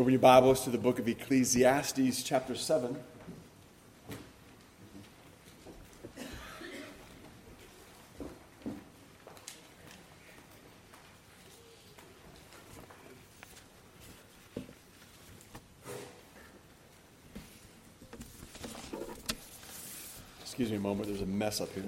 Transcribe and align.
Open 0.00 0.14
your 0.14 0.20
Bibles 0.20 0.64
to 0.64 0.70
the 0.70 0.78
book 0.78 0.98
of 0.98 1.06
Ecclesiastes, 1.06 2.22
chapter 2.22 2.54
7. 2.54 2.96
Excuse 20.40 20.70
me 20.70 20.78
a 20.78 20.80
moment, 20.80 21.08
there's 21.08 21.20
a 21.20 21.26
mess 21.26 21.60
up 21.60 21.70
here. 21.74 21.84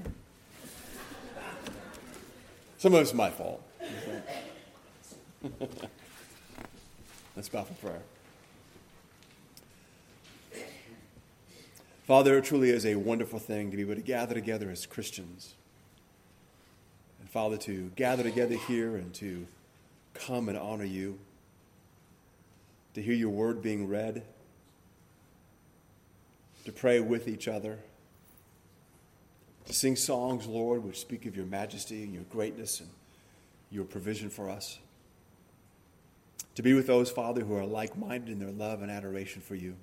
Some 2.76 2.92
of 2.92 3.00
it's 3.00 3.14
my 3.14 3.30
fault. 3.30 3.62
Let's 7.34 7.48
bow 7.48 7.62
for 7.64 7.74
prayer. 7.74 8.02
Father, 12.04 12.36
it 12.36 12.44
truly 12.44 12.68
is 12.68 12.84
a 12.84 12.96
wonderful 12.96 13.38
thing 13.38 13.70
to 13.70 13.76
be 13.76 13.82
able 13.82 13.94
to 13.94 14.02
gather 14.02 14.34
together 14.34 14.70
as 14.70 14.84
Christians. 14.84 15.54
And 17.20 17.30
Father, 17.30 17.56
to 17.58 17.90
gather 17.96 18.22
together 18.22 18.56
here 18.68 18.96
and 18.96 19.14
to 19.14 19.46
come 20.12 20.50
and 20.50 20.58
honor 20.58 20.84
you, 20.84 21.18
to 22.92 23.00
hear 23.00 23.14
your 23.14 23.30
word 23.30 23.62
being 23.62 23.88
read, 23.88 24.22
to 26.66 26.72
pray 26.72 27.00
with 27.00 27.28
each 27.28 27.48
other, 27.48 27.78
to 29.64 29.72
sing 29.72 29.96
songs, 29.96 30.46
Lord, 30.46 30.84
which 30.84 31.00
speak 31.00 31.24
of 31.24 31.34
your 31.34 31.46
majesty 31.46 32.02
and 32.02 32.12
your 32.12 32.24
greatness 32.24 32.80
and 32.80 32.90
your 33.70 33.84
provision 33.84 34.28
for 34.28 34.50
us 34.50 34.78
to 36.54 36.62
be 36.62 36.74
with 36.74 36.86
those, 36.86 37.10
Father, 37.10 37.42
who 37.42 37.54
are 37.54 37.64
like 37.64 37.96
minded 37.96 38.30
in 38.30 38.38
their 38.38 38.50
love 38.50 38.82
and 38.82 38.90
adoration 38.90 39.40
for 39.40 39.54
you. 39.54 39.76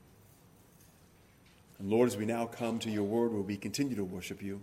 And 1.79 1.89
Lord, 1.89 2.07
as 2.07 2.17
we 2.17 2.25
now 2.25 2.45
come 2.45 2.77
to 2.79 2.91
your 2.91 3.03
word, 3.03 3.31
where 3.31 3.41
we 3.41 3.57
continue 3.57 3.95
to 3.95 4.03
worship 4.03 4.41
you, 4.41 4.61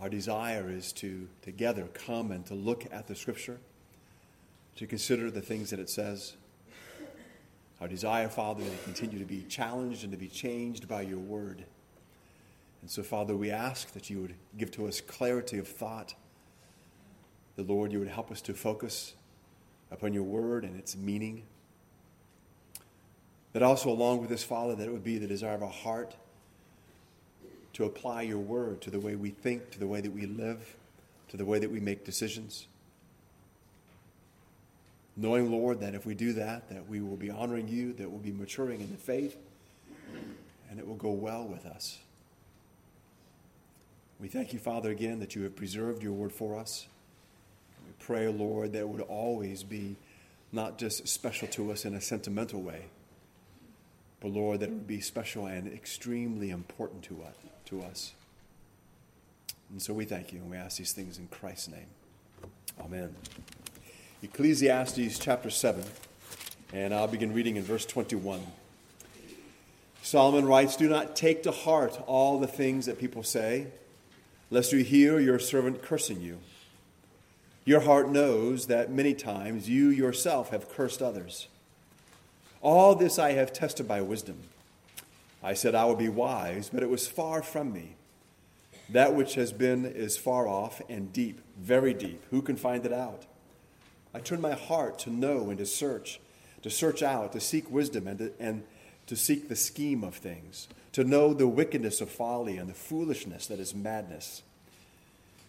our 0.00 0.08
desire 0.08 0.70
is 0.70 0.92
to 0.94 1.28
together 1.42 1.88
come 1.92 2.30
and 2.30 2.44
to 2.46 2.54
look 2.54 2.86
at 2.92 3.06
the 3.06 3.14
scripture, 3.14 3.58
to 4.76 4.86
consider 4.86 5.30
the 5.30 5.40
things 5.40 5.70
that 5.70 5.80
it 5.80 5.90
says. 5.90 6.34
Our 7.80 7.88
desire, 7.88 8.28
Father, 8.28 8.62
is 8.62 8.70
to 8.70 8.76
continue 8.78 9.18
to 9.18 9.24
be 9.24 9.42
challenged 9.42 10.04
and 10.04 10.12
to 10.12 10.18
be 10.18 10.28
changed 10.28 10.88
by 10.88 11.02
your 11.02 11.18
word. 11.18 11.64
And 12.80 12.90
so, 12.90 13.02
Father, 13.02 13.34
we 13.34 13.50
ask 13.50 13.92
that 13.92 14.10
you 14.10 14.20
would 14.20 14.34
give 14.56 14.70
to 14.72 14.86
us 14.86 15.00
clarity 15.00 15.58
of 15.58 15.66
thought. 15.66 16.14
The 17.56 17.62
Lord, 17.62 17.92
you 17.92 17.98
would 17.98 18.08
help 18.08 18.30
us 18.30 18.40
to 18.42 18.54
focus 18.54 19.14
upon 19.94 20.12
your 20.12 20.24
word 20.24 20.64
and 20.64 20.76
its 20.76 20.96
meaning. 20.96 21.44
That 23.52 23.62
also, 23.62 23.88
along 23.88 24.20
with 24.20 24.28
this, 24.28 24.42
Father, 24.42 24.74
that 24.74 24.86
it 24.86 24.92
would 24.92 25.04
be 25.04 25.16
the 25.18 25.28
desire 25.28 25.54
of 25.54 25.62
our 25.62 25.70
heart 25.70 26.14
to 27.74 27.84
apply 27.84 28.22
your 28.22 28.38
word 28.38 28.80
to 28.82 28.90
the 28.90 29.00
way 29.00 29.14
we 29.14 29.30
think, 29.30 29.70
to 29.70 29.78
the 29.78 29.86
way 29.86 30.00
that 30.00 30.12
we 30.12 30.26
live, 30.26 30.76
to 31.28 31.36
the 31.36 31.44
way 31.44 31.60
that 31.60 31.70
we 31.70 31.80
make 31.80 32.04
decisions. 32.04 32.66
Knowing, 35.16 35.50
Lord, 35.50 35.80
that 35.80 35.94
if 35.94 36.04
we 36.04 36.14
do 36.14 36.32
that, 36.32 36.68
that 36.68 36.88
we 36.88 37.00
will 37.00 37.16
be 37.16 37.30
honoring 37.30 37.68
you, 37.68 37.92
that 37.94 38.10
we'll 38.10 38.18
be 38.18 38.32
maturing 38.32 38.80
in 38.80 38.90
the 38.90 38.96
faith, 38.96 39.36
and 40.68 40.80
it 40.80 40.86
will 40.86 40.96
go 40.96 41.12
well 41.12 41.44
with 41.44 41.66
us. 41.66 41.98
We 44.18 44.26
thank 44.26 44.52
you, 44.52 44.58
Father, 44.58 44.90
again, 44.90 45.20
that 45.20 45.36
you 45.36 45.44
have 45.44 45.54
preserved 45.54 46.02
your 46.02 46.12
word 46.12 46.32
for 46.32 46.58
us 46.58 46.88
pray, 48.06 48.28
Lord, 48.28 48.72
that 48.74 48.88
would 48.88 49.00
always 49.00 49.62
be 49.62 49.96
not 50.52 50.78
just 50.78 51.08
special 51.08 51.48
to 51.48 51.72
us 51.72 51.84
in 51.84 51.94
a 51.94 52.00
sentimental 52.00 52.60
way, 52.60 52.82
but 54.20 54.28
Lord, 54.28 54.60
that 54.60 54.68
it 54.68 54.72
would 54.72 54.86
be 54.86 55.00
special 55.00 55.46
and 55.46 55.72
extremely 55.72 56.50
important 56.50 57.02
to 57.04 57.22
us. 57.22 57.34
To 57.66 57.82
us. 57.82 58.12
And 59.70 59.80
so 59.80 59.94
we 59.94 60.04
thank 60.04 60.32
you 60.32 60.40
and 60.40 60.50
we 60.50 60.56
ask 60.56 60.76
these 60.76 60.92
things 60.92 61.18
in 61.18 61.28
Christ's 61.28 61.68
name. 61.68 61.86
Amen. 62.80 63.14
Ecclesiastes 64.22 65.18
chapter 65.18 65.50
7, 65.50 65.82
and 66.72 66.94
I'll 66.94 67.08
begin 67.08 67.32
reading 67.32 67.56
in 67.56 67.62
verse 67.62 67.86
21. 67.86 68.40
Solomon 70.02 70.44
writes, 70.44 70.76
Do 70.76 70.88
not 70.88 71.16
take 71.16 71.42
to 71.44 71.50
heart 71.50 71.98
all 72.06 72.38
the 72.38 72.46
things 72.46 72.86
that 72.86 72.98
people 72.98 73.22
say, 73.22 73.68
lest 74.50 74.72
you 74.72 74.84
hear 74.84 75.18
your 75.18 75.38
servant 75.38 75.82
cursing 75.82 76.20
you. 76.20 76.38
Your 77.66 77.80
heart 77.80 78.10
knows 78.10 78.66
that 78.66 78.90
many 78.90 79.14
times 79.14 79.70
you 79.70 79.88
yourself 79.88 80.50
have 80.50 80.68
cursed 80.68 81.00
others. 81.00 81.48
All 82.60 82.94
this 82.94 83.18
I 83.18 83.32
have 83.32 83.54
tested 83.54 83.88
by 83.88 84.02
wisdom. 84.02 84.36
I 85.42 85.54
said 85.54 85.74
I 85.74 85.86
would 85.86 85.98
be 85.98 86.08
wise, 86.08 86.70
but 86.72 86.82
it 86.82 86.90
was 86.90 87.06
far 87.06 87.42
from 87.42 87.72
me. 87.72 87.96
That 88.90 89.14
which 89.14 89.34
has 89.34 89.52
been 89.52 89.86
is 89.86 90.18
far 90.18 90.46
off 90.46 90.82
and 90.90 91.12
deep, 91.12 91.40
very 91.58 91.94
deep. 91.94 92.22
Who 92.30 92.42
can 92.42 92.56
find 92.56 92.84
it 92.84 92.92
out? 92.92 93.24
I 94.12 94.20
turned 94.20 94.42
my 94.42 94.52
heart 94.52 94.98
to 95.00 95.10
know 95.10 95.48
and 95.48 95.58
to 95.58 95.66
search, 95.66 96.20
to 96.62 96.70
search 96.70 97.02
out, 97.02 97.32
to 97.32 97.40
seek 97.40 97.70
wisdom 97.70 98.06
and 98.06 98.18
to, 98.18 98.32
and 98.38 98.64
to 99.06 99.16
seek 99.16 99.48
the 99.48 99.56
scheme 99.56 100.04
of 100.04 100.14
things, 100.14 100.68
to 100.92 101.02
know 101.02 101.32
the 101.32 101.48
wickedness 101.48 102.02
of 102.02 102.10
folly 102.10 102.58
and 102.58 102.68
the 102.68 102.74
foolishness 102.74 103.46
that 103.46 103.58
is 103.58 103.74
madness. 103.74 104.42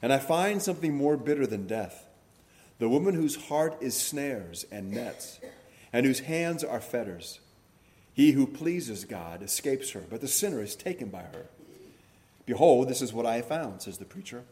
And 0.01 0.13
I 0.13 0.17
find 0.17 0.61
something 0.61 0.95
more 0.95 1.17
bitter 1.17 1.45
than 1.45 1.67
death 1.67 2.04
the 2.77 2.89
woman 2.89 3.15
whose 3.15 3.47
heart 3.47 3.77
is 3.81 3.95
snares 3.95 4.65
and 4.71 4.91
nets, 4.91 5.39
and 5.93 6.05
whose 6.05 6.21
hands 6.21 6.63
are 6.63 6.81
fetters. 6.81 7.39
He 8.13 8.31
who 8.31 8.47
pleases 8.47 9.05
God 9.05 9.41
escapes 9.41 9.91
her, 9.91 10.03
but 10.09 10.21
the 10.21 10.27
sinner 10.27 10.61
is 10.61 10.75
taken 10.75 11.09
by 11.09 11.23
her. 11.23 11.47
Behold, 12.45 12.87
this 12.87 13.01
is 13.01 13.13
what 13.13 13.25
I 13.25 13.37
have 13.37 13.47
found, 13.47 13.81
says 13.81 13.97
the 13.97 14.05
preacher. 14.05 14.43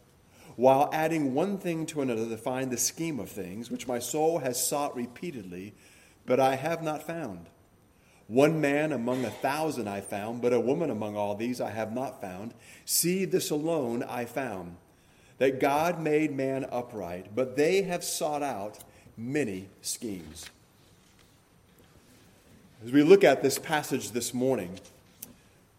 While 0.55 0.89
adding 0.93 1.33
one 1.33 1.57
thing 1.57 1.85
to 1.87 2.01
another 2.01 2.27
to 2.27 2.37
find 2.37 2.71
the 2.71 2.77
scheme 2.77 3.19
of 3.19 3.29
things, 3.29 3.71
which 3.71 3.87
my 3.87 3.99
soul 3.99 4.39
has 4.39 4.65
sought 4.65 4.95
repeatedly, 4.95 5.73
but 6.25 6.39
I 6.39 6.55
have 6.55 6.83
not 6.83 7.05
found. 7.05 7.47
One 8.27 8.61
man 8.61 8.91
among 8.91 9.25
a 9.25 9.29
thousand 9.29 9.87
I 9.87 10.01
found, 10.01 10.41
but 10.41 10.53
a 10.53 10.59
woman 10.59 10.89
among 10.89 11.17
all 11.17 11.35
these 11.35 11.59
I 11.59 11.71
have 11.71 11.91
not 11.91 12.21
found. 12.21 12.53
See, 12.85 13.25
this 13.25 13.49
alone 13.49 14.03
I 14.03 14.25
found 14.25 14.77
that 15.43 15.59
God 15.59 16.01
made 16.01 16.33
man 16.33 16.65
upright, 16.71 17.35
but 17.35 17.57
they 17.57 17.81
have 17.81 18.01
sought 18.01 18.41
out 18.41 18.79
many 19.17 19.67
schemes. 19.81 20.45
As 22.85 22.93
we 22.93 23.03
look 23.03 23.25
at 23.25 23.43
this 23.43 23.59
passage 23.59 24.11
this 24.11 24.33
morning, 24.33 24.79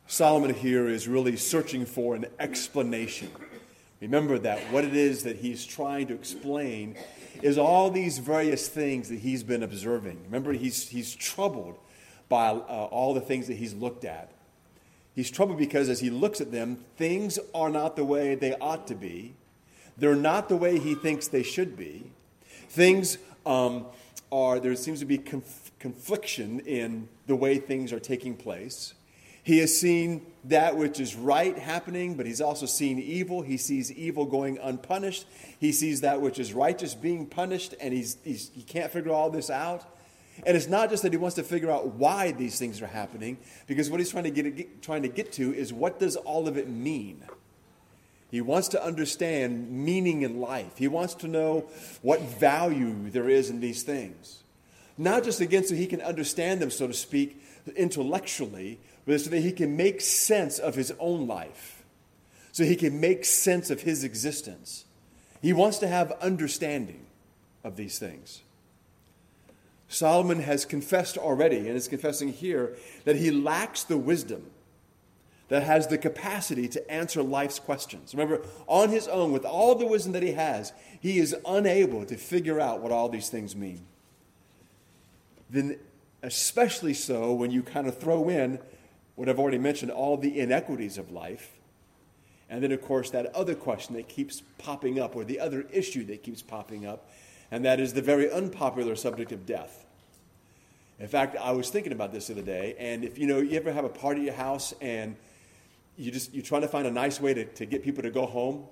Solomon 0.07 0.53
here 0.53 0.87
is 0.87 1.09
really 1.09 1.39
searching 1.39 1.87
for 1.87 2.15
an 2.15 2.27
explanation. 2.39 3.31
Remember 4.03 4.39
that 4.39 4.59
what 4.71 4.85
it 4.85 4.95
is 4.95 5.23
that 5.23 5.37
he's 5.37 5.65
trying 5.65 6.09
to 6.09 6.15
explain 6.15 6.99
is 7.41 7.57
all 7.57 7.91
these 7.91 8.19
various 8.19 8.69
things 8.69 9.09
that 9.09 9.21
he's 9.21 9.43
been 9.43 9.63
observing. 9.63 10.25
Remember, 10.27 10.53
he's, 10.53 10.91
he's 10.91 11.15
troubled 11.15 11.79
by 12.29 12.49
uh, 12.49 12.51
all 12.51 13.15
the 13.15 13.23
things 13.23 13.47
that 13.47 13.57
he's 13.57 13.73
looked 13.73 14.05
at. 14.05 14.31
He's 15.15 15.31
troubled 15.31 15.57
because 15.57 15.89
as 15.89 16.01
he 16.01 16.11
looks 16.11 16.43
at 16.43 16.53
them, 16.53 16.85
things 16.99 17.39
are 17.55 17.71
not 17.71 17.97
the 17.97 18.05
way 18.05 18.35
they 18.35 18.55
ought 18.57 18.87
to 18.89 18.95
be. 18.95 19.37
They're 19.97 20.17
not 20.17 20.49
the 20.49 20.57
way 20.57 20.79
he 20.79 20.95
thinks 20.95 21.29
they 21.29 21.43
should 21.43 21.77
be. 21.77 22.11
Things 22.69 23.19
um, 23.47 23.87
are, 24.33 24.59
there 24.59 24.75
seems 24.75 25.01
to 25.01 25.07
be 25.07 25.19
conf- 25.19 25.71
confliction 25.79 26.61
in 26.61 27.09
the 27.27 27.37
way 27.37 27.59
things 27.59 27.93
are 27.93 28.01
taking 28.01 28.35
place. 28.35 28.95
He 29.45 29.59
has 29.59 29.79
seen 29.79 30.25
that 30.45 30.77
which 30.77 30.99
is 30.99 31.15
right 31.15 31.57
happening, 31.57 32.15
but 32.15 32.25
he's 32.25 32.41
also 32.41 32.65
seen 32.65 32.99
evil. 32.99 33.43
He 33.43 33.59
sees 33.59 33.93
evil 33.93 34.25
going 34.25 34.59
unpunished. 34.59 35.27
He 35.61 35.71
sees 35.71 36.01
that 36.01 36.23
which 36.23 36.39
is 36.39 36.55
righteous 36.55 36.95
being 36.95 37.27
punished, 37.27 37.75
and 37.79 37.93
he's, 37.93 38.17
he's, 38.25 38.51
he 38.55 38.63
can't 38.63 38.91
figure 38.91 39.13
all 39.13 39.29
this 39.29 39.51
out. 39.51 39.85
And 40.47 40.57
it's 40.57 40.67
not 40.67 40.91
just 40.91 41.03
that 41.03 41.13
he 41.13 41.19
wants 41.19 41.37
to 41.37 41.43
figure 41.43 41.71
out 41.71 41.89
why 41.95 42.33
these 42.33 42.59
things 42.59 42.83
are 42.83 42.87
happening, 42.87 43.37
because 43.67 43.91
what 43.91 44.01
he's 44.01 44.11
trying 44.11 44.25
to 44.25 44.31
get, 44.31 44.57
get 44.57 44.83
trying 44.83 45.03
to 45.03 45.09
get 45.09 45.31
to 45.33 45.55
is 45.55 45.73
what 45.73 46.01
does 46.01 46.17
all 46.17 46.49
of 46.49 46.57
it 46.57 46.69
mean? 46.69 47.23
He 48.31 48.41
wants 48.41 48.69
to 48.69 48.85
understand 48.85 49.71
meaning 49.71 50.23
in 50.23 50.41
life. 50.41 50.77
He 50.77 50.89
wants 50.89 51.15
to 51.17 51.29
know 51.29 51.67
what 52.03 52.21
value 52.21 53.11
there 53.11 53.29
is 53.29 53.51
in 53.51 53.61
these 53.61 53.83
things. 53.83 54.43
Not 54.99 55.25
just 55.25 55.41
again 55.41 55.65
so 55.65 55.75
he 55.75 55.87
can 55.87 56.01
understand 56.01 56.61
them, 56.61 56.71
so 56.71 56.87
to 56.87 56.95
speak, 56.95 57.41
intellectually, 57.77 58.81
but 59.07 59.21
so 59.21 59.31
that 59.31 59.41
he 59.41 59.53
can 59.53 59.77
make 59.77 60.01
sense 60.01 60.59
of 60.59 60.75
his 60.75 60.93
own 60.99 61.27
life. 61.27 61.83
So 62.53 62.65
he 62.65 62.77
can 62.77 63.01
make 63.01 63.25
sense 63.25 63.71
of 63.71 63.83
his 63.83 64.05
existence. 64.05 64.85
He 65.43 65.53
wants 65.53 65.79
to 65.79 65.89
have 65.89 66.13
understanding 66.13 67.07
of 67.63 67.77
these 67.77 67.99
things. 67.99 68.43
Solomon 69.89 70.41
has 70.41 70.65
confessed 70.65 71.19
already, 71.19 71.59
and 71.59 71.77
is 71.77 71.89
confessing 71.89 72.33
here, 72.33 72.77
that 73.05 73.17
he 73.17 73.31
lacks 73.31 73.85
the 73.85 73.99
wisdom 73.99 74.47
that 75.49 75.63
has 75.63 75.87
the 75.87 75.99
capacity 75.99 76.69
to 76.69 76.91
answer 76.91 77.23
life's 77.23 77.59
questions. 77.59 78.15
Remember, 78.15 78.43
on 78.67 78.89
his 78.89 79.07
own, 79.09 79.33
with 79.33 79.45
all 79.45 79.75
the 79.75 79.87
wisdom 79.87 80.13
that 80.13 80.23
he 80.23 80.33
has, 80.33 80.73
he 81.01 81.19
is 81.19 81.37
unable 81.47 82.05
to 82.07 82.17
figure 82.17 82.61
out 82.61 82.81
what 82.81 82.93
all 82.93 83.09
these 83.09 83.29
things 83.29 83.55
mean. 83.55 83.85
Then, 85.51 85.79
especially 86.23 86.95
so 86.95 87.35
when 87.35 87.51
you 87.51 87.63
kind 87.63 87.87
of 87.87 87.99
throw 87.99 88.29
in 88.29 88.59
what 89.15 89.29
I've 89.29 89.39
already 89.39 89.59
mentioned 89.59 89.91
all 89.91 90.17
the 90.17 90.41
inequities 90.41 90.99
of 90.99 91.11
life. 91.13 91.53
And 92.51 92.63
then, 92.63 92.73
of 92.73 92.83
course, 92.83 93.11
that 93.11 93.35
other 93.35 93.55
question 93.55 93.95
that 93.97 94.09
keeps 94.09 94.43
popping 94.59 94.99
up, 94.99 95.15
or 95.15 95.25
the 95.25 95.41
other 95.41 95.67
issue 95.73 96.05
that 96.07 96.23
keeps 96.23 96.43
popping 96.43 96.87
up, 96.87 97.11
and 97.51 97.65
that 97.65 97.81
is 97.81 97.93
the 97.93 98.03
very 98.03 98.31
unpopular 98.31 98.97
subject 98.97 99.33
of 99.33 99.47
death. 99.47 99.85
In 100.99 101.09
fact, 101.09 101.37
I 101.37 101.53
was 101.53 101.71
thinking 101.71 101.93
about 101.93 102.13
this 102.13 102.29
the 102.29 102.35
other 102.35 102.43
day, 102.43 102.75
and 102.79 103.05
if 103.05 103.19
you 103.19 103.27
know, 103.27 103.39
you 103.39 103.57
ever 103.57 103.73
have 103.73 103.85
a 103.85 103.89
party 103.89 104.23
at 104.23 104.27
your 104.27 104.35
house 104.35 104.73
and 104.81 105.17
you 105.97 106.11
just 106.11 106.35
you're 106.35 106.45
trying 106.45 106.63
to 106.63 106.69
find 106.69 106.87
a 106.87 106.91
nice 106.91 107.21
way 107.21 107.35
to, 107.35 107.45
to 107.45 107.67
get 107.67 107.83
people 107.83 108.03
to 108.03 108.11
go 108.11 108.27
home, 108.27 108.65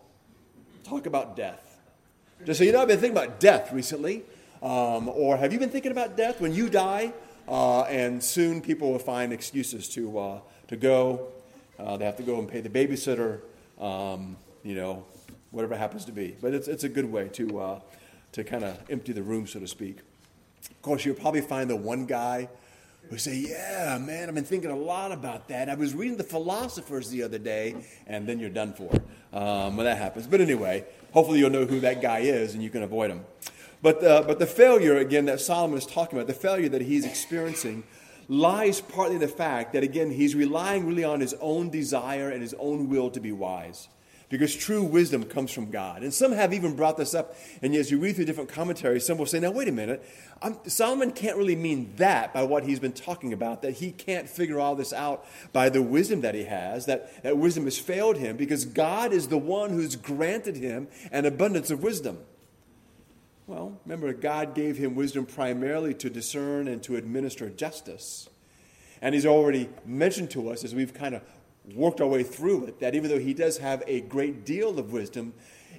talk 0.85 1.07
about 1.07 1.37
death. 1.37 1.79
Just 2.45 2.59
so 2.59 2.65
you 2.65 2.73
know, 2.73 2.83
I've 2.83 2.89
been 2.89 2.99
thinking 2.99 3.17
about 3.17 3.39
death 3.39 3.73
recently. 3.73 4.25
Um, 4.63 5.09
or 5.09 5.37
have 5.37 5.53
you 5.53 5.59
been 5.59 5.71
thinking 5.71 5.91
about 5.91 6.17
death 6.17 6.41
when 6.41 6.55
you 6.55 6.69
die? 6.69 7.13
Uh, 7.49 7.83
and 7.83 8.23
soon 8.23 8.61
people 8.61 8.93
will 8.93 8.99
find 8.99 9.33
excuses 9.33 9.89
to, 9.91 10.19
uh, 10.19 10.41
to 10.69 10.77
go. 10.77 11.29
Uh, 11.79 11.97
they 11.97 12.05
have 12.05 12.17
to 12.17 12.23
go 12.23 12.39
and 12.39 12.49
pay 12.49 12.61
the 12.61 12.69
babysitter, 12.69 13.41
um, 13.81 14.37
you 14.63 14.77
know, 14.77 15.05
whatever 15.51 15.77
happens 15.77 16.05
to 16.05 16.13
be. 16.13 16.37
But 16.41 16.55
it's, 16.55 16.69
it's 16.69 16.85
a 16.85 16.89
good 16.89 17.11
way 17.11 17.29
to, 17.31 17.61
uh, 17.61 17.81
to 18.33 18.45
kind 18.45 18.63
of 18.63 18.79
empty 18.89 19.13
the 19.13 19.23
room, 19.23 19.49
so 19.49 19.59
to 19.59 19.67
speak. 19.67 19.99
Of 20.71 20.83
course, 20.83 21.05
you'll 21.05 21.17
probably 21.17 21.41
find 21.41 21.69
the 21.69 21.77
one 21.77 22.07
guy 22.07 22.49
who 23.13 23.19
say, 23.19 23.37
"Yeah, 23.37 23.99
man, 23.99 24.29
I've 24.29 24.35
been 24.35 24.45
thinking 24.45 24.71
a 24.71 24.77
lot 24.77 25.13
about 25.13 25.49
that. 25.49 25.69
I 25.69 25.75
was 25.75 25.95
reading 25.95 26.17
the 26.17 26.25
philosophers 26.25 27.11
the 27.11 27.23
other 27.23 27.39
day," 27.39 27.77
and 28.07 28.27
then 28.27 28.41
you're 28.41 28.51
done 28.51 28.73
for 28.73 28.91
um, 29.33 29.77
when 29.77 29.87
that 29.87 29.99
happens. 29.99 30.27
But 30.27 30.41
anyway, 30.41 30.85
hopefully 31.13 31.39
you'll 31.39 31.51
know 31.51 31.67
who 31.67 31.81
that 31.81 32.03
guy 32.03 32.21
is 32.21 32.55
and 32.55 32.63
you 32.63 32.71
can 32.71 32.83
avoid 32.83 33.11
him. 33.11 33.25
But, 33.81 34.05
uh, 34.05 34.23
but 34.23 34.39
the 34.39 34.47
failure, 34.47 34.97
again, 34.97 35.25
that 35.27 35.41
Solomon 35.41 35.77
is 35.77 35.87
talking 35.87 36.19
about, 36.19 36.29
the 36.29 36.35
failure 36.35 36.69
that 36.69 36.83
he's 36.83 37.05
experiencing, 37.05 37.83
lies 38.29 38.81
partly 38.81 39.17
in 39.17 39.21
the 39.21 39.29
fact 39.29 39.73
that, 39.73 39.83
again, 39.83 40.11
he's 40.11 40.35
relying 40.35 40.87
really 40.87 41.05
on 41.05 41.21
his 41.21 41.35
own 41.41 41.69
desire 41.69 42.31
and 42.31 42.41
his 42.41 42.55
own 42.61 42.89
will 42.89 43.11
to 43.11 43.21
be 43.21 43.33
wise. 43.33 43.89
Because 44.33 44.57
true 44.57 44.83
wisdom 44.83 45.25
comes 45.25 45.53
from 45.53 45.71
God. 45.71 46.03
And 46.03 46.13
some 46.13 46.33
have 46.33 46.55
even 46.55 46.75
brought 46.75 46.97
this 46.97 47.13
up. 47.13 47.37
And 47.61 47.75
as 47.75 47.91
you 47.91 47.99
read 47.99 48.17
through 48.17 48.25
different 48.25 48.49
commentaries, 48.49 49.05
some 49.05 49.19
will 49.19 49.27
say, 49.27 49.41
now, 49.41 49.51
wait 49.51 49.69
a 49.69 49.73
minute. 49.73 50.03
I'm, 50.41 50.57
Solomon 50.67 51.13
can't 51.13 51.37
really 51.37 51.55
mean 51.55 51.93
that 51.97 52.33
by 52.33 52.43
what 52.43 52.65
he's 52.65 52.81
been 52.81 52.95
talking 52.95 53.35
about, 53.35 53.61
that 53.61 53.73
he 53.73 53.93
can't 53.93 54.27
figure 54.27 54.59
all 54.59 54.75
this 54.75 54.91
out 54.91 55.27
by 55.53 55.69
the 55.69 55.83
wisdom 55.83 56.23
that 56.23 56.35
he 56.35 56.45
has, 56.45 56.87
that, 56.87 57.23
that 57.23 57.37
wisdom 57.37 57.65
has 57.65 57.79
failed 57.79 58.17
him, 58.17 58.39
because 58.39 58.65
God 58.65 59.13
is 59.13 59.29
the 59.29 59.37
one 59.37 59.69
who's 59.69 59.97
granted 59.97 60.57
him 60.57 60.89
an 61.11 61.27
abundance 61.27 61.71
of 61.71 61.83
wisdom. 61.83 62.19
Well, 63.47 63.79
remember, 63.85 64.15
God 64.15 64.55
gave 64.55 64.79
him 64.79 64.95
wisdom 64.95 65.27
primarily 65.27 65.93
to 65.93 66.09
discern 66.09 66.69
and 66.69 66.83
to 66.85 66.97
administer 66.97 67.51
justice. 67.51 68.31
And 69.03 69.15
he's 69.15 69.27
already 69.27 69.69
mentioned 69.85 70.31
to 70.31 70.49
us 70.49 70.65
as 70.65 70.75
we've 70.75 70.95
kind 70.95 71.17
of 71.17 71.23
worked 71.75 72.01
our 72.01 72.07
way 72.07 72.23
through 72.23 72.67
it 72.67 72.81
that 72.81 72.95
even 72.95 73.11
though 73.11 73.19
he 73.19 73.35
does 73.35 73.59
have 73.59 73.83
a 73.87 74.01
great 74.01 74.45
deal 74.45 74.79
of 74.79 74.93
wisdom, 74.93 75.33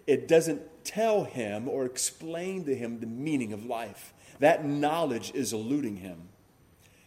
it 0.07 0.27
doesn't 0.27 0.61
tell 0.83 1.23
him 1.23 1.67
or 1.67 1.85
explain 1.85 2.65
to 2.65 2.75
him 2.75 2.99
the 2.99 3.05
meaning 3.05 3.53
of 3.53 3.65
life. 3.65 4.13
That 4.39 4.65
knowledge 4.65 5.31
is 5.33 5.53
eluding 5.53 5.97
him. 5.97 6.29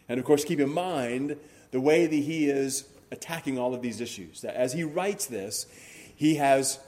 And 0.09 0.19
of 0.19 0.25
course, 0.25 0.43
keep 0.43 0.59
in 0.59 0.73
mind 0.73 1.37
the 1.71 1.81
way 1.81 2.05
that 2.05 2.15
he 2.15 2.49
is 2.49 2.85
attacking 3.11 3.57
all 3.57 3.73
of 3.73 3.81
these 3.81 4.01
issues. 4.01 4.41
That 4.41 4.55
as 4.55 4.73
he 4.73 4.83
writes 4.83 5.25
this, 5.25 5.65
he 6.15 6.35
has 6.35 6.79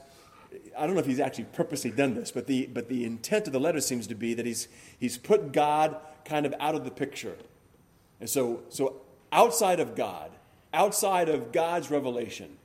I 0.76 0.86
don't 0.86 0.94
know 0.94 1.00
if 1.00 1.06
he's 1.06 1.20
actually 1.20 1.44
purposely 1.44 1.90
done 1.90 2.14
this, 2.14 2.30
but 2.30 2.46
the, 2.46 2.66
but 2.66 2.88
the 2.88 3.04
intent 3.04 3.46
of 3.46 3.52
the 3.52 3.60
letter 3.60 3.80
seems 3.80 4.06
to 4.08 4.14
be 4.14 4.34
that 4.34 4.46
he's, 4.46 4.68
he's 4.98 5.16
put 5.16 5.52
God 5.52 5.96
kind 6.24 6.46
of 6.46 6.54
out 6.58 6.74
of 6.74 6.84
the 6.84 6.90
picture. 6.90 7.36
And 8.18 8.28
so, 8.28 8.62
so 8.68 8.96
outside 9.30 9.80
of 9.80 9.94
God, 9.94 10.30
outside 10.72 11.28
of 11.28 11.52
God's 11.52 11.90
revelation, 11.90 12.56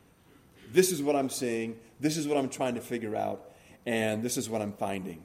this 0.71 0.91
is 0.91 1.01
what 1.01 1.15
I'm 1.15 1.29
seeing, 1.29 1.77
this 1.99 2.17
is 2.17 2.27
what 2.27 2.37
I'm 2.37 2.49
trying 2.49 2.75
to 2.75 2.81
figure 2.81 3.15
out, 3.15 3.51
and 3.85 4.23
this 4.23 4.37
is 4.37 4.49
what 4.49 4.61
I'm 4.61 4.73
finding. 4.73 5.23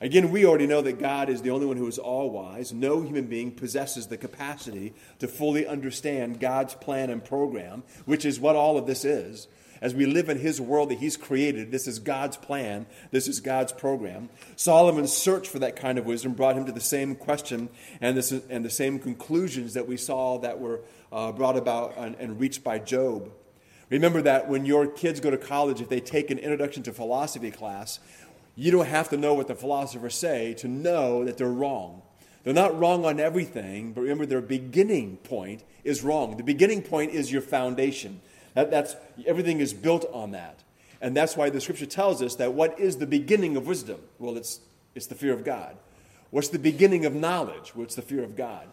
Again, 0.00 0.30
we 0.30 0.44
already 0.44 0.66
know 0.66 0.82
that 0.82 0.98
God 0.98 1.28
is 1.30 1.40
the 1.40 1.50
only 1.50 1.66
one 1.66 1.76
who 1.76 1.86
is 1.86 1.98
all 1.98 2.30
wise. 2.30 2.72
No 2.72 3.00
human 3.00 3.26
being 3.26 3.52
possesses 3.52 4.08
the 4.08 4.18
capacity 4.18 4.92
to 5.20 5.28
fully 5.28 5.66
understand 5.66 6.40
God's 6.40 6.74
plan 6.74 7.08
and 7.10 7.24
program, 7.24 7.84
which 8.04 8.24
is 8.24 8.38
what 8.38 8.54
all 8.54 8.76
of 8.76 8.86
this 8.86 9.04
is 9.04 9.48
as 9.84 9.94
we 9.94 10.06
live 10.06 10.30
in 10.30 10.38
His 10.38 10.62
world 10.62 10.88
that 10.88 10.98
He's 10.98 11.18
created. 11.18 11.70
This 11.70 11.86
is 11.86 11.98
God's 11.98 12.38
plan, 12.38 12.86
this 13.10 13.28
is 13.28 13.40
God's 13.40 13.70
program. 13.70 14.30
Solomon's 14.56 15.12
search 15.12 15.46
for 15.46 15.58
that 15.58 15.76
kind 15.76 15.98
of 15.98 16.06
wisdom 16.06 16.32
brought 16.32 16.56
him 16.56 16.64
to 16.64 16.72
the 16.72 16.80
same 16.80 17.14
question 17.14 17.68
and, 18.00 18.16
this, 18.16 18.32
and 18.32 18.64
the 18.64 18.70
same 18.70 18.98
conclusions 18.98 19.74
that 19.74 19.86
we 19.86 19.98
saw 19.98 20.38
that 20.38 20.58
were 20.58 20.80
uh, 21.12 21.32
brought 21.32 21.58
about 21.58 21.98
and, 21.98 22.16
and 22.16 22.40
reached 22.40 22.64
by 22.64 22.78
Job. 22.78 23.30
Remember 23.90 24.22
that 24.22 24.48
when 24.48 24.64
your 24.64 24.86
kids 24.86 25.20
go 25.20 25.30
to 25.30 25.36
college, 25.36 25.82
if 25.82 25.90
they 25.90 26.00
take 26.00 26.30
an 26.30 26.38
introduction 26.38 26.82
to 26.84 26.92
philosophy 26.94 27.50
class, 27.50 28.00
you 28.56 28.72
don't 28.72 28.86
have 28.86 29.10
to 29.10 29.18
know 29.18 29.34
what 29.34 29.48
the 29.48 29.54
philosophers 29.54 30.14
say 30.14 30.54
to 30.54 30.66
know 30.66 31.26
that 31.26 31.36
they're 31.36 31.46
wrong. 31.46 32.00
They're 32.42 32.54
not 32.54 32.78
wrong 32.78 33.04
on 33.04 33.20
everything, 33.20 33.92
but 33.92 34.00
remember 34.00 34.24
their 34.24 34.40
beginning 34.40 35.18
point 35.18 35.62
is 35.82 36.02
wrong. 36.02 36.38
The 36.38 36.42
beginning 36.42 36.80
point 36.80 37.12
is 37.12 37.30
your 37.30 37.42
foundation. 37.42 38.22
That, 38.54 38.70
that's, 38.70 38.96
everything 39.26 39.60
is 39.60 39.74
built 39.74 40.06
on 40.12 40.30
that. 40.32 40.60
And 41.00 41.16
that's 41.16 41.36
why 41.36 41.50
the 41.50 41.60
scripture 41.60 41.86
tells 41.86 42.22
us 42.22 42.36
that 42.36 42.54
what 42.54 42.78
is 42.78 42.96
the 42.96 43.06
beginning 43.06 43.56
of 43.56 43.66
wisdom? 43.66 44.00
Well, 44.18 44.36
it's, 44.36 44.60
it's 44.94 45.06
the 45.06 45.14
fear 45.14 45.32
of 45.32 45.44
God. 45.44 45.76
What's 46.30 46.48
the 46.48 46.58
beginning 46.58 47.04
of 47.04 47.14
knowledge? 47.14 47.74
Well, 47.74 47.84
it's 47.84 47.94
the 47.94 48.02
fear 48.02 48.24
of 48.24 48.36
God. 48.36 48.68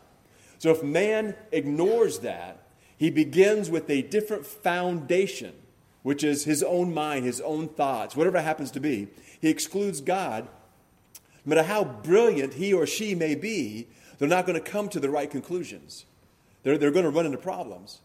So 0.59 0.71
if 0.71 0.83
man 0.83 1.35
ignores 1.51 2.19
that, 2.19 2.63
he 2.97 3.09
begins 3.09 3.69
with 3.69 3.89
a 3.89 4.03
different 4.03 4.45
foundation, 4.45 5.53
which 6.03 6.23
is 6.23 6.43
his 6.45 6.61
own 6.61 6.93
mind, 6.93 7.25
his 7.25 7.41
own 7.41 7.67
thoughts, 7.67 8.15
whatever 8.15 8.39
happens 8.39 8.71
to 8.71 8.79
be. 8.79 9.07
He 9.41 9.49
excludes 9.49 10.01
God. 10.01 10.47
No 11.43 11.55
matter 11.55 11.67
how 11.67 11.83
brilliant 11.83 12.53
he 12.53 12.73
or 12.73 12.85
she 12.85 13.15
may 13.15 13.33
be, 13.33 13.87
they're 14.19 14.27
not 14.27 14.45
going 14.45 14.61
to 14.61 14.71
come 14.71 14.87
to 14.89 14.99
the 14.99 15.09
right 15.09 15.29
conclusions. 15.29 16.05
They're, 16.61 16.77
they're 16.77 16.91
going 16.91 17.05
to 17.05 17.09
run 17.11 17.25
into 17.25 17.39
problems. 17.39 17.99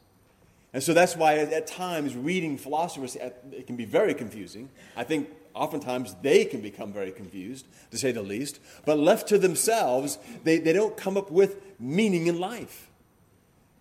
And 0.77 0.83
so 0.83 0.93
that's 0.93 1.17
why 1.17 1.39
at 1.39 1.67
times 1.67 2.15
reading 2.15 2.59
philosophers 2.59 3.17
it 3.17 3.67
can 3.67 3.77
be 3.77 3.87
very 3.87 4.13
confusing. 4.13 4.69
I 4.95 5.05
think 5.05 5.31
oftentimes 5.55 6.15
they 6.21 6.45
can 6.45 6.61
become 6.61 6.93
very 6.93 7.13
confused, 7.13 7.67
to 7.93 7.97
say 7.97 8.13
the 8.13 8.21
least. 8.21 8.61
But 8.85 8.99
left 8.99 9.27
to 9.29 9.39
themselves, 9.39 10.19
they, 10.45 10.59
they 10.59 10.75
don't 10.75 10.95
come 10.95 11.17
up 11.17 11.31
with 11.31 11.63
meaning 11.81 12.27
in 12.27 12.39
life. 12.39 12.91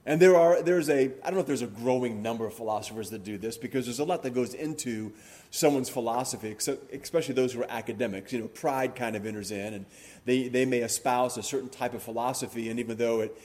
And 0.05 0.21
there 0.21 0.37
are, 0.37 0.61
there's 0.61 0.89
a, 0.89 1.05
I 1.05 1.25
don't 1.25 1.33
know 1.33 1.41
if 1.41 1.47
there's 1.47 1.63
a 1.63 1.67
growing 1.67 2.21
number 2.21 2.45
of 2.45 2.53
philosophers 2.53 3.09
that 3.09 3.25
do 3.25 3.37
this 3.37 3.57
because 3.57 3.83
there's 3.83 3.99
a 3.99 4.05
lot 4.05 4.23
that 4.23 4.33
goes 4.33 4.53
into 4.53 5.11
someone's 5.51 5.89
philosophy, 5.89 6.55
especially 6.93 7.33
those 7.33 7.51
who 7.51 7.61
are 7.61 7.69
academics. 7.69 8.31
You 8.31 8.39
know, 8.39 8.47
pride 8.47 8.95
kind 8.95 9.17
of 9.17 9.25
enters 9.25 9.51
in 9.51 9.73
and 9.73 9.85
they, 10.23 10.47
they 10.47 10.63
may 10.63 10.77
espouse 10.79 11.37
a 11.37 11.43
certain 11.43 11.69
type 11.69 11.93
of 11.93 12.03
philosophy, 12.03 12.69
and 12.69 12.79
even 12.79 12.97
though 12.97 13.21
it, 13.21 13.37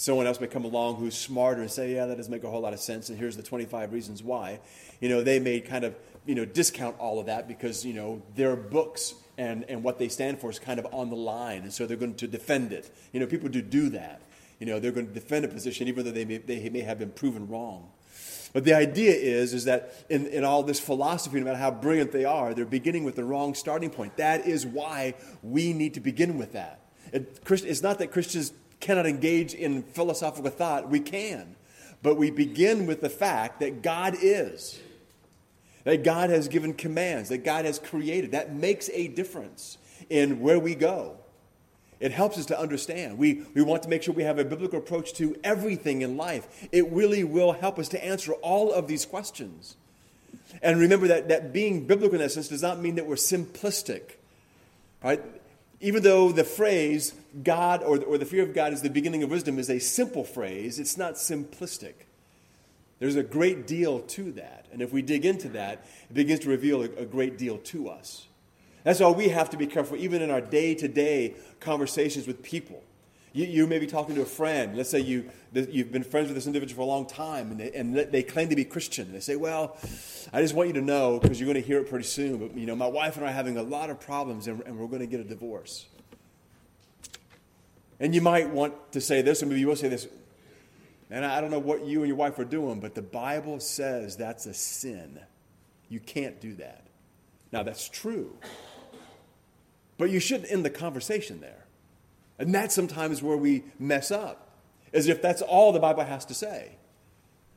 someone 0.00 0.26
else 0.26 0.40
may 0.40 0.46
come 0.46 0.64
along 0.64 0.96
who's 0.96 1.14
smarter 1.14 1.60
and 1.60 1.70
say, 1.70 1.94
yeah, 1.94 2.06
that 2.06 2.16
doesn't 2.16 2.32
make 2.32 2.42
a 2.42 2.48
whole 2.48 2.62
lot 2.62 2.72
of 2.72 2.80
sense, 2.80 3.10
and 3.10 3.18
here's 3.18 3.36
the 3.36 3.42
25 3.42 3.92
reasons 3.92 4.22
why. 4.22 4.58
You 4.98 5.10
know, 5.10 5.22
they 5.22 5.38
may 5.38 5.60
kind 5.60 5.84
of, 5.84 5.94
you 6.24 6.34
know, 6.34 6.46
discount 6.46 6.98
all 6.98 7.20
of 7.20 7.26
that 7.26 7.46
because, 7.46 7.84
you 7.84 7.92
know, 7.92 8.22
their 8.34 8.56
books 8.56 9.12
and, 9.36 9.64
and 9.68 9.84
what 9.84 9.98
they 9.98 10.08
stand 10.08 10.40
for 10.40 10.48
is 10.48 10.58
kind 10.58 10.80
of 10.80 10.86
on 10.90 11.10
the 11.10 11.16
line, 11.16 11.64
and 11.64 11.72
so 11.72 11.84
they're 11.84 11.98
going 11.98 12.14
to 12.14 12.26
defend 12.26 12.72
it. 12.72 12.90
You 13.12 13.20
know, 13.20 13.26
people 13.26 13.50
do 13.50 13.60
do 13.60 13.90
that. 13.90 14.22
You 14.58 14.66
know, 14.66 14.80
they're 14.80 14.90
going 14.90 15.06
to 15.06 15.12
defend 15.12 15.44
a 15.44 15.48
position 15.48 15.86
even 15.86 16.06
though 16.06 16.12
they 16.12 16.24
may, 16.24 16.38
they 16.38 16.70
may 16.70 16.80
have 16.80 16.98
been 16.98 17.10
proven 17.10 17.46
wrong. 17.46 17.90
But 18.54 18.64
the 18.64 18.72
idea 18.72 19.12
is, 19.12 19.52
is 19.52 19.64
that 19.66 19.94
in, 20.08 20.26
in 20.28 20.44
all 20.44 20.62
this 20.62 20.80
philosophy, 20.80 21.38
no 21.38 21.44
matter 21.44 21.58
how 21.58 21.70
brilliant 21.70 22.10
they 22.10 22.24
are, 22.24 22.54
they're 22.54 22.64
beginning 22.64 23.04
with 23.04 23.16
the 23.16 23.24
wrong 23.24 23.54
starting 23.54 23.90
point. 23.90 24.16
That 24.16 24.46
is 24.46 24.66
why 24.66 25.14
we 25.42 25.74
need 25.74 25.94
to 25.94 26.00
begin 26.00 26.38
with 26.38 26.52
that. 26.52 26.80
It, 27.12 27.38
it's 27.48 27.82
not 27.82 27.98
that 27.98 28.12
Christians 28.12 28.52
cannot 28.80 29.06
engage 29.06 29.54
in 29.54 29.82
philosophical 29.82 30.50
thought, 30.50 30.88
we 30.88 31.00
can. 31.00 31.54
But 32.02 32.16
we 32.16 32.30
begin 32.30 32.86
with 32.86 33.00
the 33.02 33.10
fact 33.10 33.60
that 33.60 33.82
God 33.82 34.16
is, 34.20 34.80
that 35.84 36.02
God 36.02 36.30
has 36.30 36.48
given 36.48 36.72
commands, 36.74 37.28
that 37.28 37.44
God 37.44 37.66
has 37.66 37.78
created. 37.78 38.32
That 38.32 38.54
makes 38.54 38.88
a 38.92 39.08
difference 39.08 39.76
in 40.08 40.40
where 40.40 40.58
we 40.58 40.74
go. 40.74 41.16
It 42.00 42.12
helps 42.12 42.38
us 42.38 42.46
to 42.46 42.58
understand. 42.58 43.18
We, 43.18 43.44
we 43.54 43.60
want 43.60 43.82
to 43.82 43.90
make 43.90 44.02
sure 44.02 44.14
we 44.14 44.22
have 44.22 44.38
a 44.38 44.44
biblical 44.44 44.78
approach 44.78 45.12
to 45.14 45.36
everything 45.44 46.00
in 46.00 46.16
life. 46.16 46.68
It 46.72 46.90
really 46.90 47.24
will 47.24 47.52
help 47.52 47.78
us 47.78 47.88
to 47.90 48.02
answer 48.02 48.32
all 48.32 48.72
of 48.72 48.88
these 48.88 49.04
questions. 49.04 49.76
And 50.62 50.80
remember 50.80 51.08
that, 51.08 51.28
that 51.28 51.52
being 51.52 51.86
biblical 51.86 52.18
in 52.18 52.24
essence 52.24 52.48
does 52.48 52.62
not 52.62 52.80
mean 52.80 52.94
that 52.94 53.06
we're 53.06 53.16
simplistic. 53.16 54.12
Right? 55.04 55.22
Even 55.80 56.02
though 56.02 56.30
the 56.30 56.44
phrase 56.44 57.14
God 57.42 57.82
or, 57.82 58.02
or 58.04 58.18
the 58.18 58.26
fear 58.26 58.42
of 58.42 58.54
God 58.54 58.72
is 58.72 58.82
the 58.82 58.90
beginning 58.90 59.22
of 59.22 59.30
wisdom 59.30 59.58
is 59.58 59.70
a 59.70 59.78
simple 59.78 60.24
phrase, 60.24 60.78
it's 60.78 60.96
not 60.96 61.14
simplistic. 61.14 61.94
There's 62.98 63.16
a 63.16 63.22
great 63.22 63.66
deal 63.66 64.00
to 64.00 64.32
that. 64.32 64.66
And 64.72 64.82
if 64.82 64.92
we 64.92 65.00
dig 65.00 65.24
into 65.24 65.48
that, 65.50 65.86
it 66.10 66.14
begins 66.14 66.40
to 66.40 66.50
reveal 66.50 66.82
a, 66.82 66.90
a 66.96 67.06
great 67.06 67.38
deal 67.38 67.56
to 67.58 67.88
us. 67.88 68.26
That's 68.84 69.00
why 69.00 69.10
we 69.10 69.28
have 69.28 69.50
to 69.50 69.56
be 69.56 69.66
careful, 69.66 69.96
even 69.96 70.22
in 70.22 70.30
our 70.30 70.40
day 70.40 70.74
to 70.74 70.88
day 70.88 71.34
conversations 71.60 72.26
with 72.26 72.42
people. 72.42 72.82
You, 73.32 73.46
you 73.46 73.66
may 73.66 73.78
be 73.78 73.86
talking 73.86 74.14
to 74.16 74.22
a 74.22 74.26
friend. 74.26 74.76
Let's 74.76 74.90
say 74.90 75.00
you, 75.00 75.30
you've 75.52 75.92
been 75.92 76.02
friends 76.02 76.28
with 76.28 76.34
this 76.34 76.46
individual 76.46 76.76
for 76.76 76.82
a 76.82 76.92
long 76.92 77.06
time 77.06 77.52
and 77.52 77.60
they, 77.60 77.72
and 77.72 77.96
they 77.96 78.22
claim 78.22 78.48
to 78.48 78.56
be 78.56 78.64
Christian. 78.64 79.12
They 79.12 79.20
say, 79.20 79.36
Well, 79.36 79.76
I 80.32 80.42
just 80.42 80.54
want 80.54 80.68
you 80.68 80.74
to 80.74 80.80
know, 80.80 81.20
because 81.20 81.38
you're 81.38 81.46
going 81.46 81.62
to 81.62 81.66
hear 81.66 81.78
it 81.78 81.88
pretty 81.88 82.06
soon, 82.06 82.38
but 82.38 82.56
you 82.56 82.66
know, 82.66 82.74
my 82.74 82.88
wife 82.88 83.16
and 83.16 83.24
I 83.24 83.30
are 83.30 83.32
having 83.32 83.56
a 83.56 83.62
lot 83.62 83.90
of 83.90 84.00
problems 84.00 84.48
and, 84.48 84.62
and 84.66 84.78
we're 84.78 84.88
going 84.88 85.00
to 85.00 85.06
get 85.06 85.20
a 85.20 85.24
divorce. 85.24 85.86
And 88.00 88.14
you 88.14 88.20
might 88.20 88.50
want 88.50 88.92
to 88.92 89.00
say 89.00 89.22
this, 89.22 89.42
or 89.42 89.46
maybe 89.46 89.60
you 89.60 89.68
will 89.68 89.76
say 89.76 89.88
this, 89.88 90.08
and 91.10 91.24
I 91.24 91.40
don't 91.40 91.50
know 91.50 91.58
what 91.58 91.84
you 91.84 92.00
and 92.00 92.08
your 92.08 92.16
wife 92.16 92.38
are 92.38 92.44
doing, 92.44 92.80
but 92.80 92.94
the 92.94 93.02
Bible 93.02 93.60
says 93.60 94.16
that's 94.16 94.46
a 94.46 94.54
sin. 94.54 95.20
You 95.88 96.00
can't 96.00 96.40
do 96.40 96.54
that. 96.54 96.86
Now, 97.52 97.62
that's 97.62 97.88
true. 97.88 98.36
But 99.98 100.10
you 100.10 100.20
shouldn't 100.20 100.50
end 100.50 100.64
the 100.64 100.70
conversation 100.70 101.40
there. 101.40 101.66
And 102.40 102.54
that's 102.54 102.74
sometimes 102.74 103.22
where 103.22 103.36
we 103.36 103.64
mess 103.78 104.10
up, 104.10 104.48
as 104.94 105.08
if 105.08 105.20
that's 105.20 105.42
all 105.42 105.72
the 105.72 105.78
Bible 105.78 106.04
has 106.04 106.24
to 106.24 106.34
say. 106.34 106.72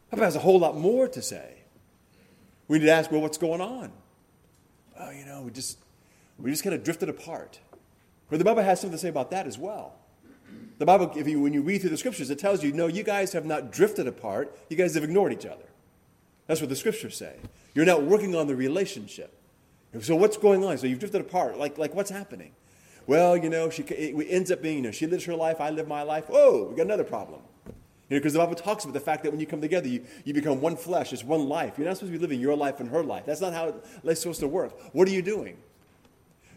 The 0.09 0.17
Bible 0.17 0.25
has 0.25 0.35
a 0.35 0.39
whole 0.39 0.59
lot 0.59 0.77
more 0.77 1.07
to 1.07 1.21
say. 1.21 1.55
We 2.67 2.79
need 2.79 2.85
to 2.85 2.91
ask, 2.91 3.09
well, 3.09 3.21
what's 3.21 3.37
going 3.37 3.61
on? 3.61 3.93
Oh, 4.99 5.09
you 5.09 5.25
know, 5.25 5.41
we 5.41 5.51
just 5.51 5.79
we 6.37 6.51
just 6.51 6.63
kind 6.63 6.75
of 6.75 6.83
drifted 6.83 7.07
apart. 7.07 7.59
But 8.29 8.39
the 8.39 8.45
Bible 8.45 8.61
has 8.61 8.81
something 8.81 8.97
to 8.97 9.01
say 9.01 9.07
about 9.07 9.31
that 9.31 9.47
as 9.47 9.57
well. 9.57 9.95
The 10.79 10.85
Bible, 10.85 11.13
if 11.15 11.27
you, 11.27 11.41
when 11.41 11.53
you 11.53 11.61
read 11.61 11.79
through 11.79 11.91
the 11.91 11.97
scriptures, 11.97 12.29
it 12.29 12.39
tells 12.39 12.61
you, 12.61 12.73
no, 12.73 12.87
you 12.87 13.03
guys 13.03 13.31
have 13.31 13.45
not 13.45 13.71
drifted 13.71 14.05
apart. 14.05 14.57
You 14.69 14.75
guys 14.75 14.95
have 14.95 15.03
ignored 15.03 15.31
each 15.31 15.45
other. 15.45 15.65
That's 16.47 16.59
what 16.59 16.69
the 16.69 16.75
scriptures 16.75 17.15
say. 17.15 17.37
You're 17.73 17.85
not 17.85 18.03
working 18.03 18.35
on 18.35 18.47
the 18.47 18.55
relationship. 18.55 19.33
So 20.01 20.15
what's 20.15 20.35
going 20.35 20.63
on? 20.65 20.77
So 20.77 20.87
you've 20.87 20.99
drifted 20.99 21.21
apart. 21.21 21.57
Like, 21.57 21.77
like 21.77 21.95
what's 21.95 22.09
happening? 22.09 22.51
Well, 23.05 23.35
you 23.35 23.49
know, 23.49 23.69
she 23.69 23.83
it 23.83 24.27
ends 24.29 24.51
up 24.51 24.61
being, 24.61 24.77
you 24.77 24.83
know, 24.83 24.91
she 24.91 25.07
lives 25.07 25.25
her 25.25 25.35
life, 25.35 25.59
I 25.59 25.69
live 25.69 25.87
my 25.87 26.03
life. 26.03 26.25
Oh, 26.29 26.65
we 26.69 26.75
got 26.75 26.85
another 26.85 27.03
problem. 27.03 27.41
You 28.09 28.17
know, 28.17 28.19
because 28.19 28.33
the 28.33 28.39
Bible 28.39 28.55
talks 28.55 28.83
about 28.83 28.93
the 28.93 28.99
fact 28.99 29.23
that 29.23 29.31
when 29.31 29.39
you 29.39 29.47
come 29.47 29.61
together, 29.61 29.87
you, 29.87 30.05
you 30.23 30.33
become 30.33 30.61
one 30.61 30.75
flesh, 30.75 31.13
it's 31.13 31.23
one 31.23 31.47
life. 31.47 31.77
You're 31.77 31.87
not 31.87 31.97
supposed 31.97 32.13
to 32.13 32.17
be 32.17 32.21
living 32.21 32.39
your 32.39 32.55
life 32.55 32.79
and 32.79 32.89
her 32.89 33.03
life. 33.03 33.25
That's 33.25 33.41
not 33.41 33.53
how 33.53 33.75
it's 34.03 34.21
supposed 34.21 34.41
to 34.41 34.47
work. 34.47 34.77
What 34.93 35.07
are 35.07 35.11
you 35.11 35.21
doing? 35.21 35.57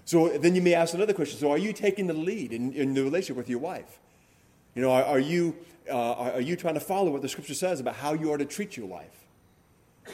So 0.05 0.29
then 0.29 0.55
you 0.55 0.63
may 0.63 0.75
ask 0.75 0.95
another 0.95 1.13
question. 1.13 1.39
So 1.39 1.51
are 1.51 1.59
you 1.59 1.73
taking 1.73 2.07
the 2.07 2.15
lead 2.15 2.53
in, 2.53 2.73
in 2.73 2.95
the 2.95 3.03
relationship 3.03 3.37
with 3.37 3.49
your 3.49 3.59
wife? 3.59 3.99
You 4.75 4.83
know, 4.83 4.91
are, 4.91 5.05
are 5.05 5.19
you, 5.19 5.57
uh, 5.91 6.13
are 6.35 6.41
you 6.41 6.57
trying 6.57 6.75
to 6.75 6.81
follow 6.81 7.11
what 7.11 7.23
the 7.23 7.29
scripture 7.29 7.55
says 7.55 7.81
about 7.81 7.97
how 7.97 8.13
you 8.13 8.33
are 8.33 8.39
to 8.39 8.45
treat 8.45 8.77
your 8.77 8.87
wife? 8.87 9.27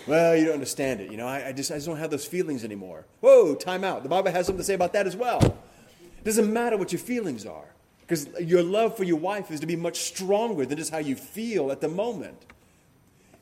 Well, 0.07 0.37
you 0.37 0.45
don't 0.47 0.55
understand 0.55 1.01
it. 1.01 1.11
You 1.11 1.17
know, 1.17 1.27
I, 1.27 1.49
I, 1.49 1.53
just, 1.53 1.71
I 1.71 1.75
just 1.75 1.87
don't 1.87 1.99
have 1.99 2.11
those 2.11 2.25
feelings 2.25 2.65
anymore. 2.65 3.05
Whoa, 3.21 3.55
time 3.55 3.85
out. 3.85 4.03
The 4.03 4.09
Bible 4.09 4.31
has 4.31 4.47
something 4.47 4.61
to 4.61 4.65
say 4.65 4.75
about 4.75 4.93
that 4.95 5.07
as 5.07 5.17
well. 5.17 5.59
It 6.23 6.27
doesn't 6.27 6.53
matter 6.53 6.77
what 6.77 6.93
your 6.93 7.01
feelings 7.01 7.45
are, 7.47 7.75
because 8.03 8.29
your 8.41 8.63
love 8.63 8.97
for 8.97 9.03
your 9.03 9.19
wife 9.19 9.51
is 9.51 9.59
to 9.59 9.67
be 9.67 9.75
much 9.75 10.03
stronger 10.03 10.65
than 10.65 10.79
just 10.79 10.93
how 10.93 10.99
you 10.99 11.17
feel 11.17 11.73
at 11.73 11.81
the 11.81 11.89
moment. 11.89 12.47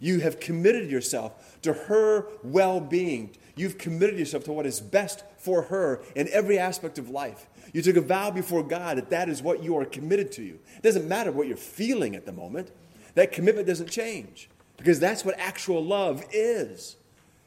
You 0.00 0.20
have 0.20 0.40
committed 0.40 0.90
yourself 0.90 1.60
to 1.60 1.75
her 1.75 2.26
well 2.42 2.80
being. 2.80 3.37
You've 3.54 3.76
committed 3.76 4.18
yourself 4.18 4.44
to 4.44 4.52
what 4.52 4.64
is 4.64 4.80
best 4.80 5.25
for 5.37 5.60
her 5.64 6.00
in 6.16 6.26
every 6.32 6.58
aspect 6.58 6.99
of 6.99 7.10
life. 7.10 7.49
You 7.75 7.82
took 7.82 7.96
a 7.96 8.00
vow 8.00 8.30
before 8.30 8.62
God 8.62 8.96
that 8.96 9.10
that 9.10 9.28
is 9.28 9.42
what 9.42 9.62
you 9.62 9.76
are 9.76 9.84
committed 9.84 10.32
to. 10.32 10.42
It 10.42 10.82
doesn't 10.82 11.06
matter 11.06 11.30
what 11.32 11.49
you're 11.49 11.58
feeling 11.58 12.16
at 12.16 12.25
the 12.25 12.32
moment, 12.32 12.70
that 13.14 13.30
commitment 13.30 13.66
doesn't 13.66 13.90
change 13.90 14.49
because 14.78 14.99
that's 14.99 15.22
what 15.22 15.38
actual 15.38 15.84
love 15.84 16.25
is. 16.32 16.96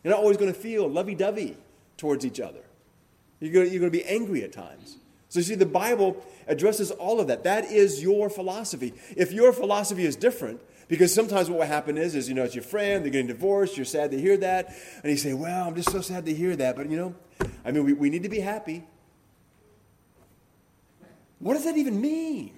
You're 0.04 0.14
not 0.14 0.20
always 0.20 0.38
going 0.38 0.54
to 0.54 0.60
feel 0.60 0.88
lovey 0.88 1.16
dovey 1.16 1.58
towards 1.98 2.24
each 2.24 2.40
other, 2.40 2.60
you're 3.40 3.52
going, 3.52 3.66
to, 3.66 3.72
you're 3.72 3.80
going 3.80 3.92
to 3.92 3.98
be 3.98 4.06
angry 4.06 4.44
at 4.44 4.52
times. 4.52 4.98
So, 5.34 5.40
you 5.40 5.46
see, 5.46 5.56
the 5.56 5.66
Bible 5.66 6.24
addresses 6.48 6.92
all 6.92 7.20
of 7.20 7.26
that. 7.26 7.44
That 7.44 7.66
is 7.66 8.04
your 8.04 8.30
philosophy. 8.30 8.94
If 9.18 9.32
your 9.32 9.52
philosophy 9.52 10.06
is 10.06 10.16
different, 10.16 10.62
because 10.88 11.12
sometimes 11.12 11.50
what 11.50 11.58
will 11.58 11.66
happen 11.66 11.98
is, 11.98 12.14
is, 12.14 12.30
you 12.30 12.36
know, 12.36 12.44
it's 12.44 12.54
your 12.54 12.64
friend, 12.64 13.04
they're 13.04 13.12
getting 13.12 13.26
divorced, 13.26 13.76
you're 13.76 13.84
sad 13.84 14.12
to 14.12 14.22
hear 14.22 14.38
that, 14.38 14.76
and 15.02 15.12
you 15.12 15.18
say, 15.18 15.34
well, 15.34 15.68
I'm 15.68 15.74
just 15.74 15.92
so 15.92 16.02
sad 16.02 16.28
to 16.28 16.34
hear 16.36 16.56
that, 16.58 16.76
but, 16.76 16.88
you 16.88 16.98
know, 16.98 17.16
I 17.66 17.72
mean, 17.72 17.84
we, 17.84 17.94
we 17.94 18.10
need 18.12 18.22
to 18.22 18.30
be 18.30 18.42
happy. 18.42 18.84
What 21.40 21.56
does 21.56 21.64
that 21.64 21.78
even 21.78 22.00
mean? 22.00 22.54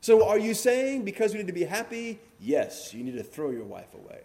So, 0.00 0.26
are 0.26 0.38
you 0.38 0.54
saying 0.54 1.04
because 1.04 1.32
we 1.32 1.40
need 1.40 1.48
to 1.48 1.52
be 1.52 1.64
happy, 1.64 2.18
yes, 2.40 2.94
you 2.94 3.04
need 3.04 3.18
to 3.18 3.22
throw 3.22 3.50
your 3.50 3.66
wife 3.66 3.92
away? 3.92 4.22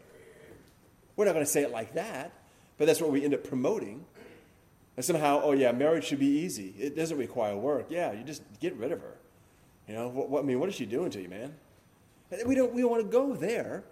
We're 1.17 1.25
not 1.25 1.34
going 1.34 1.46
to 1.46 1.51
say 1.51 1.63
it 1.63 1.72
like 1.72 1.96
that, 1.96 2.32
but 2.77 2.88
that's 2.88 3.01
what 3.01 3.12
we 3.12 3.25
end 3.25 3.34
up 3.34 3.44
promoting. 3.44 4.05
And 4.96 5.04
somehow, 5.04 5.42
oh 5.44 5.52
yeah, 5.52 5.72
marriage 5.72 6.06
should 6.06 6.20
be 6.20 6.40
easy. 6.40 6.74
It 6.80 6.96
doesn't 6.96 7.18
require 7.18 7.56
work. 7.58 7.88
Yeah, 7.90 8.14
you 8.14 8.24
just 8.24 8.44
get 8.60 8.75
rid 8.75 8.92
of 8.92 9.02
her. 9.02 9.18
You 9.88 9.96
know, 9.96 10.08
what, 10.08 10.30
what 10.30 10.44
I 10.44 10.46
mean, 10.46 10.60
what 10.60 10.70
is 10.70 10.75
she 10.75 10.86
doing 10.86 11.12
to 11.12 11.22
you, 11.22 11.30
man? 11.30 11.54
We 12.46 12.56
don't, 12.56 12.74
we 12.74 12.82
don't 12.82 12.92
want 12.92 13.04
to 13.04 13.10
go 13.10 13.34
there. 13.36 13.84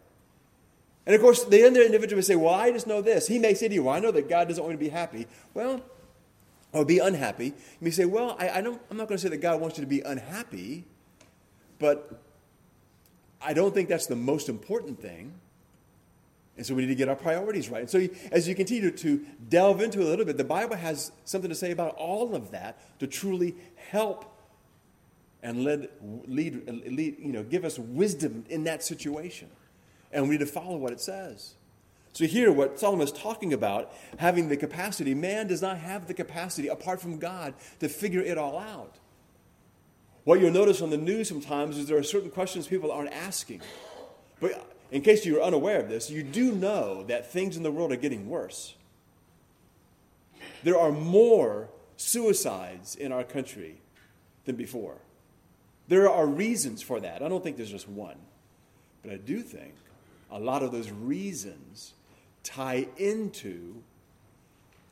And 1.06 1.14
of 1.14 1.22
course, 1.22 1.44
the 1.44 1.66
other 1.68 1.82
individual 1.82 2.18
may 2.18 2.22
say, 2.22 2.36
well, 2.36 2.54
I 2.54 2.72
just 2.72 2.88
know 2.88 3.02
this. 3.02 3.28
He 3.28 3.38
may 3.38 3.54
say 3.54 3.68
to 3.68 3.74
you, 3.74 3.84
well, 3.84 3.94
I 3.94 4.00
know 4.00 4.12
that 4.12 4.30
God 4.30 4.48
doesn't 4.48 4.64
want 4.64 4.72
you 4.74 4.78
to 4.78 4.84
be 4.84 4.90
happy. 4.90 5.28
Well, 5.54 5.82
or 6.72 6.86
be 6.86 7.00
unhappy. 7.00 7.48
You 7.48 7.54
may 7.82 7.92
say, 7.92 8.06
well, 8.06 8.36
I, 8.40 8.50
I 8.50 8.62
don't, 8.62 8.82
I'm 8.90 8.98
not 8.98 9.08
going 9.08 9.18
to 9.18 9.22
say 9.22 9.30
that 9.30 9.38
God 9.38 9.62
wants 9.62 9.78
you 9.78 9.84
to 9.84 9.90
be 9.90 10.02
unhappy, 10.02 10.86
but 11.78 12.20
I 13.42 13.54
don't 13.54 13.74
think 13.74 13.90
that's 13.90 14.08
the 14.08 14.16
most 14.16 14.50
important 14.50 15.00
thing. 15.00 15.34
And 16.56 16.66
so 16.66 16.76
we 16.76 16.84
need 16.84 16.90
to 16.90 16.96
get 16.96 17.10
our 17.10 17.16
priorities 17.16 17.70
right. 17.70 17.82
And 17.82 17.90
so 17.90 18.08
as 18.32 18.48
you 18.48 18.54
continue 18.54 18.92
to 18.92 19.26
delve 19.50 19.82
into 19.82 20.02
a 20.02 20.06
little 20.06 20.26
bit, 20.26 20.38
the 20.38 20.44
Bible 20.44 20.76
has 20.76 21.12
something 21.26 21.50
to 21.50 21.56
say 21.56 21.72
about 21.72 21.96
all 21.96 22.36
of 22.36 22.52
that 22.52 23.00
to 23.00 23.08
truly 23.08 23.56
help 23.90 24.30
and 25.42 25.64
lead, 25.64 25.90
lead, 26.28 26.86
lead, 26.88 27.18
you 27.20 27.34
know, 27.34 27.44
give 27.44 27.66
us 27.66 27.78
wisdom 27.80 28.46
in 28.50 28.64
that 28.66 28.84
situation. 28.84 29.50
And 30.12 30.24
we 30.24 30.32
need 30.32 30.40
to 30.40 30.46
follow 30.46 30.78
what 30.78 30.94
it 30.94 31.02
says. 31.02 31.56
So 32.14 32.26
here, 32.26 32.52
what 32.52 32.80
Solomon 32.80 33.06
is 33.06 33.12
talking 33.12 33.54
about, 33.54 33.92
having 34.20 34.48
the 34.48 34.56
capacity, 34.56 35.16
man 35.16 35.48
does 35.48 35.64
not 35.64 35.80
have 35.80 36.08
the 36.08 36.14
capacity, 36.14 36.68
apart 36.68 37.02
from 37.02 37.18
God, 37.18 37.56
to 37.80 37.90
figure 37.90 38.22
it 38.22 38.38
all 38.38 38.60
out. 38.60 39.00
What 40.24 40.40
you'll 40.40 40.52
notice 40.52 40.82
on 40.82 40.92
the 40.92 40.98
news 40.98 41.28
sometimes 41.28 41.78
is 41.78 41.88
there 41.88 41.98
are 41.98 42.04
certain 42.04 42.30
questions 42.30 42.68
people 42.68 42.92
aren't 42.92 43.12
asking. 43.12 43.62
But 44.40 44.74
in 44.92 45.02
case 45.02 45.26
you're 45.26 45.42
unaware 45.42 45.80
of 45.80 45.90
this, 45.90 46.10
you 46.10 46.24
do 46.24 46.52
know 46.52 47.04
that 47.04 47.32
things 47.32 47.58
in 47.58 47.64
the 47.64 47.72
world 47.72 47.92
are 47.92 47.98
getting 47.98 48.30
worse. 48.30 48.76
There 50.64 50.78
are 50.78 50.92
more 50.92 51.70
suicides 51.98 52.96
in 52.96 53.12
our 53.12 53.24
country 53.24 53.82
than 54.46 54.56
before. 54.56 54.98
There 55.88 56.10
are 56.10 56.26
reasons 56.26 56.82
for 56.82 57.00
that. 57.00 57.22
I 57.22 57.28
don't 57.28 57.44
think 57.44 57.58
there's 57.58 57.72
just 57.72 57.90
one. 57.90 58.18
But 59.02 59.12
I 59.12 59.18
do 59.18 59.42
think 59.42 59.74
a 60.32 60.40
lot 60.40 60.64
of 60.64 60.72
those 60.72 60.92
reasons 60.92 61.94
tie 62.44 62.88
into 62.98 63.84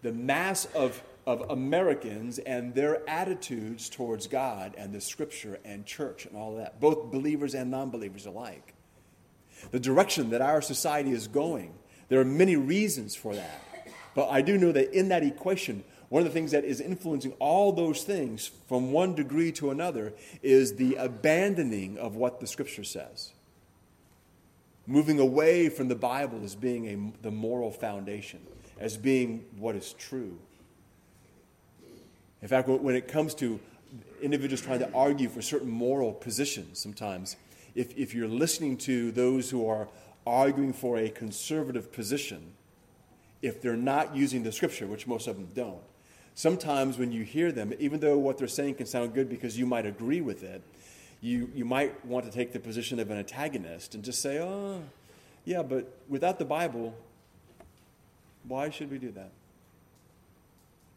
the 0.02 0.12
mass 0.12 0.66
of 0.74 1.02
of 1.26 1.50
Americans 1.50 2.40
and 2.40 2.74
their 2.74 3.08
attitudes 3.08 3.90
towards 3.90 4.28
God 4.28 4.74
and 4.78 4.94
the 4.94 5.02
scripture 5.02 5.60
and 5.64 5.86
church 5.86 6.26
and 6.26 6.36
all 6.36 6.56
that, 6.56 6.80
both 6.80 7.12
believers 7.12 7.54
and 7.54 7.70
non 7.70 7.90
believers 7.90 8.26
alike. 8.26 8.71
The 9.70 9.80
direction 9.80 10.32
that 10.32 10.42
our 10.42 10.62
society 10.62 11.12
is 11.12 11.28
going, 11.28 11.74
there 12.10 12.20
are 12.20 12.26
many 12.26 12.56
reasons 12.56 13.16
for 13.16 13.36
that. 13.36 13.62
But 14.16 14.30
I 14.30 14.42
do 14.42 14.58
know 14.58 14.72
that 14.72 14.92
in 14.92 15.10
that 15.10 15.24
equation, 15.24 15.84
one 16.10 16.24
of 16.24 16.28
the 16.28 16.34
things 16.34 16.52
that 16.52 16.66
is 16.66 16.82
influencing 16.82 17.32
all 17.40 17.72
those 17.72 18.04
things 18.04 18.52
from 18.68 18.92
one 18.92 19.16
degree 19.16 19.52
to 19.54 19.72
another 19.72 20.14
is 20.42 20.76
the 20.76 20.96
abandoning 20.96 21.98
of 21.98 22.16
what 22.18 22.42
the 22.42 22.48
scripture 22.48 22.84
says. 22.84 23.32
Moving 24.86 25.20
away 25.20 25.70
from 25.70 25.88
the 25.88 25.96
Bible 25.96 26.42
as 26.44 26.54
being 26.54 26.88
a, 26.88 27.24
the 27.24 27.32
moral 27.32 27.72
foundation, 27.72 28.42
as 28.78 28.98
being 28.98 29.46
what 29.58 29.76
is 29.76 29.94
true. 29.94 30.38
In 32.42 32.48
fact, 32.50 32.68
when 32.68 32.96
it 32.96 33.08
comes 33.08 33.34
to 33.36 33.60
individuals 34.22 34.62
trying 34.62 34.80
to 34.80 34.92
argue 34.94 35.30
for 35.30 35.42
certain 35.42 35.70
moral 35.70 36.12
positions, 36.12 36.80
sometimes, 36.80 37.38
if, 37.76 37.96
if 37.98 38.14
you're 38.14 38.28
listening 38.28 38.78
to 38.78 39.12
those 39.12 39.50
who 39.50 39.68
are 39.68 39.88
arguing 40.26 40.74
for 40.74 40.98
a 40.98 41.10
conservative 41.10 41.92
position, 41.92 42.54
if 43.42 43.62
they're 43.62 43.76
not 43.76 44.16
using 44.16 44.44
the 44.44 44.52
scripture, 44.52 44.88
which 44.88 45.08
most 45.08 45.28
of 45.28 45.36
them 45.36 45.48
don't, 45.54 45.82
sometimes 46.36 46.98
when 46.98 47.12
you 47.12 47.24
hear 47.24 47.52
them, 47.52 47.74
even 47.80 48.00
though 48.00 48.18
what 48.18 48.38
they're 48.38 48.48
saying 48.48 48.76
can 48.76 48.86
sound 48.86 49.14
good 49.14 49.30
because 49.30 49.58
you 49.58 49.66
might 49.66 49.86
agree 49.86 50.22
with 50.22 50.44
it, 50.44 50.62
you, 51.22 51.50
you 51.54 51.66
might 51.66 52.04
want 52.06 52.26
to 52.26 52.32
take 52.32 52.52
the 52.52 52.60
position 52.60 53.00
of 53.00 53.10
an 53.12 53.18
antagonist 53.18 53.96
and 53.96 54.04
just 54.04 54.22
say, 54.22 54.40
oh, 54.40 54.82
yeah, 55.46 55.62
but 55.62 55.98
without 56.10 56.40
the 56.40 56.46
Bible, 56.46 56.96
why 58.48 58.70
should 58.70 58.90
we 58.90 58.98
do 58.98 59.12
that? 59.12 59.32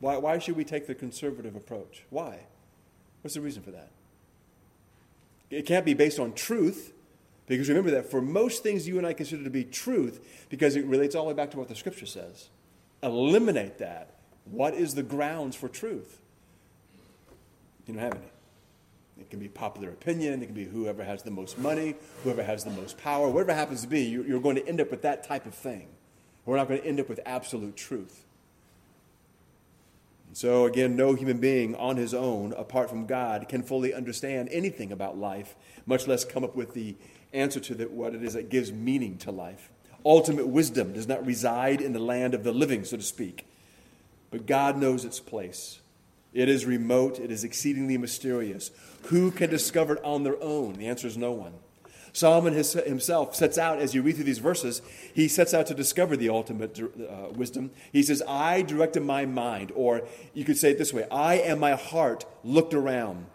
Why, 0.00 0.16
why 0.16 0.38
should 0.38 0.56
we 0.56 0.64
take 0.64 0.86
the 0.86 0.94
conservative 0.94 1.56
approach? 1.56 2.04
Why? 2.10 2.40
What's 3.22 3.34
the 3.34 3.40
reason 3.40 3.62
for 3.62 3.70
that? 3.70 3.90
It 5.50 5.66
can't 5.66 5.84
be 5.84 5.94
based 5.94 6.18
on 6.18 6.32
truth, 6.32 6.92
because 7.46 7.68
remember 7.68 7.90
that 7.92 8.10
for 8.10 8.20
most 8.20 8.62
things 8.62 8.88
you 8.88 8.98
and 8.98 9.06
I 9.06 9.12
consider 9.12 9.44
to 9.44 9.50
be 9.50 9.64
truth, 9.64 10.46
because 10.48 10.76
it 10.76 10.84
relates 10.86 11.14
all 11.14 11.24
the 11.24 11.28
way 11.28 11.34
back 11.34 11.50
to 11.52 11.58
what 11.58 11.68
the 11.68 11.74
scripture 11.74 12.06
says. 12.06 12.48
Eliminate 13.02 13.78
that. 13.78 14.14
What 14.44 14.74
is 14.74 14.94
the 14.94 15.02
grounds 15.02 15.56
for 15.56 15.68
truth? 15.68 16.20
You 17.86 17.94
don't 17.94 18.02
have 18.02 18.14
any. 18.14 18.24
It 19.20 19.30
can 19.30 19.38
be 19.38 19.48
popular 19.48 19.90
opinion, 19.90 20.42
it 20.42 20.46
can 20.46 20.54
be 20.54 20.64
whoever 20.64 21.04
has 21.04 21.22
the 21.22 21.30
most 21.30 21.56
money, 21.56 21.94
whoever 22.24 22.42
has 22.42 22.64
the 22.64 22.70
most 22.70 22.98
power, 22.98 23.28
whatever 23.28 23.54
happens 23.54 23.82
to 23.82 23.86
be, 23.86 24.02
you're 24.02 24.40
going 24.40 24.56
to 24.56 24.66
end 24.66 24.80
up 24.80 24.90
with 24.90 25.02
that 25.02 25.22
type 25.22 25.46
of 25.46 25.54
thing. 25.54 25.88
We're 26.44 26.56
not 26.56 26.68
going 26.68 26.80
to 26.80 26.86
end 26.86 26.98
up 26.98 27.08
with 27.08 27.20
absolute 27.24 27.76
truth. 27.76 28.24
So, 30.34 30.66
again, 30.66 30.96
no 30.96 31.14
human 31.14 31.38
being 31.38 31.76
on 31.76 31.96
his 31.96 32.12
own, 32.12 32.54
apart 32.54 32.90
from 32.90 33.06
God, 33.06 33.48
can 33.48 33.62
fully 33.62 33.94
understand 33.94 34.48
anything 34.50 34.90
about 34.90 35.16
life, 35.16 35.54
much 35.86 36.08
less 36.08 36.24
come 36.24 36.42
up 36.42 36.56
with 36.56 36.74
the 36.74 36.96
answer 37.32 37.60
to 37.60 37.74
the, 37.76 37.84
what 37.84 38.16
it 38.16 38.22
is 38.24 38.34
that 38.34 38.48
gives 38.48 38.72
meaning 38.72 39.16
to 39.18 39.30
life. 39.30 39.70
Ultimate 40.04 40.48
wisdom 40.48 40.92
does 40.92 41.06
not 41.06 41.24
reside 41.24 41.80
in 41.80 41.92
the 41.92 42.00
land 42.00 42.34
of 42.34 42.42
the 42.42 42.50
living, 42.50 42.84
so 42.84 42.96
to 42.96 43.02
speak, 43.04 43.46
but 44.32 44.44
God 44.44 44.76
knows 44.76 45.04
its 45.04 45.20
place. 45.20 45.78
It 46.32 46.48
is 46.48 46.66
remote, 46.66 47.20
it 47.20 47.30
is 47.30 47.44
exceedingly 47.44 47.96
mysterious. 47.96 48.72
Who 49.04 49.30
can 49.30 49.50
discover 49.50 49.94
it 49.94 50.04
on 50.04 50.24
their 50.24 50.42
own? 50.42 50.74
The 50.74 50.88
answer 50.88 51.06
is 51.06 51.16
no 51.16 51.30
one. 51.30 51.52
Solomon 52.14 52.54
himself 52.54 53.34
sets 53.34 53.58
out, 53.58 53.80
as 53.80 53.92
you 53.92 54.00
read 54.00 54.14
through 54.14 54.24
these 54.24 54.38
verses, 54.38 54.82
he 55.12 55.26
sets 55.26 55.52
out 55.52 55.66
to 55.66 55.74
discover 55.74 56.16
the 56.16 56.28
ultimate 56.28 56.80
uh, 56.80 57.30
wisdom. 57.32 57.72
He 57.92 58.04
says, 58.04 58.22
I 58.28 58.62
directed 58.62 59.02
my 59.02 59.26
mind, 59.26 59.72
or 59.74 60.02
you 60.32 60.44
could 60.44 60.56
say 60.56 60.70
it 60.70 60.78
this 60.78 60.92
way 60.92 61.08
I 61.10 61.34
and 61.34 61.60
my 61.60 61.72
heart 61.72 62.24
looked 62.44 62.72
around. 62.72 63.26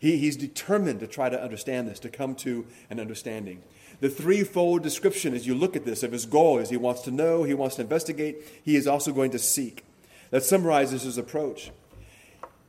He, 0.00 0.18
he's 0.18 0.36
determined 0.36 0.98
to 1.00 1.06
try 1.06 1.28
to 1.28 1.40
understand 1.40 1.86
this, 1.88 2.00
to 2.00 2.08
come 2.08 2.34
to 2.36 2.66
an 2.90 2.98
understanding. 2.98 3.62
The 4.00 4.10
threefold 4.10 4.82
description, 4.82 5.32
as 5.32 5.46
you 5.46 5.54
look 5.54 5.76
at 5.76 5.84
this, 5.84 6.02
of 6.02 6.10
his 6.10 6.26
goal 6.26 6.58
is 6.58 6.68
he 6.68 6.76
wants 6.76 7.02
to 7.02 7.12
know, 7.12 7.44
he 7.44 7.54
wants 7.54 7.76
to 7.76 7.82
investigate, 7.82 8.38
he 8.64 8.74
is 8.74 8.88
also 8.88 9.12
going 9.12 9.30
to 9.30 9.38
seek. 9.38 9.84
That 10.30 10.42
summarizes 10.42 11.02
his 11.02 11.16
approach. 11.16 11.70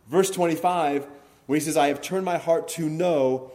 Verse 0.08 0.30
25, 0.30 1.08
when 1.48 1.60
he 1.60 1.66
says, 1.66 1.76
I 1.78 1.88
have 1.88 2.02
turned 2.02 2.26
my 2.26 2.38
heart 2.38 2.68
to 2.70 2.88
know, 2.88 3.52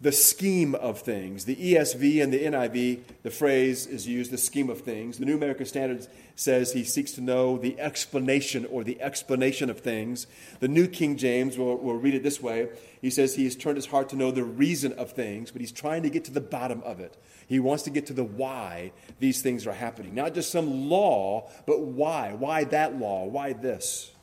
the 0.00 0.12
scheme 0.12 0.74
of 0.74 1.00
things. 1.00 1.44
The 1.44 1.56
ESV 1.56 2.22
and 2.22 2.32
the 2.32 2.44
NIV, 2.44 3.00
the 3.22 3.30
phrase 3.30 3.86
is 3.86 4.06
used, 4.06 4.30
the 4.30 4.38
scheme 4.38 4.68
of 4.68 4.80
things. 4.80 5.18
The 5.18 5.24
New 5.24 5.36
American 5.36 5.66
Standard 5.66 6.06
says 6.36 6.72
he 6.72 6.84
seeks 6.84 7.12
to 7.12 7.20
know 7.20 7.56
the 7.56 7.78
explanation 7.80 8.66
or 8.66 8.84
the 8.84 9.00
explanation 9.00 9.70
of 9.70 9.80
things. 9.80 10.26
The 10.60 10.68
New 10.68 10.88
King 10.88 11.16
James 11.16 11.56
will, 11.56 11.76
will 11.76 11.96
read 11.96 12.14
it 12.14 12.22
this 12.22 12.42
way. 12.42 12.68
He 13.00 13.10
says 13.10 13.34
he 13.34 13.44
has 13.44 13.56
turned 13.56 13.76
his 13.76 13.86
heart 13.86 14.08
to 14.10 14.16
know 14.16 14.30
the 14.30 14.44
reason 14.44 14.92
of 14.94 15.12
things, 15.12 15.50
but 15.50 15.60
he's 15.60 15.72
trying 15.72 16.02
to 16.02 16.10
get 16.10 16.24
to 16.24 16.32
the 16.32 16.40
bottom 16.40 16.82
of 16.82 17.00
it. 17.00 17.16
He 17.46 17.60
wants 17.60 17.82
to 17.84 17.90
get 17.90 18.06
to 18.06 18.12
the 18.12 18.24
why 18.24 18.92
these 19.20 19.42
things 19.42 19.66
are 19.66 19.72
happening. 19.72 20.14
Not 20.14 20.34
just 20.34 20.50
some 20.50 20.88
law, 20.88 21.50
but 21.66 21.80
why. 21.80 22.32
Why 22.32 22.64
that 22.64 22.98
law? 22.98 23.26
Why 23.26 23.52
this? 23.52 24.13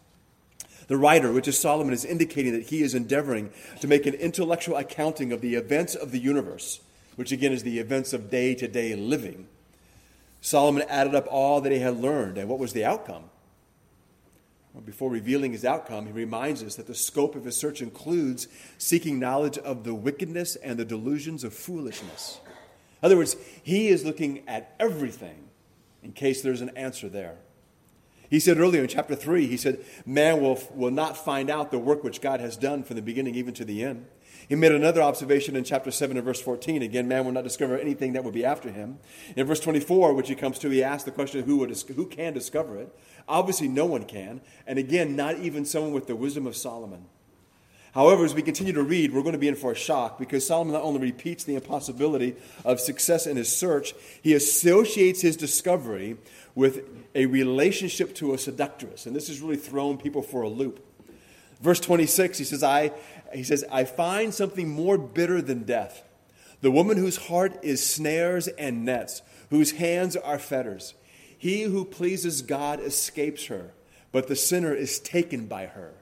The 0.92 0.98
writer, 0.98 1.32
which 1.32 1.48
is 1.48 1.58
Solomon, 1.58 1.94
is 1.94 2.04
indicating 2.04 2.52
that 2.52 2.64
he 2.64 2.82
is 2.82 2.94
endeavoring 2.94 3.52
to 3.80 3.88
make 3.88 4.06
an 4.06 4.14
intellectual 4.14 4.76
accounting 4.76 5.32
of 5.32 5.40
the 5.40 5.56
events 5.56 5.96
of 5.96 6.12
the 6.12 6.20
universe, 6.20 6.82
which 7.16 7.32
again 7.32 7.54
is 7.54 7.64
the 7.64 7.80
events 7.80 8.12
of 8.12 8.30
day 8.30 8.54
to 8.56 8.68
day 8.68 8.94
living. 8.94 9.48
Solomon 10.42 10.84
added 10.90 11.16
up 11.16 11.28
all 11.32 11.62
that 11.62 11.72
he 11.72 11.80
had 11.80 12.02
learned, 12.02 12.38
and 12.38 12.50
what 12.50 12.60
was 12.60 12.74
the 12.74 12.84
outcome? 12.84 13.24
Well, 14.74 14.84
before 14.84 15.10
revealing 15.10 15.54
his 15.54 15.64
outcome, 15.64 16.08
he 16.08 16.12
reminds 16.12 16.62
us 16.62 16.76
that 16.76 16.88
the 16.88 16.94
scope 16.94 17.38
of 17.38 17.46
his 17.46 17.56
search 17.56 17.82
includes 17.82 18.50
seeking 18.78 19.18
knowledge 19.18 19.58
of 19.60 19.86
the 19.86 19.96
wickedness 19.96 20.58
and 20.58 20.78
the 20.78 20.84
delusions 20.84 21.46
of 21.46 21.54
foolishness. 21.54 22.42
In 23.02 23.06
other 23.06 23.16
words, 23.16 23.38
he 23.64 23.88
is 23.88 24.04
looking 24.04 24.44
at 24.46 24.76
everything 24.78 25.48
in 26.04 26.12
case 26.12 26.42
there's 26.42 26.60
an 26.60 26.76
answer 26.76 27.08
there. 27.08 27.38
He 28.32 28.40
said 28.40 28.60
earlier 28.60 28.82
in 28.82 28.88
chapter 28.88 29.14
3, 29.14 29.46
he 29.46 29.58
said, 29.58 29.84
Man 30.06 30.40
will, 30.40 30.58
will 30.74 30.90
not 30.90 31.18
find 31.18 31.50
out 31.50 31.70
the 31.70 31.78
work 31.78 32.02
which 32.02 32.22
God 32.22 32.40
has 32.40 32.56
done 32.56 32.82
from 32.82 32.96
the 32.96 33.02
beginning 33.02 33.36
even 33.36 33.54
to 33.56 33.66
the 33.66 33.84
end. 33.84 34.06
He 34.48 34.56
made 34.56 34.72
another 34.72 35.02
observation 35.02 35.58
in 35.58 35.66
chapter 35.66 35.92
7 35.92 36.16
and 36.16 36.26
verse 36.26 36.42
14. 36.42 36.82
Again, 36.82 37.10
man 37.10 37.26
will 37.26 37.34
not 37.34 37.44
discover 37.44 37.78
anything 37.78 38.14
that 38.14 38.24
will 38.24 38.32
be 38.32 38.46
after 38.46 38.72
him. 38.72 39.00
In 39.36 39.46
verse 39.46 39.60
24, 39.60 40.14
which 40.14 40.30
he 40.30 40.36
comes 40.36 40.60
to, 40.60 40.70
he 40.70 40.82
asks 40.82 41.04
the 41.04 41.12
question 41.12 41.44
who, 41.44 41.58
would, 41.58 41.78
who 41.94 42.06
can 42.06 42.34
discover 42.34 42.78
it? 42.78 42.98
Obviously, 43.28 43.68
no 43.68 43.86
one 43.86 44.06
can. 44.06 44.40
And 44.66 44.80
again, 44.80 45.18
not 45.18 45.38
even 45.40 45.66
someone 45.66 45.92
with 45.92 46.08
the 46.08 46.16
wisdom 46.16 46.48
of 46.48 46.56
Solomon. 46.56 47.08
However, 47.94 48.24
as 48.24 48.34
we 48.34 48.42
continue 48.42 48.72
to 48.74 48.84
read, 48.84 49.14
we're 49.14 49.22
going 49.22 49.34
to 49.34 49.40
be 49.40 49.50
in 49.50 49.56
for 49.56 49.74
a 49.74 49.76
shock 49.76 50.18
because 50.18 50.48
Solomon 50.48 50.74
not 50.74 50.84
only 50.84 51.02
repeats 51.02 51.44
the 51.44 51.56
impossibility 51.56 52.36
of 52.64 52.80
success 52.80 53.28
in 53.28 53.36
his 53.36 53.56
search, 53.56 53.94
he 54.22 54.34
associates 54.34 55.22
his 55.22 55.36
discovery 55.36 56.18
with 56.56 56.86
a 57.16 57.26
relationship 57.26 58.16
to 58.16 58.34
a 58.34 58.38
seductress. 58.38 59.06
And 59.06 59.16
this 59.16 59.28
has 59.28 59.42
really 59.42 59.58
thrown 59.58 59.98
people 59.98 60.22
for 60.22 60.42
a 60.42 60.50
loop. 60.50 60.86
Verse 61.62 61.82
26, 61.82 62.38
he 62.38 62.44
says, 62.46 62.64
I, 62.64 62.92
he 63.34 63.44
says, 63.44 63.66
I 63.70 63.84
find 63.84 64.34
something 64.34 64.70
more 64.70 64.98
bitter 64.98 65.42
than 65.42 65.64
death. 65.64 66.04
The 66.62 66.72
woman 66.72 66.98
whose 66.98 67.18
heart 67.18 67.60
is 67.62 67.86
snares 67.86 68.48
and 68.48 68.86
nets, 68.86 69.22
whose 69.50 69.72
hands 69.74 70.16
are 70.16 70.40
fetters. 70.40 70.94
He 71.38 71.64
who 71.64 71.84
pleases 71.84 72.42
God 72.42 72.80
escapes 72.80 73.48
her, 73.48 73.74
but 74.12 74.28
the 74.28 74.36
sinner 74.36 74.74
is 74.74 75.00
taken 75.00 75.48
by 75.48 75.66
her. 75.66 75.94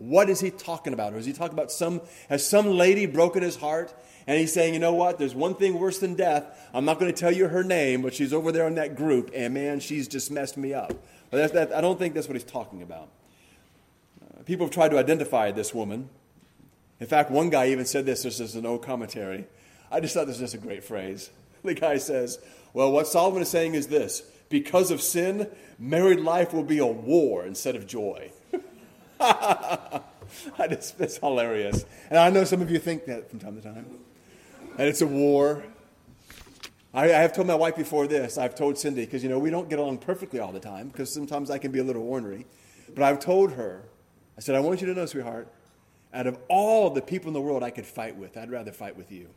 What 0.00 0.30
is 0.30 0.40
he 0.40 0.50
talking 0.50 0.94
about? 0.94 1.12
Or 1.12 1.18
is 1.18 1.26
he 1.26 1.34
talking 1.34 1.52
about 1.52 1.70
some, 1.70 2.00
has 2.30 2.46
some 2.46 2.70
lady 2.70 3.04
broken 3.04 3.42
his 3.42 3.56
heart 3.56 3.92
and 4.26 4.38
he's 4.38 4.50
saying, 4.50 4.72
you 4.72 4.80
know 4.80 4.94
what? 4.94 5.18
There's 5.18 5.34
one 5.34 5.54
thing 5.54 5.78
worse 5.78 5.98
than 5.98 6.14
death. 6.14 6.46
I'm 6.72 6.86
not 6.86 6.98
going 6.98 7.12
to 7.12 7.18
tell 7.18 7.30
you 7.30 7.48
her 7.48 7.62
name, 7.62 8.00
but 8.00 8.14
she's 8.14 8.32
over 8.32 8.50
there 8.50 8.66
in 8.66 8.76
that 8.76 8.96
group, 8.96 9.30
and 9.34 9.52
man, 9.52 9.80
she's 9.80 10.08
just 10.08 10.30
messed 10.30 10.56
me 10.56 10.72
up. 10.72 10.94
But 11.30 11.52
that, 11.52 11.72
I 11.72 11.82
don't 11.82 11.98
think 11.98 12.14
that's 12.14 12.28
what 12.28 12.34
he's 12.34 12.44
talking 12.44 12.80
about. 12.80 13.08
Uh, 14.22 14.42
people 14.44 14.66
have 14.66 14.72
tried 14.72 14.90
to 14.92 14.98
identify 14.98 15.50
this 15.50 15.74
woman. 15.74 16.08
In 16.98 17.06
fact, 17.06 17.30
one 17.30 17.50
guy 17.50 17.68
even 17.68 17.84
said 17.84 18.06
this, 18.06 18.22
this 18.22 18.40
is 18.40 18.56
an 18.56 18.64
old 18.64 18.82
commentary. 18.82 19.46
I 19.90 20.00
just 20.00 20.14
thought 20.14 20.26
this 20.26 20.40
was 20.40 20.52
just 20.52 20.62
a 20.62 20.66
great 20.66 20.84
phrase. 20.84 21.30
The 21.62 21.74
guy 21.74 21.98
says, 21.98 22.38
Well, 22.72 22.90
what 22.90 23.06
Solomon 23.06 23.42
is 23.42 23.50
saying 23.50 23.74
is 23.74 23.88
this 23.88 24.22
because 24.48 24.90
of 24.90 25.02
sin, 25.02 25.46
married 25.78 26.20
life 26.20 26.54
will 26.54 26.62
be 26.62 26.78
a 26.78 26.86
war 26.86 27.44
instead 27.44 27.76
of 27.76 27.86
joy. 27.86 28.32
just, 30.70 30.98
that's 30.98 31.18
hilarious. 31.18 31.84
And 32.08 32.18
I 32.18 32.30
know 32.30 32.44
some 32.44 32.62
of 32.62 32.70
you 32.70 32.78
think 32.78 33.04
that 33.06 33.30
from 33.30 33.38
time 33.38 33.56
to 33.56 33.62
time 33.62 33.86
and 34.78 34.88
it's 34.88 35.02
a 35.02 35.06
war. 35.06 35.62
I, 36.94 37.04
I 37.04 37.18
have 37.18 37.32
told 37.32 37.46
my 37.46 37.54
wife 37.54 37.76
before 37.76 38.06
this, 38.06 38.38
I've 38.38 38.54
told 38.54 38.78
Cindy, 38.78 39.04
because, 39.04 39.22
you 39.22 39.28
know, 39.28 39.38
we 39.38 39.50
don't 39.50 39.68
get 39.68 39.78
along 39.78 39.98
perfectly 39.98 40.40
all 40.40 40.52
the 40.52 40.60
time, 40.60 40.88
because 40.88 41.12
sometimes 41.12 41.50
I 41.50 41.58
can 41.58 41.70
be 41.70 41.78
a 41.78 41.84
little 41.84 42.02
ornery. 42.02 42.46
But 42.94 43.04
I've 43.04 43.20
told 43.20 43.52
her, 43.52 43.84
I 44.38 44.40
said, 44.40 44.54
I 44.54 44.60
want 44.60 44.80
you 44.80 44.86
to 44.86 44.94
know, 44.94 45.06
sweetheart, 45.06 45.52
out 46.12 46.26
of 46.26 46.38
all 46.48 46.90
the 46.90 47.02
people 47.02 47.28
in 47.28 47.34
the 47.34 47.40
world 47.40 47.62
I 47.62 47.70
could 47.70 47.86
fight 47.86 48.16
with, 48.16 48.36
I'd 48.36 48.50
rather 48.50 48.72
fight 48.72 48.96
with 48.96 49.12
you. 49.12 49.28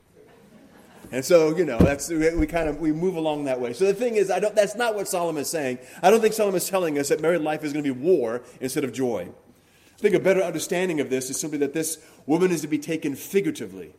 And 1.11 1.23
so, 1.23 1.55
you 1.55 1.65
know, 1.65 1.77
that's 1.77 2.09
we, 2.09 2.33
we, 2.35 2.47
kind 2.47 2.69
of 2.69 2.79
we 2.79 2.93
move 2.93 3.17
along 3.17 3.43
that 3.43 3.59
way. 3.59 3.73
So 3.73 3.85
the 3.85 3.93
thing 3.93 4.15
is, 4.15 4.31
I 4.31 4.39
don't, 4.39 4.55
that's 4.55 4.75
not 4.75 4.95
what 4.95 5.07
Solomon 5.07 5.41
is 5.41 5.49
saying. 5.49 5.79
I 6.01 6.09
don't 6.09 6.21
think 6.21 6.33
Solomon 6.33 6.57
is 6.57 6.69
telling 6.69 6.97
us 6.97 7.09
that 7.09 7.19
married 7.19 7.41
life 7.41 7.63
is 7.63 7.73
going 7.73 7.83
to 7.83 7.93
be 7.93 7.99
war 7.99 8.41
instead 8.61 8.85
of 8.85 8.93
joy. 8.93 9.29
Think 10.03 10.15
a 10.15 10.19
better 10.19 10.41
understanding 10.41 10.99
of 10.99 11.09
this 11.09 11.29
is 11.29 11.39
simply 11.39 11.59
that 11.59 11.71
this 11.71 11.97
woman 12.25 12.51
is 12.51 12.59
to 12.59 12.67
be 12.67 12.77
taken 12.77 13.15
figuratively 13.15 13.93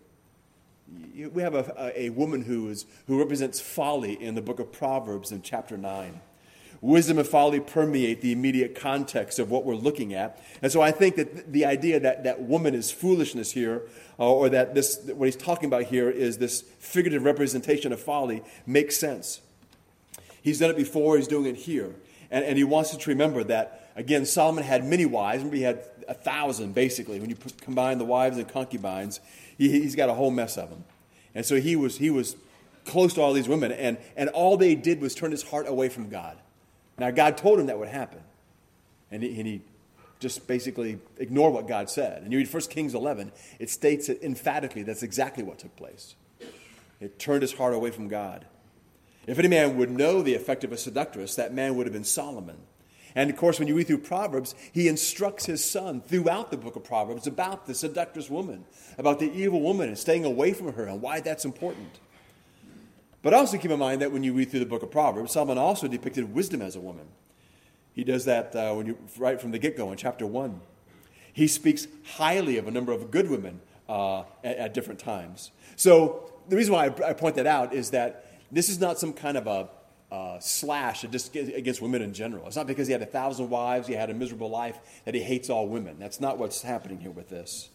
we 1.32 1.42
have 1.42 1.54
a, 1.54 1.92
a, 1.96 2.10
woman 2.10 2.42
who, 2.42 2.68
is, 2.68 2.86
who 3.06 3.18
represents 3.18 3.60
folly 3.60 4.20
in 4.20 4.34
the 4.34 4.42
book 4.42 4.58
of 4.58 4.72
Proverbs 4.72 5.32
in 5.32 5.42
chapter 5.42 5.76
9. 5.76 6.20
Wisdom 6.80 7.18
and 7.18 7.26
folly 7.26 7.60
permeate 7.60 8.20
the 8.20 8.32
immediate 8.32 8.74
context 8.74 9.38
of 9.38 9.50
what 9.50 9.64
we're 9.64 9.76
looking 9.76 10.12
at. 10.12 10.42
And 10.60 10.70
so 10.70 10.82
I 10.82 10.90
think 10.90 11.16
that 11.16 11.52
the 11.52 11.64
idea 11.64 12.00
that, 12.00 12.24
that 12.24 12.42
woman 12.42 12.74
is 12.74 12.90
foolishness 12.90 13.52
here, 13.52 13.82
uh, 14.18 14.30
or 14.30 14.48
that 14.50 14.74
this, 14.74 15.00
what 15.14 15.26
he's 15.26 15.36
talking 15.36 15.66
about 15.66 15.84
here 15.84 16.10
is 16.10 16.38
this 16.38 16.62
figurative 16.78 17.24
representation 17.24 17.92
of 17.92 18.00
folly, 18.00 18.42
makes 18.66 18.96
sense. 18.96 19.40
He's 20.42 20.58
done 20.58 20.70
it 20.70 20.76
before, 20.76 21.16
he's 21.16 21.28
doing 21.28 21.46
it 21.46 21.56
here. 21.56 21.94
And, 22.30 22.44
and 22.44 22.58
he 22.58 22.64
wants 22.64 22.92
us 22.92 23.02
to 23.04 23.10
remember 23.10 23.44
that, 23.44 23.90
again, 23.94 24.26
Solomon 24.26 24.64
had 24.64 24.84
many 24.84 25.06
wives. 25.06 25.38
Remember, 25.38 25.56
he 25.56 25.62
had 25.62 25.84
a 26.08 26.14
thousand, 26.14 26.74
basically, 26.74 27.20
when 27.20 27.30
you 27.30 27.36
put, 27.36 27.60
combine 27.60 27.98
the 27.98 28.04
wives 28.04 28.36
and 28.38 28.48
concubines. 28.48 29.20
He, 29.58 29.70
he's 29.70 29.94
got 29.94 30.08
a 30.08 30.14
whole 30.14 30.30
mess 30.30 30.56
of 30.56 30.70
them. 30.70 30.84
And 31.34 31.44
so 31.44 31.60
he 31.60 31.76
was, 31.76 31.98
he 31.98 32.10
was 32.10 32.36
close 32.84 33.14
to 33.14 33.22
all 33.22 33.32
these 33.32 33.48
women, 33.48 33.72
and, 33.72 33.98
and 34.16 34.28
all 34.30 34.56
they 34.56 34.74
did 34.74 35.00
was 35.00 35.14
turn 35.14 35.30
his 35.30 35.42
heart 35.42 35.66
away 35.68 35.88
from 35.88 36.08
God. 36.08 36.36
Now, 36.98 37.10
God 37.10 37.36
told 37.36 37.58
him 37.58 37.66
that 37.66 37.78
would 37.78 37.88
happen. 37.88 38.20
And 39.10 39.22
he, 39.22 39.38
and 39.38 39.46
he 39.46 39.60
just 40.20 40.46
basically 40.46 40.98
ignored 41.18 41.52
what 41.52 41.68
God 41.68 41.90
said. 41.90 42.22
And 42.22 42.32
you 42.32 42.38
read 42.38 42.52
1 42.52 42.62
Kings 42.64 42.94
11, 42.94 43.32
it 43.58 43.70
states 43.70 44.08
it 44.08 44.22
emphatically 44.22 44.82
that's 44.82 45.02
exactly 45.02 45.42
what 45.44 45.58
took 45.58 45.74
place. 45.76 46.14
It 47.00 47.18
turned 47.18 47.42
his 47.42 47.52
heart 47.52 47.74
away 47.74 47.90
from 47.90 48.08
God. 48.08 48.46
If 49.26 49.38
any 49.38 49.48
man 49.48 49.76
would 49.76 49.90
know 49.90 50.22
the 50.22 50.34
effect 50.34 50.64
of 50.64 50.72
a 50.72 50.76
seductress, 50.76 51.34
that 51.36 51.52
man 51.52 51.76
would 51.76 51.86
have 51.86 51.92
been 51.92 52.04
Solomon. 52.04 52.56
And 53.14 53.30
of 53.30 53.36
course, 53.36 53.58
when 53.58 53.68
you 53.68 53.76
read 53.76 53.86
through 53.86 53.98
Proverbs, 53.98 54.54
he 54.72 54.88
instructs 54.88 55.46
his 55.46 55.64
son 55.64 56.00
throughout 56.00 56.50
the 56.50 56.56
book 56.56 56.76
of 56.76 56.84
Proverbs 56.84 57.26
about 57.26 57.66
the 57.66 57.74
seductress 57.74 58.28
woman, 58.28 58.64
about 58.98 59.20
the 59.20 59.32
evil 59.32 59.60
woman 59.60 59.88
and 59.88 59.98
staying 59.98 60.24
away 60.24 60.52
from 60.52 60.72
her 60.72 60.84
and 60.84 61.00
why 61.00 61.20
that's 61.20 61.44
important. 61.44 62.00
But 63.22 63.32
also 63.32 63.56
keep 63.56 63.70
in 63.70 63.78
mind 63.78 64.02
that 64.02 64.12
when 64.12 64.24
you 64.24 64.34
read 64.34 64.50
through 64.50 64.60
the 64.60 64.66
book 64.66 64.82
of 64.82 64.90
Proverbs, 64.90 65.32
Solomon 65.32 65.58
also 65.58 65.88
depicted 65.88 66.34
wisdom 66.34 66.60
as 66.60 66.76
a 66.76 66.80
woman. 66.80 67.06
He 67.94 68.02
does 68.02 68.24
that 68.24 68.54
uh, 68.54 68.74
when 68.74 68.86
you 68.86 68.98
right 69.16 69.40
from 69.40 69.52
the 69.52 69.58
get 69.58 69.76
go 69.76 69.92
in 69.92 69.96
chapter 69.96 70.26
1. 70.26 70.60
He 71.32 71.46
speaks 71.46 71.86
highly 72.04 72.58
of 72.58 72.66
a 72.68 72.70
number 72.70 72.92
of 72.92 73.10
good 73.10 73.30
women, 73.30 73.60
uh, 73.88 74.20
at, 74.42 74.56
at, 74.56 74.74
different 74.74 75.00
times. 75.00 75.50
So 75.76 76.32
the 76.48 76.56
reason 76.56 76.72
why 76.74 76.86
I, 76.86 77.10
I, 77.10 77.12
point 77.12 77.36
that 77.36 77.46
out 77.46 77.74
is 77.74 77.90
that 77.90 78.26
this 78.50 78.68
is 78.68 78.80
not 78.80 78.98
some 78.98 79.12
kind 79.12 79.36
of 79.36 79.46
a 79.46 79.68
uh, 80.14 80.38
slash 80.38 81.02
against 81.02 81.82
women 81.82 82.00
in 82.00 82.14
general. 82.14 82.46
It's 82.46 82.54
not 82.54 82.68
because 82.68 82.86
he 82.86 82.92
had 82.92 83.02
a 83.02 83.06
thousand 83.06 83.50
wives, 83.50 83.88
he 83.88 83.94
had 83.94 84.10
a 84.10 84.14
miserable 84.14 84.48
life, 84.48 84.78
that 85.04 85.14
he 85.14 85.20
hates 85.20 85.50
all 85.50 85.66
women. 85.66 85.96
That's 85.98 86.20
not 86.20 86.38
what's 86.38 86.62
happening 86.62 87.00
here 87.00 87.10
with 87.10 87.28
this. 87.28 87.70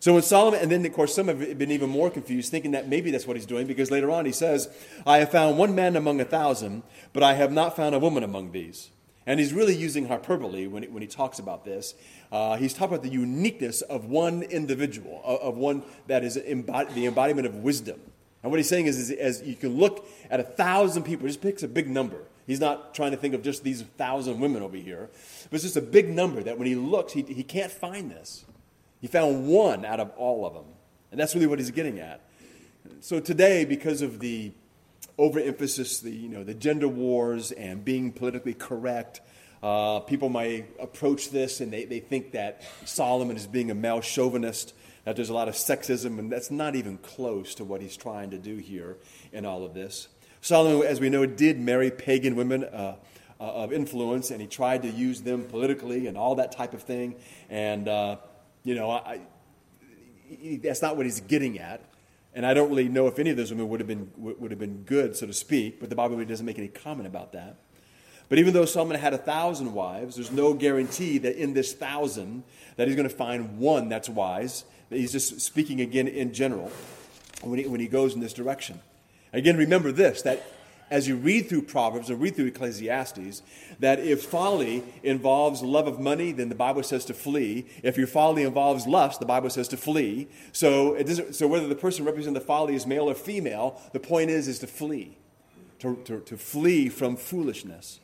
So 0.00 0.14
when 0.14 0.22
Solomon, 0.22 0.60
and 0.60 0.70
then 0.70 0.86
of 0.86 0.92
course 0.94 1.14
some 1.14 1.28
have 1.28 1.58
been 1.58 1.70
even 1.70 1.90
more 1.90 2.08
confused, 2.08 2.50
thinking 2.50 2.70
that 2.70 2.88
maybe 2.88 3.10
that's 3.10 3.26
what 3.26 3.36
he's 3.36 3.44
doing, 3.44 3.66
because 3.66 3.90
later 3.90 4.10
on 4.10 4.24
he 4.24 4.32
says, 4.32 4.70
I 5.06 5.18
have 5.18 5.30
found 5.30 5.58
one 5.58 5.74
man 5.74 5.96
among 5.96 6.18
a 6.18 6.24
thousand, 6.24 6.82
but 7.12 7.22
I 7.22 7.34
have 7.34 7.52
not 7.52 7.76
found 7.76 7.94
a 7.94 7.98
woman 7.98 8.22
among 8.22 8.52
these. 8.52 8.90
And 9.26 9.38
he's 9.38 9.52
really 9.52 9.76
using 9.76 10.08
hyperbole 10.08 10.66
when 10.68 10.82
he, 10.82 10.88
when 10.88 11.02
he 11.02 11.08
talks 11.08 11.38
about 11.38 11.66
this. 11.66 11.94
Uh, 12.32 12.56
he's 12.56 12.72
talking 12.72 12.94
about 12.94 13.02
the 13.02 13.10
uniqueness 13.10 13.82
of 13.82 14.06
one 14.06 14.42
individual, 14.44 15.20
of, 15.24 15.40
of 15.40 15.56
one 15.58 15.82
that 16.06 16.24
is 16.24 16.38
embod- 16.38 16.94
the 16.94 17.04
embodiment 17.04 17.46
of 17.46 17.56
wisdom. 17.56 18.00
And 18.46 18.52
what 18.52 18.60
he's 18.60 18.68
saying 18.68 18.86
is, 18.86 18.96
is, 18.96 19.10
as 19.10 19.42
you 19.42 19.56
can 19.56 19.76
look 19.76 20.08
at 20.30 20.38
a 20.38 20.44
thousand 20.44 21.02
people, 21.02 21.26
just 21.26 21.40
picks 21.40 21.64
a 21.64 21.68
big 21.68 21.90
number. 21.90 22.18
He's 22.46 22.60
not 22.60 22.94
trying 22.94 23.10
to 23.10 23.16
think 23.16 23.34
of 23.34 23.42
just 23.42 23.64
these 23.64 23.82
thousand 23.82 24.38
women 24.38 24.62
over 24.62 24.76
here, 24.76 25.10
but 25.50 25.54
it's 25.56 25.64
just 25.64 25.76
a 25.76 25.80
big 25.80 26.08
number 26.08 26.40
that 26.44 26.56
when 26.56 26.68
he 26.68 26.76
looks, 26.76 27.12
he, 27.12 27.22
he 27.22 27.42
can't 27.42 27.72
find 27.72 28.08
this. 28.08 28.44
He 29.00 29.08
found 29.08 29.48
one 29.48 29.84
out 29.84 29.98
of 29.98 30.12
all 30.16 30.46
of 30.46 30.54
them. 30.54 30.66
And 31.10 31.18
that's 31.18 31.34
really 31.34 31.48
what 31.48 31.58
he's 31.58 31.72
getting 31.72 31.98
at. 31.98 32.20
So 33.00 33.18
today, 33.18 33.64
because 33.64 34.00
of 34.00 34.20
the 34.20 34.52
overemphasis, 35.18 35.98
the, 35.98 36.12
you 36.12 36.28
know, 36.28 36.44
the 36.44 36.54
gender 36.54 36.86
wars 36.86 37.50
and 37.50 37.84
being 37.84 38.12
politically 38.12 38.54
correct, 38.54 39.22
uh, 39.60 39.98
people 39.98 40.28
might 40.28 40.68
approach 40.78 41.30
this 41.30 41.60
and 41.60 41.72
they, 41.72 41.84
they 41.84 41.98
think 41.98 42.30
that 42.30 42.62
Solomon 42.84 43.36
is 43.36 43.48
being 43.48 43.72
a 43.72 43.74
male 43.74 44.02
chauvinist, 44.02 44.72
that 45.06 45.14
there's 45.14 45.30
a 45.30 45.34
lot 45.34 45.46
of 45.46 45.54
sexism, 45.54 46.18
and 46.18 46.32
that's 46.32 46.50
not 46.50 46.74
even 46.74 46.98
close 46.98 47.54
to 47.54 47.64
what 47.64 47.80
he's 47.80 47.96
trying 47.96 48.30
to 48.30 48.38
do 48.38 48.56
here 48.56 48.96
in 49.32 49.46
all 49.46 49.64
of 49.64 49.72
this. 49.72 50.08
Solomon, 50.40 50.84
as 50.84 50.98
we 50.98 51.08
know, 51.08 51.24
did 51.24 51.60
marry 51.60 51.92
pagan 51.92 52.34
women 52.34 52.64
uh, 52.64 52.96
uh, 53.38 53.44
of 53.44 53.72
influence, 53.72 54.32
and 54.32 54.40
he 54.40 54.48
tried 54.48 54.82
to 54.82 54.88
use 54.88 55.22
them 55.22 55.44
politically 55.44 56.08
and 56.08 56.18
all 56.18 56.34
that 56.34 56.50
type 56.50 56.74
of 56.74 56.82
thing. 56.82 57.14
And, 57.48 57.86
uh, 57.86 58.16
you 58.64 58.74
know, 58.74 58.90
I, 58.90 59.20
that's 60.60 60.82
not 60.82 60.96
what 60.96 61.06
he's 61.06 61.20
getting 61.20 61.60
at. 61.60 61.82
And 62.34 62.44
I 62.44 62.52
don't 62.52 62.68
really 62.68 62.88
know 62.88 63.06
if 63.06 63.20
any 63.20 63.30
of 63.30 63.36
those 63.36 63.52
women 63.52 63.68
would 63.68 63.78
have 63.78 63.86
been, 63.86 64.10
would 64.16 64.50
have 64.50 64.58
been 64.58 64.82
good, 64.82 65.16
so 65.16 65.28
to 65.28 65.32
speak, 65.32 65.78
but 65.78 65.88
the 65.88 65.94
Bible 65.94 66.16
really 66.16 66.28
doesn't 66.28 66.44
make 66.44 66.58
any 66.58 66.68
comment 66.68 67.06
about 67.06 67.32
that. 67.32 67.58
But 68.28 68.40
even 68.40 68.54
though 68.54 68.64
Solomon 68.64 68.98
had 68.98 69.14
a 69.14 69.18
thousand 69.18 69.72
wives, 69.72 70.16
there's 70.16 70.32
no 70.32 70.52
guarantee 70.52 71.18
that 71.18 71.40
in 71.40 71.54
this 71.54 71.72
thousand 71.72 72.42
that 72.74 72.88
he's 72.88 72.96
going 72.96 73.08
to 73.08 73.14
find 73.14 73.58
one 73.58 73.88
that's 73.88 74.08
wise. 74.08 74.64
He's 74.90 75.12
just 75.12 75.40
speaking 75.40 75.80
again 75.80 76.08
in 76.08 76.32
general 76.32 76.70
when 77.42 77.58
he, 77.58 77.66
when 77.66 77.80
he 77.80 77.88
goes 77.88 78.14
in 78.14 78.20
this 78.20 78.32
direction. 78.32 78.80
Again, 79.32 79.56
remember 79.56 79.92
this 79.92 80.22
that 80.22 80.46
as 80.90 81.08
you 81.08 81.16
read 81.16 81.48
through 81.48 81.62
Proverbs 81.62 82.10
and 82.10 82.20
read 82.20 82.36
through 82.36 82.46
Ecclesiastes, 82.46 83.42
that 83.80 83.98
if 83.98 84.24
folly 84.24 84.84
involves 85.02 85.62
love 85.62 85.88
of 85.88 85.98
money, 85.98 86.30
then 86.30 86.48
the 86.48 86.54
Bible 86.54 86.82
says 86.82 87.04
to 87.06 87.14
flee. 87.14 87.66
If 87.82 87.96
your 87.96 88.06
folly 88.06 88.44
involves 88.44 88.86
lust, 88.86 89.18
the 89.18 89.26
Bible 89.26 89.50
says 89.50 89.66
to 89.68 89.76
flee. 89.76 90.28
So, 90.52 90.94
it 90.94 91.04
doesn't, 91.04 91.34
so 91.34 91.48
whether 91.48 91.66
the 91.66 91.74
person 91.74 92.04
representing 92.04 92.34
the 92.34 92.40
folly 92.40 92.76
is 92.76 92.86
male 92.86 93.10
or 93.10 93.14
female, 93.14 93.80
the 93.92 94.00
point 94.00 94.30
is, 94.30 94.46
is 94.46 94.60
to 94.60 94.68
flee, 94.68 95.16
to, 95.80 95.96
to, 96.04 96.20
to 96.20 96.36
flee 96.36 96.88
from 96.88 97.16
foolishness. 97.16 97.98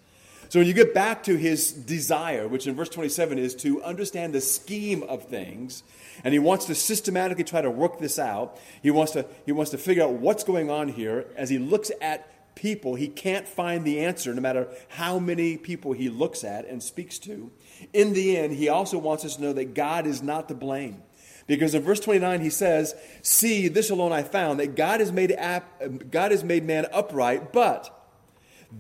So 0.53 0.61
when 0.61 0.69
you 0.69 0.75
get 0.75 0.93
back 0.93 1.23
to 1.23 1.37
his 1.37 1.73
desire, 1.73 2.47
which 2.47 2.67
in 2.67 2.75
verse 2.75 2.91
27 2.91 3.38
is 3.38 3.55
to 3.55 3.83
understand 3.83 4.35
the 4.35 4.43
scheme 4.43 5.03
of 5.05 5.25
things, 5.25 5.83
and 6.25 6.35
he 6.35 6.38
wants 6.38 6.67
to 6.67 6.75
systematically 6.75 7.45
try 7.45 7.62
to 7.62 7.71
work 7.71 7.99
this 7.99 8.19
out, 8.19 8.61
he 8.83 8.91
wants 8.91 9.12
to, 9.12 9.25
he 9.47 9.53
wants 9.53 9.71
to 9.71 9.79
figure 9.79 10.03
out 10.03 10.12
what's 10.12 10.45
going 10.45 10.69
on 10.69 10.88
here 10.88 11.25
as 11.38 11.49
he 11.49 11.57
looks 11.57 11.91
at 12.03 12.55
people, 12.55 12.97
he 12.97 13.09
can't 13.09 13.49
find 13.49 13.87
the 13.87 14.01
answer 14.01 14.35
no 14.35 14.43
matter 14.43 14.69
how 14.88 15.19
many 15.19 15.57
people 15.57 15.95
he 15.95 16.11
looks 16.11 16.45
at 16.45 16.67
and 16.67 16.83
speaks 16.83 17.19
to. 17.21 17.51
In 17.95 18.12
the 18.12 18.37
end, 18.37 18.53
he 18.53 18.69
also 18.69 18.99
wants 18.99 19.25
us 19.25 19.37
to 19.37 19.43
know 19.43 19.55
that 19.55 19.73
God 19.73 20.07
is 20.07 20.23
not 20.23 20.49
to 20.49 20.55
blame. 20.55 21.03
Because 21.47 21.75
in 21.75 21.81
verse 21.83 22.01
29 22.01 22.43
he 22.43 22.51
says, 22.51 22.95
"See, 23.23 23.69
this 23.69 23.88
alone 23.88 24.12
I 24.12 24.23
found 24.23 24.61
that 24.61 24.77
God 24.77 25.01
has 25.01 25.12
made 25.12 25.35
God 26.11 26.31
has 26.31 26.45
made 26.45 26.65
man 26.65 26.88
upright, 26.93 27.55
but 27.55 28.02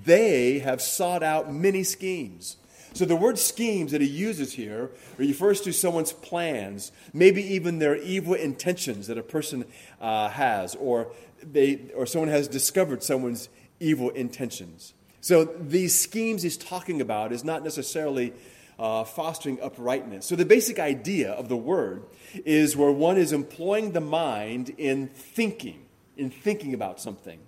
they 0.04 0.60
have 0.60 0.80
sought 0.80 1.22
out 1.22 1.52
many 1.52 1.84
schemes." 1.84 2.56
So 2.94 3.06
the 3.06 3.16
word 3.16 3.38
schemes 3.38 3.92
that 3.92 4.02
he 4.02 4.06
uses 4.06 4.52
here 4.52 4.90
refers 5.16 5.62
to 5.62 5.72
someone's 5.72 6.12
plans, 6.12 6.92
maybe 7.14 7.42
even 7.54 7.78
their 7.78 7.96
evil 7.96 8.34
intentions 8.34 9.06
that 9.06 9.16
a 9.16 9.22
person 9.22 9.64
uh, 10.00 10.28
has, 10.28 10.74
or 10.74 11.12
they, 11.42 11.90
or 11.94 12.04
someone 12.04 12.28
has 12.28 12.48
discovered 12.48 13.02
someone's 13.02 13.48
evil 13.80 14.10
intentions. 14.10 14.92
So 15.22 15.44
these 15.44 15.98
schemes 15.98 16.42
he's 16.42 16.56
talking 16.56 17.00
about 17.00 17.32
is 17.32 17.44
not 17.44 17.64
necessarily 17.64 18.34
uh, 18.78 19.04
fostering 19.04 19.60
uprightness. 19.60 20.26
So 20.26 20.36
the 20.36 20.44
basic 20.44 20.78
idea 20.78 21.32
of 21.32 21.48
the 21.48 21.56
word 21.56 22.02
is 22.44 22.76
where 22.76 22.90
one 22.90 23.16
is 23.16 23.32
employing 23.32 23.92
the 23.92 24.00
mind 24.00 24.74
in 24.76 25.08
thinking, 25.08 25.86
in 26.16 26.30
thinking 26.30 26.74
about 26.74 27.00
something. 27.00 27.38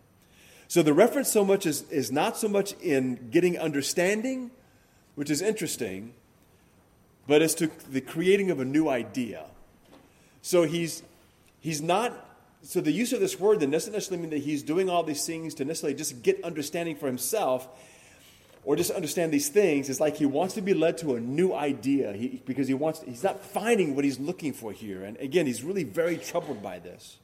So 0.75 0.83
the 0.83 0.93
reference 0.93 1.31
so 1.31 1.45
much 1.45 1.67
is, 1.67 1.89
is 1.89 2.11
not 2.11 2.37
so 2.37 2.49
much 2.49 2.73
in 2.81 3.29
getting 3.31 3.57
understanding, 3.57 4.51
which 5.15 5.31
is 5.31 5.41
interesting, 5.41 6.15
but 7.29 7.43
as 7.43 7.55
to 7.55 7.71
the 7.89 8.01
creating 8.01 8.51
of 8.51 8.59
a 8.59 8.65
new 8.65 8.89
idea. 8.89 9.45
So 10.43 10.65
he's, 10.65 11.05
he's 11.61 11.81
not 11.81 12.13
so 12.63 12.81
the 12.81 12.91
use 12.91 13.13
of 13.13 13.21
this 13.21 13.39
word 13.39 13.61
then 13.61 13.71
doesn't 13.71 13.93
necessarily 13.93 14.23
mean 14.23 14.31
that 14.31 14.43
he's 14.43 14.65
doing 14.65 14.91
all 14.91 15.05
these 15.05 15.25
things 15.25 15.55
to 15.55 15.65
necessarily 15.65 15.97
just 15.97 16.25
get 16.25 16.43
understanding 16.43 16.97
for 16.97 17.07
himself 17.07 17.69
or 18.65 18.75
just 18.75 18.91
understand 18.91 19.33
these 19.33 19.49
things. 19.49 19.89
It's 19.89 20.01
like 20.01 20.17
he 20.17 20.27
wants 20.27 20.55
to 20.55 20.61
be 20.61 20.75
led 20.75 20.99
to 20.99 21.15
a 21.15 21.21
new 21.21 21.53
idea 21.53 22.15
he, 22.15 22.43
because 22.45 22.67
he 22.67 22.75
wants, 22.75 23.01
he's 23.03 23.23
not 23.23 23.45
finding 23.45 23.95
what 23.95 24.05
he's 24.05 24.19
looking 24.19 24.53
for 24.53 24.73
here. 24.73 25.05
And 25.05 25.17
again, 25.19 25.47
he's 25.47 25.63
really 25.63 25.85
very 25.85 26.17
troubled 26.17 26.65
by 26.65 26.81
this. 26.81 27.19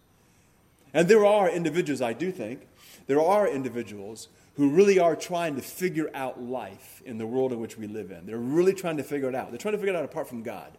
And 0.94 1.08
there 1.08 1.26
are 1.26 1.50
individuals, 1.50 2.00
I 2.00 2.12
do 2.12 2.30
think, 2.30 2.68
there 3.06 3.20
are 3.20 3.48
individuals 3.48 4.28
who 4.56 4.70
really 4.70 4.98
are 4.98 5.16
trying 5.16 5.56
to 5.56 5.62
figure 5.62 6.10
out 6.14 6.42
life 6.42 7.02
in 7.04 7.18
the 7.18 7.26
world 7.26 7.52
in 7.52 7.60
which 7.60 7.78
we 7.78 7.86
live 7.86 8.10
in. 8.10 8.26
They're 8.26 8.36
really 8.36 8.74
trying 8.74 8.98
to 8.98 9.02
figure 9.02 9.28
it 9.28 9.34
out. 9.34 9.50
They're 9.50 9.58
trying 9.58 9.72
to 9.72 9.78
figure 9.78 9.94
it 9.94 9.96
out 9.96 10.04
apart 10.04 10.28
from 10.28 10.42
God. 10.42 10.72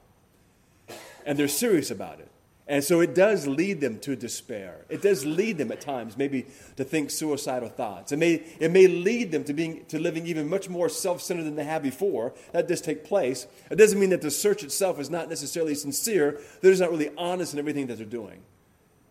And 1.25 1.37
they're 1.37 1.47
serious 1.47 1.89
about 1.91 2.19
it. 2.19 2.29
And 2.67 2.83
so 2.83 3.01
it 3.01 3.15
does 3.15 3.47
lead 3.47 3.81
them 3.81 3.99
to 3.99 4.15
despair. 4.15 4.85
It 4.87 5.01
does 5.01 5.25
lead 5.25 5.57
them 5.57 5.71
at 5.71 5.81
times 5.81 6.17
maybe 6.17 6.45
to 6.77 6.83
think 6.83 7.09
suicidal 7.11 7.69
thoughts. 7.69 8.11
It 8.11 8.17
may, 8.17 8.43
it 8.59 8.71
may 8.71 8.87
lead 8.87 9.31
them 9.31 9.43
to, 9.45 9.53
being, 9.53 9.83
to 9.87 9.99
living 9.99 10.27
even 10.27 10.47
much 10.47 10.69
more 10.69 10.87
self 10.87 11.21
centered 11.21 11.43
than 11.43 11.55
they 11.55 11.63
have 11.63 11.83
before. 11.83 12.33
That 12.53 12.67
does 12.67 12.81
take 12.81 13.03
place. 13.03 13.47
It 13.69 13.75
doesn't 13.75 13.99
mean 13.99 14.11
that 14.11 14.21
the 14.21 14.31
search 14.31 14.63
itself 14.63 14.99
is 14.99 15.09
not 15.09 15.27
necessarily 15.27 15.75
sincere, 15.75 16.39
they're 16.61 16.71
just 16.71 16.81
not 16.81 16.91
really 16.91 17.11
honest 17.17 17.53
in 17.53 17.59
everything 17.59 17.87
that 17.87 17.97
they're 17.97 18.05
doing. 18.05 18.41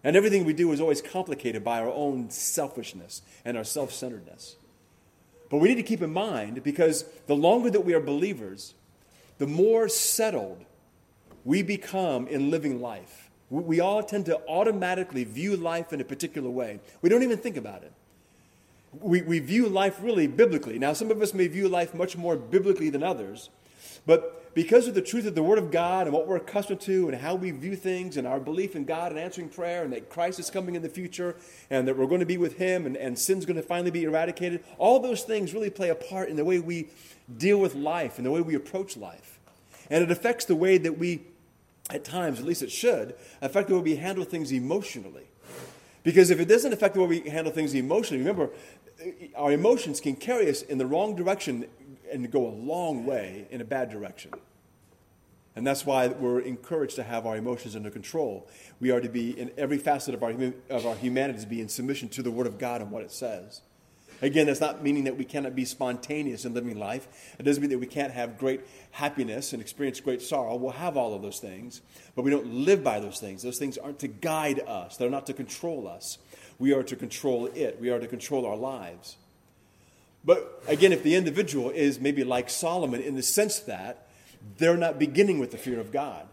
And 0.02 0.16
everything 0.16 0.44
we 0.44 0.52
do 0.52 0.72
is 0.72 0.80
always 0.80 1.02
complicated 1.02 1.62
by 1.62 1.80
our 1.80 1.90
own 1.90 2.30
selfishness 2.30 3.22
and 3.44 3.56
our 3.56 3.64
self 3.64 3.92
centeredness. 3.92 4.56
But 5.50 5.58
we 5.58 5.68
need 5.68 5.76
to 5.76 5.82
keep 5.82 6.00
in 6.00 6.12
mind 6.12 6.62
because 6.62 7.04
the 7.26 7.34
longer 7.36 7.70
that 7.70 7.80
we 7.80 7.92
are 7.92 8.00
believers, 8.00 8.74
the 9.38 9.46
more 9.46 9.88
settled 9.88 10.64
we 11.44 11.62
become 11.62 12.26
in 12.28 12.50
living 12.50 12.80
life. 12.80 13.30
We 13.50 13.80
all 13.80 14.02
tend 14.02 14.26
to 14.26 14.38
automatically 14.46 15.24
view 15.24 15.56
life 15.56 15.92
in 15.92 16.00
a 16.00 16.04
particular 16.04 16.48
way. 16.48 16.78
We 17.02 17.08
don't 17.08 17.24
even 17.24 17.38
think 17.38 17.56
about 17.56 17.82
it. 17.82 17.92
We, 19.00 19.22
we 19.22 19.38
view 19.40 19.68
life 19.68 19.98
really 20.02 20.28
biblically. 20.28 20.78
Now, 20.78 20.92
some 20.92 21.10
of 21.10 21.20
us 21.20 21.34
may 21.34 21.48
view 21.48 21.68
life 21.68 21.94
much 21.94 22.16
more 22.16 22.36
biblically 22.36 22.90
than 22.90 23.02
others, 23.02 23.50
but 24.06 24.39
because 24.52 24.88
of 24.88 24.94
the 24.94 25.02
truth 25.02 25.26
of 25.26 25.34
the 25.34 25.42
Word 25.42 25.58
of 25.58 25.70
God 25.70 26.06
and 26.06 26.14
what 26.14 26.26
we're 26.26 26.36
accustomed 26.36 26.80
to 26.82 27.08
and 27.08 27.20
how 27.20 27.34
we 27.34 27.50
view 27.50 27.76
things 27.76 28.16
and 28.16 28.26
our 28.26 28.40
belief 28.40 28.74
in 28.74 28.84
God 28.84 29.12
and 29.12 29.20
answering 29.20 29.48
prayer 29.48 29.84
and 29.84 29.92
that 29.92 30.08
Christ 30.08 30.40
is 30.40 30.50
coming 30.50 30.74
in 30.74 30.82
the 30.82 30.88
future 30.88 31.36
and 31.70 31.86
that 31.86 31.96
we're 31.96 32.06
going 32.06 32.20
to 32.20 32.26
be 32.26 32.38
with 32.38 32.58
Him 32.58 32.86
and, 32.86 32.96
and 32.96 33.18
sin's 33.18 33.46
going 33.46 33.56
to 33.56 33.62
finally 33.62 33.90
be 33.90 34.04
eradicated, 34.04 34.64
all 34.78 34.98
those 34.98 35.22
things 35.22 35.54
really 35.54 35.70
play 35.70 35.88
a 35.88 35.94
part 35.94 36.28
in 36.28 36.36
the 36.36 36.44
way 36.44 36.58
we 36.58 36.88
deal 37.36 37.58
with 37.58 37.74
life 37.74 38.16
and 38.16 38.26
the 38.26 38.30
way 38.30 38.40
we 38.40 38.54
approach 38.54 38.96
life. 38.96 39.38
And 39.88 40.02
it 40.02 40.10
affects 40.10 40.44
the 40.44 40.56
way 40.56 40.78
that 40.78 40.98
we 40.98 41.22
at 41.90 42.04
times, 42.04 42.38
at 42.38 42.44
least 42.44 42.62
it 42.62 42.70
should, 42.70 43.14
affect 43.42 43.68
the 43.68 43.74
way 43.74 43.80
we 43.80 43.96
handle 43.96 44.24
things 44.24 44.52
emotionally. 44.52 45.26
Because 46.02 46.30
if 46.30 46.40
it 46.40 46.46
doesn't 46.46 46.72
affect 46.72 46.94
the 46.94 47.00
way 47.00 47.20
we 47.20 47.30
handle 47.30 47.52
things 47.52 47.74
emotionally, 47.74 48.20
remember, 48.20 48.50
our 49.34 49.52
emotions 49.52 50.00
can 50.00 50.16
carry 50.16 50.48
us 50.48 50.62
in 50.62 50.78
the 50.78 50.86
wrong 50.86 51.14
direction 51.14 51.66
and 52.12 52.30
go 52.30 52.46
a 52.46 52.54
long 52.54 53.04
way 53.06 53.46
in 53.50 53.60
a 53.60 53.64
bad 53.64 53.90
direction. 53.90 54.32
And 55.56 55.66
that's 55.66 55.84
why 55.84 56.06
we're 56.06 56.40
encouraged 56.40 56.96
to 56.96 57.02
have 57.02 57.26
our 57.26 57.36
emotions 57.36 57.74
under 57.74 57.90
control. 57.90 58.48
We 58.78 58.90
are 58.92 59.00
to 59.00 59.08
be, 59.08 59.38
in 59.38 59.50
every 59.58 59.78
facet 59.78 60.14
of 60.14 60.22
our, 60.22 60.32
of 60.70 60.86
our 60.86 60.94
humanity, 60.94 61.40
to 61.40 61.46
be 61.46 61.60
in 61.60 61.68
submission 61.68 62.08
to 62.10 62.22
the 62.22 62.30
Word 62.30 62.46
of 62.46 62.58
God 62.58 62.80
and 62.80 62.90
what 62.90 63.02
it 63.02 63.10
says. 63.10 63.62
Again, 64.22 64.46
that's 64.46 64.60
not 64.60 64.82
meaning 64.82 65.04
that 65.04 65.16
we 65.16 65.24
cannot 65.24 65.54
be 65.54 65.64
spontaneous 65.64 66.44
in 66.44 66.52
living 66.52 66.78
life. 66.78 67.34
It 67.38 67.44
doesn't 67.44 67.60
mean 67.60 67.70
that 67.70 67.78
we 67.78 67.86
can't 67.86 68.12
have 68.12 68.38
great 68.38 68.60
happiness 68.90 69.52
and 69.52 69.62
experience 69.62 69.98
great 70.00 70.20
sorrow. 70.20 70.56
We'll 70.56 70.72
have 70.72 70.96
all 70.96 71.14
of 71.14 71.22
those 71.22 71.40
things, 71.40 71.80
but 72.14 72.22
we 72.22 72.30
don't 72.30 72.46
live 72.46 72.84
by 72.84 73.00
those 73.00 73.18
things. 73.18 73.42
Those 73.42 73.58
things 73.58 73.78
aren't 73.78 73.98
to 74.00 74.08
guide 74.08 74.60
us, 74.60 74.96
they're 74.96 75.10
not 75.10 75.26
to 75.26 75.32
control 75.32 75.88
us. 75.88 76.18
We 76.58 76.74
are 76.74 76.82
to 76.82 76.96
control 76.96 77.46
it, 77.46 77.78
we 77.80 77.90
are 77.90 77.98
to 77.98 78.06
control 78.06 78.44
our 78.44 78.56
lives. 78.56 79.16
But 80.24 80.62
again, 80.66 80.92
if 80.92 81.02
the 81.02 81.14
individual 81.14 81.70
is 81.70 81.98
maybe 81.98 82.24
like 82.24 82.50
Solomon 82.50 83.00
in 83.00 83.14
the 83.14 83.22
sense 83.22 83.60
that 83.60 84.08
they're 84.58 84.76
not 84.76 84.98
beginning 84.98 85.38
with 85.38 85.50
the 85.50 85.58
fear 85.58 85.80
of 85.80 85.92
God, 85.92 86.26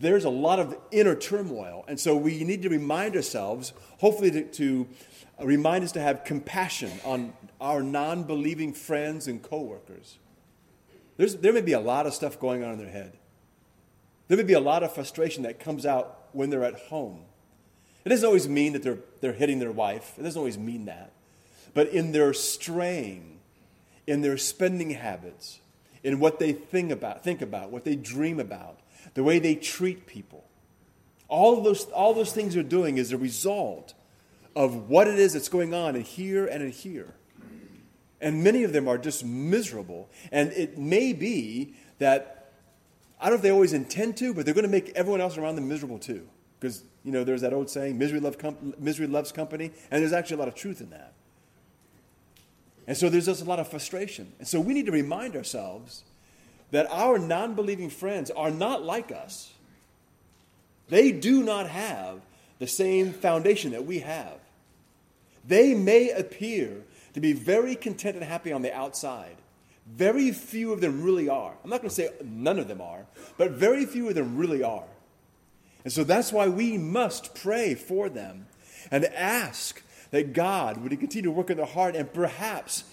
there's 0.00 0.24
a 0.24 0.30
lot 0.30 0.58
of 0.58 0.76
inner 0.90 1.14
turmoil. 1.14 1.84
And 1.88 1.98
so 1.98 2.16
we 2.16 2.44
need 2.44 2.62
to 2.62 2.68
remind 2.68 3.16
ourselves, 3.16 3.72
hopefully, 3.98 4.30
to, 4.30 4.44
to 4.44 4.86
remind 5.42 5.84
us 5.84 5.92
to 5.92 6.00
have 6.00 6.24
compassion 6.24 6.90
on 7.04 7.32
our 7.60 7.82
non 7.82 8.24
believing 8.24 8.72
friends 8.72 9.26
and 9.26 9.42
coworkers. 9.42 10.18
There's, 11.16 11.36
there 11.36 11.52
may 11.52 11.62
be 11.62 11.72
a 11.72 11.80
lot 11.80 12.06
of 12.06 12.14
stuff 12.14 12.38
going 12.38 12.62
on 12.62 12.72
in 12.72 12.78
their 12.78 12.90
head. 12.90 13.18
There 14.28 14.36
may 14.36 14.44
be 14.44 14.52
a 14.52 14.60
lot 14.60 14.82
of 14.82 14.94
frustration 14.94 15.42
that 15.42 15.58
comes 15.58 15.84
out 15.84 16.28
when 16.32 16.50
they're 16.50 16.64
at 16.64 16.78
home. 16.78 17.22
It 18.04 18.10
doesn't 18.10 18.26
always 18.26 18.48
mean 18.48 18.74
that 18.74 18.82
they're, 18.82 18.98
they're 19.20 19.32
hitting 19.32 19.58
their 19.58 19.72
wife, 19.72 20.14
it 20.16 20.22
doesn't 20.22 20.38
always 20.38 20.58
mean 20.58 20.84
that. 20.84 21.12
But 21.74 21.88
in 21.88 22.12
their 22.12 22.32
straying, 22.32 23.40
in 24.06 24.22
their 24.22 24.36
spending 24.36 24.90
habits, 24.90 25.60
in 26.02 26.20
what 26.20 26.38
they 26.38 26.52
think 26.52 26.90
about, 26.90 27.24
think 27.24 27.42
about, 27.42 27.70
what 27.70 27.84
they 27.84 27.96
dream 27.96 28.40
about, 28.40 28.78
the 29.14 29.22
way 29.22 29.38
they 29.38 29.54
treat 29.54 30.06
people. 30.06 30.44
All 31.28 31.60
those, 31.60 31.84
all 31.86 32.14
those 32.14 32.32
things 32.32 32.54
they're 32.54 32.62
doing 32.62 32.98
is 32.98 33.12
a 33.12 33.18
result 33.18 33.94
of 34.56 34.88
what 34.88 35.06
it 35.06 35.18
is 35.18 35.34
that's 35.34 35.48
going 35.48 35.74
on 35.74 35.94
in 35.94 36.02
here 36.02 36.46
and 36.46 36.62
in 36.62 36.70
here. 36.70 37.14
And 38.20 38.42
many 38.42 38.64
of 38.64 38.72
them 38.72 38.88
are 38.88 38.98
just 38.98 39.24
miserable. 39.24 40.08
And 40.32 40.52
it 40.52 40.78
may 40.78 41.12
be 41.12 41.74
that, 41.98 42.50
I 43.20 43.26
don't 43.26 43.34
know 43.34 43.36
if 43.36 43.42
they 43.42 43.52
always 43.52 43.72
intend 43.72 44.16
to, 44.16 44.34
but 44.34 44.44
they're 44.44 44.54
going 44.54 44.64
to 44.64 44.70
make 44.70 44.90
everyone 44.96 45.20
else 45.20 45.36
around 45.36 45.56
them 45.56 45.68
miserable 45.68 45.98
too. 45.98 46.26
Because, 46.58 46.82
you 47.04 47.12
know, 47.12 47.22
there's 47.22 47.42
that 47.42 47.52
old 47.52 47.70
saying, 47.70 47.98
misery, 47.98 48.18
love 48.18 48.38
com- 48.38 48.74
misery 48.78 49.06
loves 49.06 49.30
company. 49.30 49.70
And 49.90 50.02
there's 50.02 50.12
actually 50.12 50.36
a 50.36 50.38
lot 50.40 50.48
of 50.48 50.56
truth 50.56 50.80
in 50.80 50.90
that. 50.90 51.12
And 52.88 52.96
so 52.96 53.10
there's 53.10 53.26
just 53.26 53.42
a 53.42 53.44
lot 53.44 53.60
of 53.60 53.68
frustration. 53.68 54.32
And 54.38 54.48
so 54.48 54.58
we 54.58 54.72
need 54.72 54.86
to 54.86 54.92
remind 54.92 55.36
ourselves 55.36 56.04
that 56.70 56.90
our 56.90 57.18
non 57.18 57.54
believing 57.54 57.90
friends 57.90 58.30
are 58.30 58.50
not 58.50 58.82
like 58.82 59.12
us. 59.12 59.52
They 60.88 61.12
do 61.12 61.42
not 61.42 61.68
have 61.68 62.22
the 62.58 62.66
same 62.66 63.12
foundation 63.12 63.72
that 63.72 63.84
we 63.84 63.98
have. 63.98 64.38
They 65.46 65.74
may 65.74 66.10
appear 66.10 66.82
to 67.12 67.20
be 67.20 67.34
very 67.34 67.76
content 67.76 68.16
and 68.16 68.24
happy 68.24 68.52
on 68.52 68.62
the 68.62 68.74
outside. 68.74 69.36
Very 69.86 70.32
few 70.32 70.72
of 70.72 70.80
them 70.80 71.02
really 71.02 71.28
are. 71.28 71.52
I'm 71.62 71.70
not 71.70 71.82
going 71.82 71.90
to 71.90 71.94
say 71.94 72.08
none 72.24 72.58
of 72.58 72.68
them 72.68 72.80
are, 72.80 73.04
but 73.36 73.50
very 73.50 73.84
few 73.84 74.08
of 74.08 74.14
them 74.14 74.36
really 74.36 74.62
are. 74.62 74.84
And 75.84 75.92
so 75.92 76.04
that's 76.04 76.32
why 76.32 76.48
we 76.48 76.78
must 76.78 77.34
pray 77.34 77.74
for 77.74 78.08
them 78.08 78.46
and 78.90 79.04
ask 79.04 79.82
that 80.10 80.32
God 80.32 80.78
would 80.78 80.90
continue 80.98 81.30
to 81.30 81.30
work 81.30 81.50
in 81.50 81.56
their 81.56 81.66
heart 81.66 81.94
and 81.94 82.12
perhaps 82.12 82.84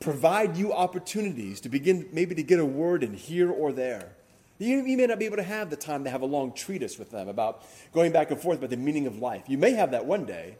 provide 0.00 0.56
you 0.56 0.72
opportunities 0.72 1.60
to 1.60 1.68
begin 1.68 2.08
maybe 2.12 2.34
to 2.34 2.42
get 2.42 2.58
a 2.58 2.64
word 2.64 3.02
in 3.02 3.14
here 3.14 3.50
or 3.50 3.72
there. 3.72 4.12
You, 4.58 4.84
you, 4.84 4.96
may 4.96 5.06
not 5.06 5.18
be 5.18 5.26
able 5.26 5.38
to 5.38 5.42
have 5.42 5.70
the 5.70 5.76
time 5.76 6.04
to 6.04 6.10
have 6.10 6.22
a 6.22 6.26
long 6.26 6.52
treatise 6.52 6.98
with 6.98 7.10
them 7.10 7.28
about 7.28 7.64
going 7.92 8.12
back 8.12 8.30
and 8.30 8.40
forth 8.40 8.58
about 8.58 8.70
the 8.70 8.76
meaning 8.76 9.06
of 9.06 9.18
life. 9.18 9.44
You 9.48 9.58
may 9.58 9.72
have 9.72 9.90
that 9.92 10.04
one 10.06 10.24
day, 10.24 10.56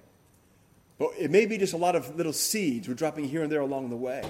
but 0.99 1.11
it 1.19 1.31
may 1.31 1.47
be 1.47 1.59
just 1.59 1.73
a 1.73 1.77
lot 1.77 1.95
of 1.95 2.17
little 2.17 2.33
seeds 2.33 2.89
we're 2.89 2.95
dropping 2.95 3.29
here 3.29 3.43
and 3.43 3.53
there 3.53 3.61
along 3.61 3.91
the 3.91 3.97
way. 3.97 4.23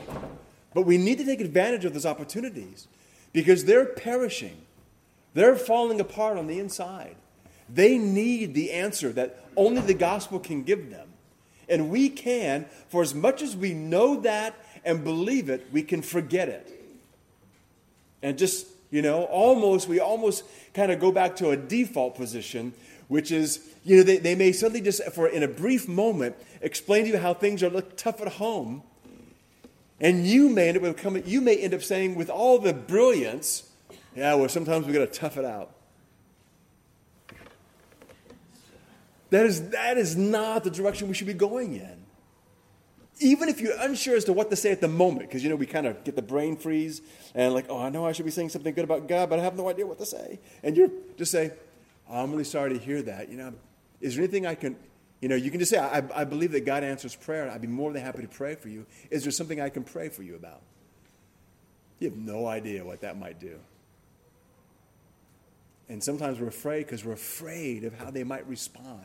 But 0.75 0.83
we 0.83 0.99
need 0.99 1.19
to 1.19 1.25
take 1.25 1.41
advantage 1.41 1.85
of 1.85 1.93
those 1.93 2.07
opportunities 2.07 2.89
because 3.33 3.65
they're 3.65 3.87
perishing. 3.87 4.57
They're 5.35 5.57
falling 5.57 6.01
apart 6.01 6.39
on 6.39 6.47
the 6.47 6.59
inside. 6.59 7.17
They 7.69 7.97
need 7.97 8.55
the 8.55 8.73
answer 8.73 9.13
that 9.13 9.45
only 9.57 9.81
the 9.81 9.95
gospel 9.95 10.39
can 10.39 10.63
give 10.63 10.91
them. 10.91 11.12
And 11.73 11.89
we 11.89 12.11
can, 12.11 12.67
for 12.91 13.01
as 13.01 13.15
much 13.15 13.41
as 13.41 13.57
we 13.57 13.73
know 13.73 14.21
that 14.21 14.55
and 14.85 15.03
believe 15.03 15.49
it, 15.49 15.67
we 15.73 15.83
can 15.83 16.03
forget 16.03 16.51
it. 16.51 16.71
And 18.23 18.37
just, 18.37 18.67
you 18.91 19.01
know, 19.01 19.25
almost, 19.25 19.89
we 19.89 19.99
almost 19.99 20.45
kind 20.75 20.93
of 20.93 21.01
go 21.01 21.11
back 21.11 21.35
to 21.37 21.49
a 21.49 21.57
default 21.57 22.15
position, 22.15 22.75
which 23.09 23.33
is, 23.33 23.61
you 23.85 23.97
know, 23.97 24.03
they, 24.03 24.19
they 24.19 24.35
may 24.35 24.53
suddenly 24.53 24.83
just, 24.83 25.03
for 25.13 25.27
in 25.27 25.43
a 25.43 25.49
brief 25.49 25.89
moment, 25.89 26.37
explain 26.61 27.05
to 27.05 27.13
you 27.13 27.19
how 27.19 27.33
things 27.33 27.63
are 27.63 27.71
look 27.71 27.97
tough 27.97 28.21
at 28.21 28.29
home. 28.35 28.83
And 29.99 30.27
you 30.27 30.51
may 30.51 30.69
end 30.69 30.85
up 30.85 30.97
coming, 30.99 31.23
you 31.27 31.41
may 31.41 31.57
end 31.57 31.73
up 31.73 31.83
saying 31.83 32.17
with 32.17 32.29
all 32.29 32.59
the 32.59 32.75
brilliance, 32.75 33.71
yeah, 34.15 34.35
well, 34.35 34.51
sometimes 34.51 34.87
we 34.87 34.93
got 34.93 35.11
to 35.11 35.19
tough 35.19 35.39
it 35.39 35.47
out. 35.47 35.71
That 39.33 39.47
is, 39.47 39.71
that 39.71 39.99
is 39.99 40.17
not 40.17 40.63
the 40.63 40.71
direction 40.71 41.09
we 41.09 41.15
should 41.15 41.27
be 41.27 41.35
going 41.35 41.75
in 41.75 42.03
even 43.23 43.49
if 43.49 43.61
you're 43.61 43.79
unsure 43.79 44.17
as 44.17 44.25
to 44.25 44.33
what 44.33 44.51
to 44.51 44.57
say 44.57 44.73
at 44.73 44.81
the 44.81 44.89
moment, 44.89 45.29
because 45.29 45.43
you 45.43 45.51
know 45.51 45.57
we 45.57 45.67
kind 45.67 45.87
of 45.87 46.03
get 46.05 46.17
the 46.17 46.23
brain 46.23 46.57
freeze 46.57 47.01
and 47.35 47.55
like, 47.55 47.67
oh, 47.69 47.79
I 47.79 47.89
know 47.89 48.05
I 48.05 48.13
should 48.13 48.25
be 48.25 48.31
saying 48.31 48.49
something 48.49 48.75
good 48.75 48.85
about 48.85 49.09
God, 49.09 49.31
but 49.31 49.39
I 49.39 49.43
have 49.43 49.57
no 49.57 49.69
idea 49.69 49.87
what 49.87 49.99
to 49.99 50.07
say. 50.07 50.41
And 50.63 50.77
you're 50.77 50.91
just 51.17 51.31
say, 51.31 51.53
oh, 52.09 52.23
I'm 52.23 52.31
really 52.31 52.45
sorry 52.45 52.73
to 52.73 52.79
hear 52.79 53.03
that. 53.03 53.29
You 53.29 53.37
know, 53.37 53.55
is 54.01 54.17
there 54.17 54.25
anything 54.25 54.47
I 54.47 54.55
can, 54.55 54.77
you 55.21 55.29
know, 55.29 55.37
you 55.37 55.51
can 55.51 55.61
just 55.61 55.71
say, 55.71 55.79
I, 55.79 56.03
I 56.15 56.25
believe 56.25 56.53
that 56.53 56.65
God 56.65 56.83
answers 56.85 57.15
prayer. 57.15 57.51
I'd 57.51 57.61
be 57.61 57.69
more 57.69 57.93
than 57.93 58.03
happy 58.03 58.23
to 58.23 58.29
pray 58.29 58.55
for 58.55 58.69
you. 58.69 58.87
Is 59.11 59.23
there 59.23 59.33
something 59.33 59.61
I 59.61 59.69
can 59.69 59.85
pray 59.85 60.09
for 60.09 60.23
you 60.23 60.35
about? 60.35 60.63
You 62.01 62.11
have 62.11 62.19
no 62.19 62.47
idea 62.47 62.85
what 62.85 63.03
that 63.03 63.17
might 63.19 63.39
do. 63.39 63.59
And 65.89 66.03
sometimes 66.03 66.41
we're 66.41 66.49
afraid 66.49 66.87
because 66.87 67.05
we're 67.05 67.13
afraid 67.13 67.85
of 67.85 67.95
how 67.95 68.11
they 68.11 68.25
might 68.25 68.49
respond. 68.49 69.05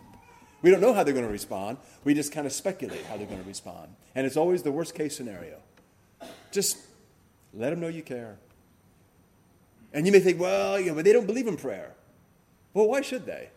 We 0.61 0.71
don't 0.71 0.81
know 0.81 0.93
how 0.93 1.03
they're 1.03 1.13
going 1.13 1.25
to 1.25 1.31
respond. 1.31 1.77
We 2.03 2.13
just 2.13 2.31
kind 2.31 2.47
of 2.47 2.53
speculate 2.53 3.05
how 3.05 3.17
they're 3.17 3.27
going 3.27 3.41
to 3.41 3.47
respond. 3.47 3.89
And 4.15 4.25
it's 4.25 4.37
always 4.37 4.63
the 4.63 4.71
worst 4.71 4.95
case 4.95 5.15
scenario. 5.15 5.59
Just 6.51 6.77
let 7.53 7.69
them 7.69 7.79
know 7.79 7.87
you 7.87 8.01
care. 8.01 8.37
And 9.93 10.05
you 10.05 10.11
may 10.11 10.19
think, 10.19 10.39
well, 10.39 10.79
you 10.79 10.87
know, 10.87 10.95
but 10.95 11.05
they 11.05 11.13
don't 11.13 11.27
believe 11.27 11.47
in 11.47 11.57
prayer. 11.57 11.93
Well, 12.73 12.87
why 12.87 13.01
should 13.01 13.25
they? 13.25 13.49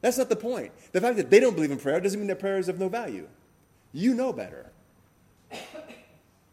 That's 0.00 0.18
not 0.18 0.28
the 0.28 0.36
point. 0.36 0.72
The 0.92 1.00
fact 1.00 1.16
that 1.16 1.30
they 1.30 1.40
don't 1.40 1.54
believe 1.54 1.70
in 1.70 1.78
prayer 1.78 2.00
doesn't 2.00 2.18
mean 2.18 2.28
that 2.28 2.38
prayer 2.38 2.58
is 2.58 2.68
of 2.68 2.78
no 2.78 2.88
value. 2.88 3.26
You 3.92 4.14
know 4.14 4.32
better. 4.32 4.70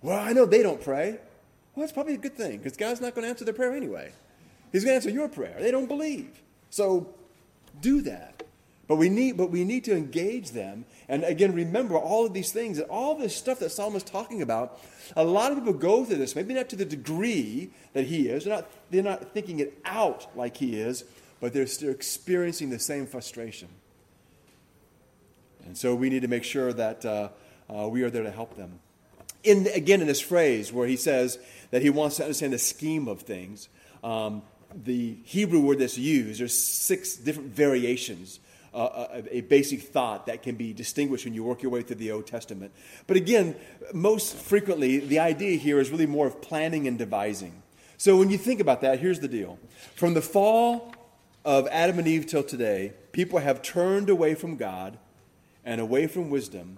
Well, 0.02 0.18
I 0.18 0.34
know 0.34 0.46
they 0.46 0.64
don't 0.64 0.82
pray. 0.82 1.20
Well, 1.76 1.86
that's 1.86 1.92
probably 1.92 2.14
a 2.14 2.18
good 2.18 2.36
thing 2.36 2.58
because 2.58 2.78
God's 2.78 3.02
not 3.02 3.14
going 3.14 3.24
to 3.24 3.30
answer 3.30 3.46
their 3.46 3.54
prayer 3.54 3.74
anyway. 3.74 4.14
He's 4.72 4.84
going 4.84 4.94
to 4.94 4.96
answer 4.96 5.10
your 5.10 5.28
prayer. 5.28 5.58
They 5.60 5.72
don't 5.72 5.88
believe. 5.88 6.42
So 6.70 7.14
do 7.82 8.02
that. 8.04 8.44
But 8.92 8.98
we 8.98 9.08
need, 9.08 9.38
but 9.38 9.52
we 9.52 9.64
need 9.64 9.86
to 9.86 9.96
engage 9.96 10.52
them. 10.52 10.84
And 11.08 11.24
again, 11.24 11.54
remember 11.54 11.96
all 11.96 12.26
of 12.26 12.34
these 12.34 12.52
things, 12.52 12.78
and 12.78 12.90
all 12.90 13.16
this 13.16 13.34
stuff 13.34 13.60
that 13.60 13.70
Solomon 13.70 13.96
is 13.96 14.04
talking 14.04 14.42
about. 14.42 14.82
A 15.16 15.24
lot 15.24 15.54
of 15.54 15.60
people 15.60 15.72
go 15.72 16.04
through 16.04 16.18
this, 16.18 16.36
maybe 16.36 16.54
not 16.54 16.68
to 16.72 16.76
the 16.76 16.84
degree 16.84 17.70
that 17.94 18.08
he 18.08 18.28
is. 18.28 18.44
They're 18.44 18.54
not, 18.54 18.70
they're 18.90 19.02
not 19.02 19.34
thinking 19.34 19.62
it 19.62 19.80
out 19.86 20.36
like 20.36 20.58
he 20.58 20.76
is, 20.76 21.06
but 21.40 21.54
they're 21.54 21.68
still 21.68 21.90
experiencing 21.90 22.70
the 22.70 22.80
same 22.80 23.08
frustration. 23.08 23.70
And 25.64 25.78
so 25.78 25.96
we 25.96 26.10
need 26.10 26.24
to 26.24 26.28
make 26.28 26.44
sure 26.44 26.74
that 26.74 27.06
uh, 27.06 27.30
uh, 27.74 27.88
we 27.88 28.04
are 28.04 28.10
there 28.10 28.24
to 28.24 28.32
help 28.32 28.58
them. 28.58 28.82
In, 29.46 29.68
again, 29.68 30.02
in 30.02 30.08
this 30.08 30.20
phrase 30.20 30.74
where 30.74 30.86
he 30.86 30.98
says 30.98 31.40
that 31.70 31.82
he 31.82 31.90
wants 31.90 32.18
to 32.18 32.24
understand 32.24 32.52
the 32.52 32.60
scheme 32.60 33.08
of 33.08 33.22
things, 33.22 33.70
um, 34.04 34.42
the 34.76 35.16
Hebrew 35.24 35.62
word 35.62 35.80
that's 35.80 35.98
used, 35.98 36.42
there's 36.42 36.60
six 36.60 37.16
different 37.16 37.54
variations 37.54 38.42
a, 38.74 39.24
a, 39.30 39.42
basic 39.42 39.82
thought 39.82 40.28
that 40.28 40.44
can 40.44 40.56
be 40.56 40.74
distinguished 40.74 41.26
when 41.26 41.34
you 41.34 41.44
work 41.44 41.62
your 41.62 41.72
way 41.72 41.82
through 41.82 41.98
the 41.98 42.12
Old 42.12 42.26
Testament. 42.26 42.72
But 43.06 43.18
again, 43.18 43.56
most 43.94 44.36
frequently, 44.36 45.00
the 45.00 45.20
idea 45.20 45.58
here 45.58 45.80
is 45.80 45.90
really 45.90 46.06
more 46.06 46.28
of 46.28 46.42
planning 46.42 46.88
and 46.88 46.98
devising. 46.98 47.64
So 47.98 48.18
when 48.18 48.30
you 48.30 48.38
think 48.38 48.60
about 48.60 48.82
that, 48.82 49.00
here's 49.00 49.20
the 49.20 49.28
deal. 49.28 49.60
From 49.96 50.14
the 50.14 50.22
fall 50.22 50.94
of 51.44 51.68
Adam 51.68 52.00
and 52.00 52.08
Eve 52.08 52.26
till 52.26 52.44
today, 52.44 52.94
people 53.12 53.40
have 53.40 53.62
turned 53.62 54.10
away 54.10 54.36
from 54.36 54.56
God 54.56 54.98
and 55.66 55.82
away 55.82 56.08
from 56.08 56.30
wisdom, 56.30 56.78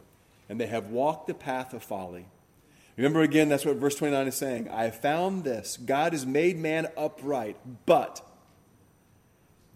and 0.50 0.60
they 0.60 0.68
have 0.68 0.88
walked 0.88 1.28
the 1.28 1.34
path 1.34 1.74
of 1.74 1.84
folly. 1.84 2.26
Remember 2.98 3.22
again, 3.22 3.50
that's 3.50 3.66
what 3.66 3.78
verse 3.78 3.96
29 3.96 4.28
is 4.28 4.36
saying. 4.36 4.70
I 4.70 4.84
have 4.86 5.00
found 5.00 5.44
this 5.44 5.78
God 5.78 6.14
has 6.14 6.26
made 6.26 6.58
man 6.58 6.88
upright, 6.98 7.58
but 7.86 8.22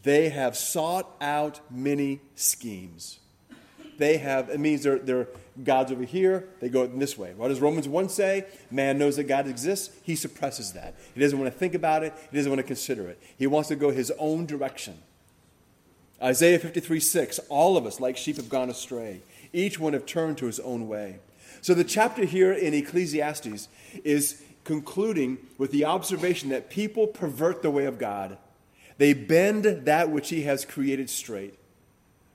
they 0.07 0.29
have 0.29 0.55
sought 0.55 1.15
out 1.19 1.59
many 1.69 2.21
schemes. 2.35 3.19
They 3.97 4.17
have, 4.17 4.49
it 4.49 4.59
means 4.59 4.83
they're, 4.83 4.99
they're 4.99 5.27
God's 5.63 5.91
over 5.91 6.03
here, 6.03 6.47
they 6.59 6.69
go 6.69 6.83
in 6.83 6.99
this 6.99 7.17
way. 7.17 7.33
What 7.35 7.47
does 7.47 7.59
Romans 7.59 7.87
1 7.87 8.09
say? 8.09 8.45
Man 8.69 8.97
knows 8.99 9.15
that 9.15 9.23
God 9.23 9.47
exists, 9.47 9.95
he 10.03 10.15
suppresses 10.15 10.73
that. 10.73 10.95
He 11.13 11.19
doesn't 11.19 11.37
want 11.37 11.51
to 11.51 11.57
think 11.57 11.73
about 11.73 12.03
it, 12.03 12.13
he 12.31 12.37
doesn't 12.37 12.51
want 12.51 12.59
to 12.59 12.67
consider 12.67 13.07
it. 13.09 13.19
He 13.37 13.47
wants 13.47 13.69
to 13.69 13.75
go 13.75 13.89
his 13.89 14.11
own 14.19 14.45
direction. 14.45 14.97
Isaiah 16.21 16.59
53 16.59 16.99
6, 16.99 17.39
all 17.49 17.75
of 17.75 17.85
us, 17.85 17.99
like 17.99 18.17
sheep, 18.17 18.37
have 18.37 18.49
gone 18.49 18.69
astray. 18.69 19.21
Each 19.51 19.79
one 19.79 19.93
have 19.93 20.05
turned 20.05 20.37
to 20.39 20.45
his 20.45 20.59
own 20.59 20.87
way. 20.87 21.19
So 21.61 21.73
the 21.73 21.83
chapter 21.83 22.23
here 22.23 22.53
in 22.53 22.73
Ecclesiastes 22.73 23.67
is 24.03 24.43
concluding 24.63 25.39
with 25.57 25.71
the 25.71 25.85
observation 25.85 26.49
that 26.49 26.69
people 26.69 27.07
pervert 27.07 27.61
the 27.61 27.71
way 27.71 27.85
of 27.85 27.97
God. 27.97 28.37
They 28.97 29.13
bend 29.13 29.63
that 29.63 30.10
which 30.10 30.29
he 30.29 30.43
has 30.43 30.65
created 30.65 31.10
straight. 31.10 31.57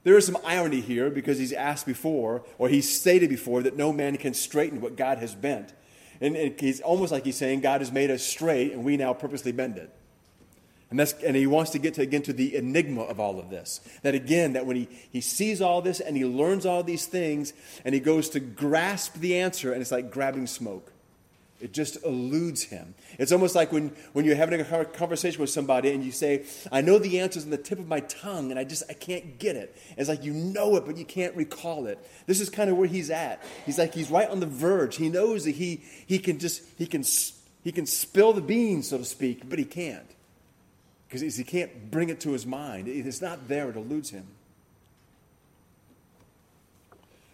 There 0.05 0.16
is 0.16 0.27
some 0.27 0.38
irony 0.44 0.81
here 0.81 1.11
because 1.11 1.38
he's 1.38 1.53
asked 1.53 1.87
before, 1.87 2.44
or 2.59 2.68
he's 2.68 2.92
stated 2.92 3.31
before, 3.31 3.62
that 3.62 3.77
no 3.77 3.92
man 3.92 4.16
can 4.16 4.35
straighten 4.35 4.81
what 4.81 4.96
God 4.96 5.18
has 5.18 5.35
bent. 5.35 5.72
And, 6.20 6.37
he's 6.59 6.81
almost 6.81 7.11
like 7.11 7.25
he's 7.25 7.37
saying 7.37 7.61
God 7.61 7.81
has 7.81 7.90
made 7.90 8.11
us 8.11 8.22
straight 8.22 8.72
and 8.72 8.85
we 8.85 8.96
now 8.96 9.12
purposely 9.12 9.53
bend 9.53 9.77
it. 9.77 9.90
And, 10.90 11.01
that's, 11.01 11.14
and 11.14 11.35
he 11.35 11.46
wants 11.46 11.70
to 11.70 11.79
get 11.79 11.94
to, 11.94 12.03
again 12.03 12.22
to 12.22 12.33
the 12.33 12.55
enigma 12.55 13.03
of 13.03 13.18
all 13.18 13.38
of 13.40 13.51
this. 13.51 13.81
That 14.03 14.14
again, 14.14 14.53
that 14.53 14.66
when 14.66 14.77
he, 14.77 14.88
he 15.11 15.20
sees 15.20 15.61
all 15.61 15.83
this 15.83 16.01
and 16.01 16.16
he 16.16 16.25
learns 16.25 16.66
all 16.66 16.83
these 16.83 17.07
things 17.07 17.55
and 17.85 17.94
he 17.94 18.01
goes 18.01 18.29
to 18.31 18.40
grasp 18.40 19.14
the 19.14 19.38
answer, 19.38 19.72
and 19.72 19.81
it's 19.81 19.90
like 19.90 20.11
grabbing 20.11 20.46
smoke. 20.46 20.92
It 21.62 21.72
just 21.72 22.05
eludes 22.05 22.64
him. 22.64 22.94
It's 23.18 23.33
almost 23.33 23.55
like 23.55 23.72
when, 23.72 23.94
when 24.12 24.25
you're 24.25 24.37
having 24.37 24.61
a 24.61 24.85
conversation 24.85 25.40
with 25.40 25.51
somebody 25.51 25.92
and 25.92 26.05
you 26.05 26.11
say, 26.11 26.44
I 26.70 26.81
know 26.81 26.98
the 26.98 27.20
answer's 27.20 27.44
on 27.44 27.51
the 27.51 27.57
tip 27.57 27.79
of 27.79 27.87
my 27.87 28.01
tongue 28.01 28.51
and 28.51 28.59
I 28.59 28.64
just 28.64 28.83
I 28.90 28.94
can't 28.94 29.38
get 29.38 29.57
it. 29.57 29.77
It's 29.96 30.09
like 30.09 30.25
you 30.25 30.33
know 30.33 30.77
it, 30.77 30.85
but 30.85 30.96
you 30.96 31.05
can't 31.05 31.37
recall 31.37 31.87
it. 31.87 31.98
This 32.27 32.40
is 32.40 32.51
kind 32.51 32.68
of 32.68 32.77
where 32.77 32.88
he's 32.88 33.11
at. 33.11 33.42
He's 33.64 33.79
like 33.79 33.94
he's 33.94 34.11
right 34.11 34.29
on 34.29 34.40
the 34.40 34.46
verge. 34.46 34.96
He 34.96 35.09
knows 35.09 35.44
that 35.44 35.53
he, 35.53 35.83
he 36.07 36.18
can 36.18 36.38
just 36.38 36.62
he 36.77 36.87
can 36.87 37.05
he 37.62 37.70
can 37.70 37.87
spill 37.87 38.33
the 38.33 38.40
beans, 38.40 38.88
so 38.88 38.98
to 38.98 39.05
speak, 39.05 39.48
but 39.48 39.59
he 39.59 39.64
can't 39.64 40.11
because 41.12 41.37
he 41.37 41.44
can't 41.44 41.90
bring 41.90 42.09
it 42.09 42.20
to 42.20 42.33
his 42.33 42.46
mind. 42.46 42.88
It's 42.88 43.20
not 43.20 43.46
there, 43.46 43.68
it 43.68 43.77
eludes 43.77 44.11
him. 44.11 44.27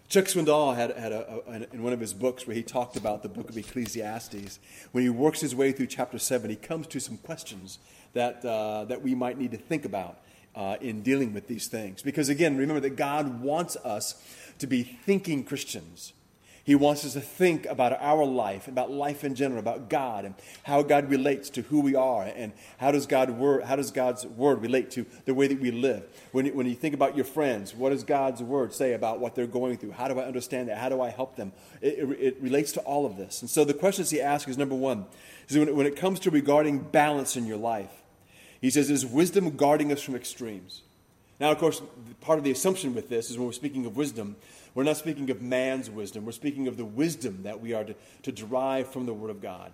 Chuck 0.09 0.25
Swindoll 0.25 0.75
had, 0.75 0.97
had 0.97 1.11
a, 1.11 1.41
a, 1.47 1.53
in 1.71 1.83
one 1.83 1.93
of 1.93 1.99
his 1.99 2.15
books 2.15 2.47
where 2.47 2.55
he 2.55 2.63
talked 2.63 2.97
about 2.97 3.21
the 3.21 3.29
book 3.29 3.47
of 3.47 3.55
Ecclesiastes. 3.55 4.57
When 4.91 5.03
he 5.03 5.09
works 5.11 5.39
his 5.39 5.53
way 5.53 5.71
through 5.71 5.85
chapter 5.85 6.17
7, 6.17 6.49
he 6.49 6.55
comes 6.55 6.87
to 6.87 6.99
some 6.99 7.17
questions 7.17 7.77
that, 8.13 8.43
uh, 8.43 8.85
that 8.85 9.03
we 9.03 9.13
might 9.13 9.37
need 9.37 9.51
to 9.51 9.57
think 9.57 9.85
about 9.85 10.17
uh, 10.55 10.77
in 10.81 11.03
dealing 11.03 11.31
with 11.31 11.47
these 11.47 11.67
things. 11.67 12.01
Because 12.01 12.27
again, 12.27 12.57
remember 12.57 12.79
that 12.79 12.95
God 12.95 13.41
wants 13.41 13.75
us 13.77 14.19
to 14.57 14.65
be 14.65 14.81
thinking 14.81 15.43
Christians. 15.43 16.13
He 16.69 16.75
wants 16.75 17.03
us 17.03 17.13
to 17.13 17.19
think 17.19 17.65
about 17.65 17.99
our 17.99 18.23
life, 18.23 18.67
about 18.67 18.91
life 18.91 19.23
in 19.23 19.33
general, 19.33 19.59
about 19.59 19.89
God 19.89 20.23
and 20.23 20.35
how 20.61 20.83
God 20.83 21.09
relates 21.09 21.49
to 21.49 21.63
who 21.63 21.81
we 21.81 21.95
are 21.95 22.21
and 22.21 22.53
how 22.77 22.91
does, 22.91 23.07
God 23.07 23.31
word, 23.31 23.63
how 23.63 23.75
does 23.75 23.89
God's 23.89 24.23
word 24.27 24.61
relate 24.61 24.91
to 24.91 25.07
the 25.25 25.33
way 25.33 25.47
that 25.47 25.59
we 25.59 25.71
live. 25.71 26.03
When 26.31 26.45
you, 26.45 26.53
when 26.53 26.67
you 26.67 26.75
think 26.75 26.93
about 26.93 27.15
your 27.15 27.25
friends, 27.25 27.73
what 27.73 27.89
does 27.89 28.03
God's 28.03 28.43
word 28.43 28.71
say 28.71 28.93
about 28.93 29.19
what 29.19 29.33
they're 29.33 29.47
going 29.47 29.77
through? 29.77 29.93
How 29.93 30.07
do 30.09 30.19
I 30.19 30.25
understand 30.25 30.69
that? 30.69 30.77
How 30.77 30.89
do 30.89 31.01
I 31.01 31.09
help 31.09 31.37
them? 31.37 31.53
It, 31.81 31.97
it, 31.97 32.19
it 32.19 32.37
relates 32.39 32.71
to 32.73 32.81
all 32.81 33.07
of 33.07 33.17
this. 33.17 33.41
And 33.41 33.49
so 33.49 33.65
the 33.65 33.73
questions 33.73 34.11
he 34.11 34.21
asks 34.21 34.47
is 34.47 34.55
number 34.59 34.75
one, 34.75 35.07
is 35.47 35.57
when, 35.57 35.75
when 35.75 35.87
it 35.87 35.95
comes 35.95 36.19
to 36.19 36.29
regarding 36.29 36.77
balance 36.77 37.35
in 37.35 37.47
your 37.47 37.57
life, 37.57 38.03
he 38.61 38.69
says, 38.69 38.91
is 38.91 39.07
wisdom 39.07 39.57
guarding 39.57 39.91
us 39.91 40.03
from 40.03 40.13
extremes? 40.13 40.83
Now, 41.39 41.51
of 41.51 41.57
course, 41.57 41.81
part 42.21 42.37
of 42.37 42.43
the 42.43 42.51
assumption 42.51 42.93
with 42.93 43.09
this 43.09 43.31
is 43.31 43.37
when 43.37 43.47
we're 43.47 43.53
speaking 43.53 43.87
of 43.87 43.95
wisdom, 43.95 44.35
we're 44.75 44.83
not 44.83 44.97
speaking 44.97 45.29
of 45.29 45.41
man's 45.41 45.89
wisdom. 45.89 46.25
We're 46.25 46.31
speaking 46.31 46.67
of 46.67 46.77
the 46.77 46.85
wisdom 46.85 47.43
that 47.43 47.59
we 47.59 47.73
are 47.73 47.83
to, 47.83 47.95
to 48.23 48.31
derive 48.31 48.91
from 48.91 49.05
the 49.05 49.13
Word 49.13 49.31
of 49.31 49.41
God. 49.41 49.71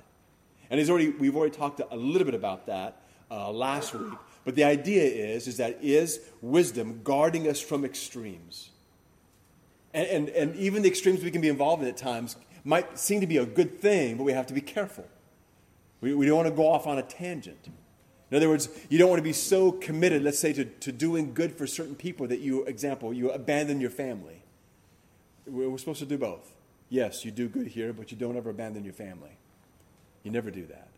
And 0.69 0.79
he's 0.79 0.89
already, 0.89 1.09
we've 1.09 1.35
already 1.35 1.55
talked 1.55 1.81
a 1.89 1.95
little 1.95 2.25
bit 2.25 2.33
about 2.33 2.65
that 2.67 3.01
uh, 3.29 3.51
last 3.51 3.93
week. 3.93 4.17
But 4.45 4.55
the 4.55 4.63
idea 4.63 5.03
is, 5.03 5.47
is 5.47 5.57
that 5.57 5.79
is 5.81 6.19
wisdom 6.41 7.01
guarding 7.03 7.47
us 7.47 7.59
from 7.59 7.83
extremes. 7.83 8.69
And, 9.93 10.07
and, 10.07 10.29
and 10.29 10.55
even 10.55 10.81
the 10.81 10.89
extremes 10.89 11.23
we 11.23 11.31
can 11.31 11.41
be 11.41 11.49
involved 11.49 11.81
in 11.83 11.89
at 11.89 11.97
times 11.97 12.35
might 12.63 12.97
seem 12.97 13.21
to 13.21 13.27
be 13.27 13.37
a 13.37 13.45
good 13.45 13.79
thing, 13.79 14.17
but 14.17 14.23
we 14.23 14.33
have 14.33 14.47
to 14.47 14.53
be 14.53 14.61
careful. 14.61 15.07
We, 16.01 16.13
we 16.13 16.25
don't 16.25 16.35
want 16.35 16.49
to 16.49 16.55
go 16.55 16.67
off 16.67 16.87
on 16.87 16.97
a 16.97 17.03
tangent. 17.03 17.69
In 18.31 18.37
other 18.37 18.49
words, 18.49 18.69
you 18.89 18.97
don't 18.97 19.09
want 19.09 19.19
to 19.19 19.23
be 19.23 19.33
so 19.33 19.71
committed, 19.71 20.23
let's 20.23 20.39
say, 20.39 20.51
to, 20.53 20.65
to 20.65 20.91
doing 20.91 21.33
good 21.33 21.53
for 21.53 21.67
certain 21.67 21.95
people 21.95 22.27
that 22.27 22.39
you, 22.39 22.63
example, 22.65 23.13
you 23.13 23.31
abandon 23.31 23.79
your 23.79 23.91
family. 23.91 24.34
We're 25.47 25.77
supposed 25.77 25.99
to 25.99 26.05
do 26.05 26.17
both. 26.17 26.53
Yes, 26.89 27.25
you 27.25 27.31
do 27.31 27.47
good 27.47 27.67
here, 27.67 27.93
but 27.93 28.11
you 28.11 28.17
don't 28.17 28.37
ever 28.37 28.49
abandon 28.49 28.83
your 28.83 28.93
family. 28.93 29.37
You 30.23 30.31
never 30.31 30.51
do 30.51 30.65
that. 30.67 30.89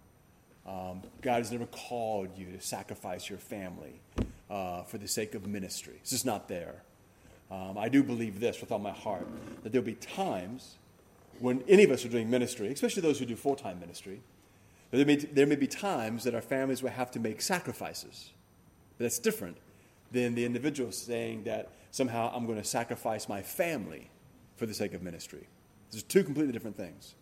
Um, 0.66 1.02
God 1.22 1.38
has 1.38 1.52
never 1.52 1.66
called 1.66 2.38
you 2.38 2.48
to 2.52 2.62
sacrifice 2.62 3.30
your 3.30 3.40
family 3.40 4.02
uh, 4.50 4.84
for 4.84 4.98
the 4.98 5.08
sake 5.08 5.34
of 5.36 5.48
ministry. 5.48 5.96
It's 6.02 6.12
just 6.12 6.26
not 6.26 6.48
there. 6.48 6.84
Um, 7.50 7.78
I 7.78 7.88
do 7.88 8.04
believe 8.04 8.40
this 8.40 8.60
with 8.60 8.72
all 8.72 8.80
my 8.80 8.92
heart 8.92 9.28
that 9.64 9.72
there'll 9.72 9.86
be 9.86 9.94
times 9.96 10.76
when 11.40 11.64
any 11.68 11.84
of 11.84 11.92
us 11.92 12.04
are 12.04 12.10
doing 12.10 12.30
ministry, 12.30 12.68
especially 12.72 13.02
those 13.02 13.20
who 13.20 13.26
do 13.26 13.36
full 13.36 13.56
time 13.56 13.80
ministry, 13.80 14.22
there 14.92 15.06
may, 15.06 15.16
there 15.16 15.46
may 15.46 15.56
be 15.56 15.68
times 15.68 16.24
that 16.24 16.34
our 16.34 16.42
families 16.42 16.82
will 16.82 16.90
have 16.90 17.12
to 17.12 17.20
make 17.20 17.42
sacrifices. 17.42 18.32
But 18.98 19.06
that's 19.06 19.20
different 19.20 19.58
than 20.12 20.36
the 20.36 20.46
individual 20.46 20.92
saying 20.92 21.44
that 21.44 21.70
somehow 21.92 22.32
I'm 22.34 22.46
going 22.46 22.58
to 22.58 22.68
sacrifice 22.68 23.30
my 23.30 23.42
family 23.42 24.10
for 24.58 24.66
the 24.66 24.74
sake 24.74 24.94
of 24.94 25.02
ministry. 25.02 25.48
These 25.92 26.04
are 26.04 26.08
two 26.08 26.24
completely 26.24 26.52
different 26.52 26.76
things. 26.76 27.16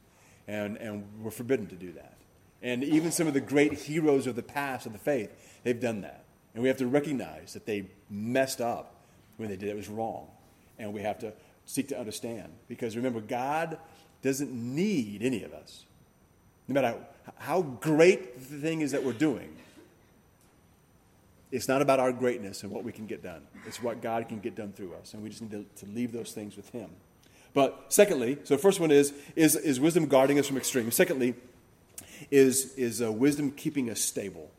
And, 0.48 0.78
and 0.78 1.06
we're 1.21 1.32
forbidden 1.32 1.67
to 1.67 1.76
do 1.76 1.91
that. 1.93 2.13
And 2.62 2.84
even 2.84 3.12
some 3.12 3.28
of 3.28 3.34
the 3.34 3.41
great 3.41 3.74
heroes 3.74 4.26
of 4.26 4.36
the 4.36 4.43
past 4.43 4.86
of 4.86 4.93
the 4.93 5.00
faith, 5.00 5.32
they've 5.63 5.80
done 5.80 6.02
that. 6.02 6.24
And 6.54 6.63
we 6.63 6.69
have 6.69 6.78
to 6.78 6.88
recognize 6.88 7.54
that 7.54 7.65
they 7.65 7.88
messed 8.10 8.62
up 8.62 8.95
when 9.38 9.50
they 9.50 9.58
did 9.58 9.69
it. 9.69 9.71
It 9.71 9.76
was 9.76 9.89
wrong. 9.89 10.28
And 10.80 10.93
we 10.93 11.02
have 11.02 11.19
to 11.19 11.34
seek 11.65 11.89
to 11.89 12.00
understand. 12.00 12.54
Because 12.67 12.95
remember, 12.95 13.21
God 13.21 13.78
doesn't 14.21 14.52
need 14.52 15.21
any 15.21 15.43
of 15.43 15.54
us. 15.54 15.86
No 16.67 16.74
matter 16.74 16.98
how 17.38 17.62
great 17.62 18.39
the 18.50 18.58
thing 18.58 18.82
is 18.82 18.91
that 18.91 19.04
we're 19.04 19.13
doing, 19.13 19.56
it's 21.52 21.67
not 21.67 21.82
about 21.82 22.00
our 22.00 22.12
greatness 22.12 22.63
and 22.63 22.71
what 22.71 22.84
we 22.84 22.91
can 22.91 23.06
get 23.06 23.21
done. 23.21 23.43
It's 23.67 23.82
what 23.82 24.02
God 24.02 24.28
can 24.28 24.39
get 24.39 24.56
done 24.56 24.74
through 24.74 24.93
us. 24.95 25.13
And 25.13 25.21
we 25.21 25.30
just 25.30 25.41
need 25.41 25.52
to, 25.52 25.86
to 25.86 25.91
leave 25.91 26.12
those 26.12 26.32
things 26.32 26.58
with 26.58 26.69
Him. 26.69 26.89
But 27.56 27.86
secondly, 27.88 28.38
so 28.44 28.56
the 28.56 28.62
first 28.62 28.82
one 28.82 28.91
is, 28.91 29.13
is, 29.36 29.56
is 29.56 29.80
wisdom 29.80 30.08
guarding 30.08 30.38
us 30.38 30.46
from 30.46 30.58
extremes. 30.58 30.94
Secondly, 30.94 31.36
is, 32.30 32.76
is 32.76 33.02
uh, 33.02 33.10
wisdom 33.12 33.50
keeping 33.50 33.89
us 33.89 34.02
stable. 34.02 34.52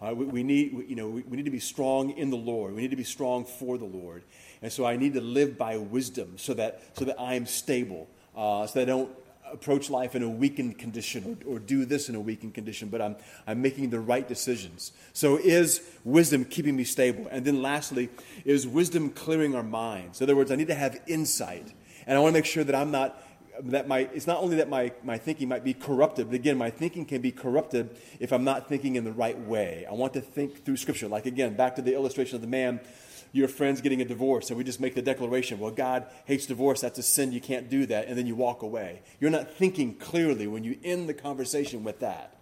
Uh, 0.00 0.14
we, 0.14 0.24
we, 0.26 0.42
need, 0.44 0.72
we, 0.72 0.86
you 0.86 0.94
know, 0.94 1.08
we, 1.08 1.22
we, 1.22 1.36
need 1.36 1.44
to 1.44 1.50
be 1.50 1.58
strong 1.58 2.10
in 2.10 2.30
the 2.30 2.36
Lord. 2.36 2.76
We 2.76 2.82
need 2.82 2.92
to 2.92 2.96
be 2.96 3.04
strong 3.04 3.44
for 3.44 3.76
the 3.76 3.84
Lord. 3.84 4.22
And 4.62 4.72
so 4.72 4.86
I 4.86 4.96
need 4.96 5.14
to 5.14 5.20
live 5.20 5.58
by 5.58 5.76
wisdom 5.78 6.34
so 6.36 6.54
that, 6.54 6.80
so 6.96 7.04
that 7.06 7.20
I 7.20 7.34
am 7.34 7.44
stable, 7.44 8.08
uh, 8.36 8.68
so 8.68 8.78
that 8.78 8.82
I 8.82 8.92
don't 8.92 9.10
approach 9.52 9.90
life 9.90 10.14
in 10.14 10.22
a 10.22 10.28
weakened 10.28 10.78
condition 10.78 11.38
or, 11.44 11.56
or 11.56 11.58
do 11.58 11.84
this 11.84 12.08
in 12.08 12.14
a 12.14 12.20
weakened 12.20 12.54
condition, 12.54 12.88
but 12.88 13.02
I'm, 13.02 13.16
I'm 13.48 13.60
making 13.60 13.90
the 13.90 13.98
right 13.98 14.26
decisions. 14.26 14.92
So 15.12 15.38
is 15.38 15.82
wisdom 16.04 16.44
keeping 16.44 16.76
me 16.76 16.84
stable? 16.84 17.26
And 17.32 17.44
then 17.44 17.62
lastly, 17.62 18.10
is 18.44 18.64
wisdom 18.66 19.10
clearing 19.10 19.56
our 19.56 19.64
minds? 19.64 20.20
In 20.20 20.24
other 20.24 20.36
words, 20.36 20.52
I 20.52 20.56
need 20.56 20.68
to 20.68 20.74
have 20.76 21.00
insight. 21.08 21.72
And 22.06 22.16
I 22.16 22.20
want 22.20 22.32
to 22.34 22.38
make 22.38 22.46
sure 22.46 22.64
that 22.64 22.74
I'm 22.74 22.90
not, 22.90 23.22
that 23.64 23.86
my, 23.86 24.00
it's 24.12 24.26
not 24.26 24.38
only 24.38 24.56
that 24.56 24.68
my, 24.68 24.92
my 25.04 25.18
thinking 25.18 25.48
might 25.48 25.64
be 25.64 25.74
corrupted, 25.74 26.28
but 26.28 26.34
again, 26.34 26.56
my 26.56 26.70
thinking 26.70 27.04
can 27.04 27.20
be 27.20 27.32
corrupted 27.32 27.96
if 28.18 28.32
I'm 28.32 28.44
not 28.44 28.68
thinking 28.68 28.96
in 28.96 29.04
the 29.04 29.12
right 29.12 29.38
way. 29.38 29.86
I 29.88 29.94
want 29.94 30.14
to 30.14 30.20
think 30.20 30.64
through 30.64 30.76
Scripture. 30.78 31.08
Like, 31.08 31.26
again, 31.26 31.54
back 31.54 31.76
to 31.76 31.82
the 31.82 31.94
illustration 31.94 32.36
of 32.36 32.40
the 32.40 32.48
man, 32.48 32.80
your 33.32 33.48
friend's 33.48 33.80
getting 33.80 34.02
a 34.02 34.04
divorce, 34.04 34.50
and 34.50 34.58
we 34.58 34.64
just 34.64 34.78
make 34.78 34.94
the 34.94 35.02
declaration, 35.02 35.58
well, 35.58 35.70
God 35.70 36.06
hates 36.26 36.44
divorce, 36.44 36.82
that's 36.82 36.98
a 36.98 37.02
sin, 37.02 37.32
you 37.32 37.40
can't 37.40 37.70
do 37.70 37.86
that, 37.86 38.06
and 38.08 38.18
then 38.18 38.26
you 38.26 38.36
walk 38.36 38.62
away. 38.62 39.00
You're 39.20 39.30
not 39.30 39.50
thinking 39.54 39.94
clearly 39.94 40.46
when 40.46 40.64
you 40.64 40.78
end 40.84 41.08
the 41.08 41.14
conversation 41.14 41.82
with 41.82 42.00
that. 42.00 42.36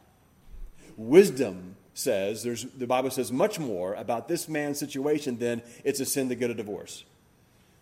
Wisdom 0.97 1.77
says, 1.95 2.43
there's, 2.43 2.65
the 2.65 2.87
Bible 2.87 3.11
says 3.11 3.31
much 3.31 3.61
more 3.61 3.95
about 3.95 4.27
this 4.27 4.49
man's 4.49 4.79
situation 4.79 5.39
than 5.39 5.63
it's 5.85 6.01
a 6.01 6.05
sin 6.05 6.29
to 6.29 6.35
get 6.35 6.51
a 6.51 6.55
divorce. 6.55 7.05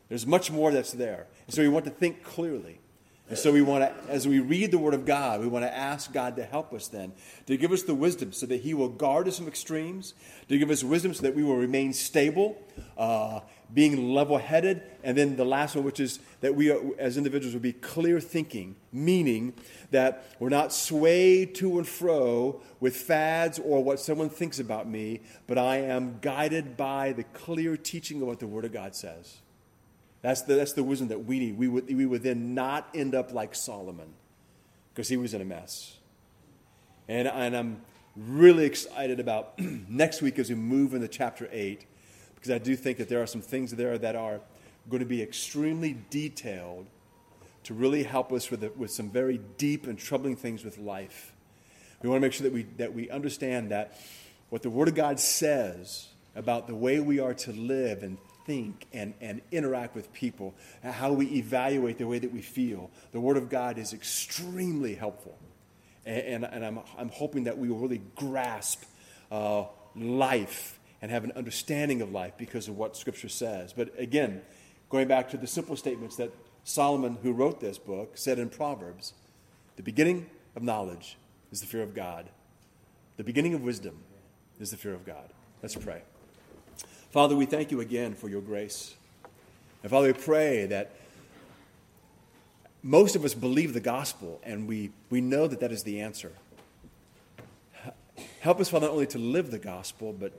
There's 0.09 0.27
much 0.27 0.51
more 0.51 0.73
that's 0.73 0.93
there. 0.93 1.27
And 1.47 1.55
so 1.55 1.63
we 1.63 1.69
want 1.69 1.85
to 1.85 1.91
think 1.91 2.23
clearly. 2.23 2.81
And 3.29 3.37
so 3.37 3.53
we 3.53 3.61
want 3.61 3.85
to, 3.85 4.11
as 4.11 4.27
we 4.27 4.41
read 4.41 4.71
the 4.71 4.79
Word 4.79 4.95
of 4.95 5.05
God, 5.05 5.41
we 5.41 5.49
want 5.49 5.63
to 5.63 5.75
ask 5.75 6.11
God 6.15 6.37
to 6.37 6.45
help 6.45 6.73
us 6.73 6.89
then, 6.89 7.13
to 7.47 7.59
give 7.59 7.73
us 7.73 7.83
the 7.83 7.95
wisdom 7.95 8.33
so 8.33 8.47
that 8.47 8.63
He 8.63 8.73
will 8.73 8.89
guard 8.89 9.29
us 9.29 9.37
from 9.37 9.47
extremes, 9.47 10.15
to 10.49 10.57
give 10.57 10.71
us 10.71 10.83
wisdom 10.83 11.13
so 11.13 11.23
that 11.23 11.37
we 11.37 11.45
will 11.45 11.57
remain 11.57 11.93
stable, 11.93 12.57
uh, 12.97 13.41
being 13.75 14.15
level 14.15 14.39
headed, 14.39 14.83
and 15.05 15.19
then 15.19 15.37
the 15.37 15.45
last 15.45 15.77
one, 15.77 15.85
which 15.85 16.01
is 16.01 16.21
that 16.41 16.55
we 16.55 16.71
are, 16.71 16.81
as 16.99 17.19
individuals 17.19 17.53
will 17.53 17.61
be 17.61 17.75
clear 17.75 18.19
thinking, 18.19 18.77
meaning 18.93 19.53
that 19.91 20.25
we're 20.39 20.49
not 20.49 20.73
swayed 20.73 21.55
to 21.57 21.77
and 21.77 21.87
fro 21.87 22.63
with 22.81 22.97
fads 22.97 23.59
or 23.59 23.85
what 23.85 24.01
someone 24.01 24.31
thinks 24.31 24.59
about 24.59 24.89
me, 24.89 25.21
but 25.47 25.59
I 25.59 25.79
am 25.83 26.19
guided 26.23 26.79
by 26.79 27.13
the 27.13 27.25
clear 27.25 27.77
teaching 27.77 28.23
of 28.23 28.29
what 28.29 28.41
the 28.41 28.47
Word 28.47 28.65
of 28.65 28.73
God 28.73 28.97
says. 28.97 29.41
That's 30.23 30.43
the, 30.43 30.55
that's 30.55 30.73
the 30.73 30.83
wisdom 30.83 31.09
that 31.09 31.25
we 31.25 31.39
need. 31.39 31.57
We 31.57 31.69
would, 31.69 31.87
we 31.95 32.07
would 32.07 32.23
then 32.23 32.55
not 32.55 32.89
end 32.95 33.15
up 33.15 33.33
like 33.33 33.55
Solomon 33.55 34.15
because 34.93 35.09
he 35.09 35.17
was 35.17 35.35
in 35.35 35.41
a 35.41 35.45
mess. 35.45 35.97
And, 37.07 37.29
and 37.29 37.57
I'm 37.57 37.81
really 38.17 38.65
excited 38.65 39.21
about 39.21 39.59
next 39.89 40.23
week 40.23 40.39
as 40.39 40.49
we 40.49 40.57
move 40.57 40.95
into 40.95 41.09
chapter 41.09 41.49
8 41.53 41.85
because 42.35 42.51
I 42.51 42.59
do 42.59 42.77
think 42.77 42.99
that 42.99 43.09
there 43.09 43.23
are 43.23 43.27
some 43.27 43.41
things 43.41 43.73
there 43.73 43.99
that 43.99 44.17
are 44.17 44.41
going 44.89 45.01
to 45.01 45.07
be 45.07 45.23
extremely 45.23 45.97
detailed 46.11 46.87
to 47.65 47.75
really 47.75 48.03
help 48.03 48.33
us 48.33 48.51
with, 48.51 48.61
the, 48.61 48.71
with 48.71 48.91
some 48.91 49.11
very 49.11 49.39
deep 49.57 49.87
and 49.87 49.99
troubling 49.99 50.37
things 50.37 50.65
with 50.65 50.79
life. 50.79 51.33
We 52.03 52.09
want 52.09 52.23
to 52.23 52.27
make 52.27 52.33
sure 52.33 52.45
that 52.45 52.53
we, 52.53 52.63
that 52.77 52.95
we 52.95 53.11
understand 53.11 53.71
that 53.71 53.99
what 54.51 54.63
the 54.63 54.71
Word 54.71 54.89
of 54.89 54.95
God 54.95 55.19
says 55.19 56.09
about 56.35 56.69
the 56.69 56.75
way 56.75 57.01
we 57.01 57.19
are 57.19 57.35
to 57.35 57.53
live 57.53 58.03
and 58.03 58.19
think 58.49 58.87
and, 58.95 59.13
and 59.21 59.43
interact 59.53 59.95
with 59.95 60.11
people, 60.15 60.55
how 60.83 61.13
we 61.13 61.27
evaluate 61.37 61.99
the 61.99 62.07
way 62.07 62.19
that 62.19 62.33
we 62.33 62.41
feel, 62.41 62.91
the 63.13 63.21
Word 63.21 63.37
of 63.37 63.51
God 63.51 63.77
is 63.77 63.93
extremely 63.93 64.95
helpful. 64.95 65.39
And, 66.07 66.45
and, 66.45 66.45
and 66.45 66.65
I'm, 66.65 66.81
I'm 66.97 67.11
hoping 67.11 67.45
that 67.45 67.59
we 67.59 67.69
will 67.69 67.79
really 67.79 68.01
grasp 68.17 68.85
uh, 69.31 69.65
life 69.95 70.81
and 71.03 71.11
have 71.11 71.25
an 71.25 71.33
understanding 71.37 72.01
of 72.01 72.11
life 72.11 72.33
because 72.39 72.69
of 72.69 72.79
what 72.79 72.97
Scripture 72.97 73.29
says. 73.29 73.75
But 73.75 73.93
again, 73.99 74.41
going 74.89 75.09
back 75.09 75.29
to 75.31 75.37
the 75.37 75.47
simple 75.47 75.77
statements 75.77 76.17
that 76.17 76.33
Solomon, 76.65 77.19
who 77.23 77.33
wrote 77.33 77.61
this 77.61 77.77
book, 77.77 78.17
said 78.17 78.39
in 78.39 78.49
Proverbs 78.49 79.13
the 79.77 79.83
beginning 79.83 80.31
of 80.57 80.63
knowledge 80.63 81.19
is 81.53 81.61
the 81.61 81.67
fear 81.67 81.83
of 81.83 81.95
God, 81.95 82.31
the 83.19 83.25
beginning 83.25 83.53
of 83.53 83.61
wisdom 83.61 83.99
is 84.59 84.71
the 84.71 84.79
fear 84.79 84.95
of 84.95 85.05
God. 85.05 85.29
Let's 85.63 85.77
pray. 85.77 86.03
Father, 87.11 87.35
we 87.35 87.47
thank 87.47 87.71
you 87.71 87.81
again 87.81 88.15
for 88.15 88.29
your 88.29 88.43
grace. 88.43 88.95
And 89.83 89.91
Father, 89.91 90.09
we 90.09 90.13
pray 90.13 90.67
that 90.67 90.91
most 92.83 93.17
of 93.17 93.25
us 93.25 93.33
believe 93.33 93.73
the 93.73 93.81
gospel 93.81 94.39
and 94.43 94.69
we, 94.69 94.91
we 95.09 95.23
know 95.23 95.47
that 95.47 95.61
that 95.61 95.73
is 95.73 95.85
the 95.85 96.03
answer. 96.03 96.33
Help 98.41 98.61
us, 98.61 98.69
Father, 98.69 98.87
not 98.87 98.93
only 98.93 99.07
to 99.07 99.19
live 99.19 99.51
the 99.51 99.59
gospel, 99.59 100.13
but 100.13 100.33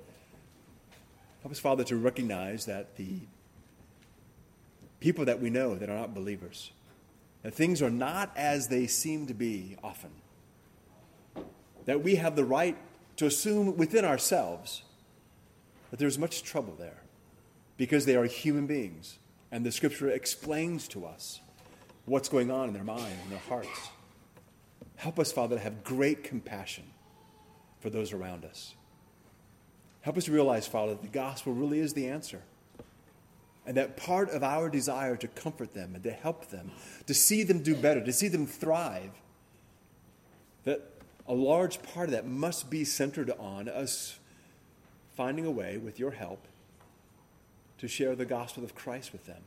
help 1.42 1.52
us, 1.52 1.60
Father, 1.60 1.84
to 1.86 1.96
recognize 1.96 2.66
that 2.66 2.98
the 2.98 3.16
people 5.00 5.26
that 5.26 5.42
we 5.42 5.50
know 5.50 5.74
that 5.74 5.90
are 5.90 5.98
not 5.98 6.14
believers, 6.14 6.72
that 7.42 7.56
things 7.56 7.82
are 7.82 7.90
not 7.90 8.32
as 8.36 8.68
they 8.68 8.86
seem 8.86 9.26
to 9.26 9.34
be 9.34 9.76
often, 9.84 10.12
that 11.86 12.04
we 12.04 12.16
have 12.16 12.36
the 12.36 12.46
right 12.46 12.78
to 13.16 13.26
assume 13.26 13.76
within 13.76 14.06
ourselves 14.06 14.84
that 15.90 16.00
there's 16.00 16.18
much 16.18 16.44
trouble 16.44 16.76
there 16.78 17.04
because 17.78 18.06
they 18.06 18.16
are 18.16 18.26
human 18.26 18.68
beings. 18.68 19.18
And 19.52 19.66
the 19.66 19.72
scripture 19.72 20.10
explains 20.10 20.88
to 20.90 21.06
us 21.06 21.40
what's 22.06 22.30
going 22.30 22.52
on 22.52 22.68
in 22.68 22.74
their 22.74 22.84
mind 22.84 23.16
and 23.24 23.32
their 23.32 23.40
hearts. 23.40 23.90
Help 24.96 25.18
us, 25.18 25.32
Father, 25.32 25.56
to 25.56 25.62
have 25.62 25.84
great 25.84 26.24
compassion 26.24 26.84
for 27.80 27.90
those 27.90 28.14
around 28.14 28.46
us. 28.46 28.76
Help 30.02 30.18
us 30.18 30.30
realize, 30.30 30.68
Father, 30.68 30.94
that 30.94 31.02
the 31.02 31.08
gospel 31.08 31.54
really 31.54 31.80
is 31.80 31.94
the 31.94 32.08
answer. 32.08 32.42
And 33.66 33.78
that 33.78 33.98
part 33.98 34.30
of 34.30 34.44
our 34.44 34.70
desire 34.70 35.16
to 35.18 35.28
comfort 35.28 35.74
them 35.74 35.96
and 35.96 36.04
to 36.04 36.12
help 36.12 36.50
them, 36.50 36.72
to 37.08 37.14
see 37.14 37.44
them 37.44 37.64
do 37.64 37.76
better, 37.76 38.04
to 38.04 38.14
see 38.14 38.28
them 38.28 38.46
thrive, 38.46 39.12
that 40.66 40.92
a 41.28 41.34
large 41.34 41.82
part 41.82 42.10
of 42.10 42.12
that 42.12 42.26
must 42.26 42.70
be 42.70 42.84
centered 42.84 43.32
on 43.40 43.70
us 43.70 44.19
finding 45.20 45.46
a 45.46 45.52
way, 45.52 45.78
with 45.78 46.00
your 46.00 46.12
help, 46.12 46.48
to 47.78 47.90
share 47.90 48.16
the 48.16 48.24
gospel 48.24 48.64
of 48.64 48.74
Christ 48.74 49.12
with 49.12 49.26
them. 49.26 49.42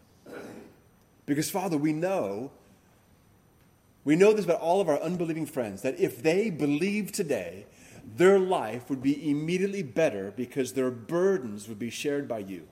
Because, 1.24 1.48
Father, 1.48 1.78
we 1.78 1.94
know, 1.94 2.50
we 4.04 4.14
know 4.14 4.34
this 4.34 4.44
about 4.44 4.60
all 4.60 4.82
of 4.82 4.88
our 4.90 5.00
unbelieving 5.00 5.46
friends, 5.46 5.80
that 5.80 5.98
if 5.98 6.22
they 6.22 6.50
believe 6.50 7.10
today, 7.10 7.64
their 8.04 8.38
life 8.38 8.90
would 8.90 9.02
be 9.02 9.30
immediately 9.30 9.82
better 9.82 10.30
because 10.36 10.74
their 10.74 10.90
burdens 10.90 11.68
would 11.68 11.78
be 11.78 11.88
shared 11.88 12.28
by 12.28 12.40
you 12.40 12.68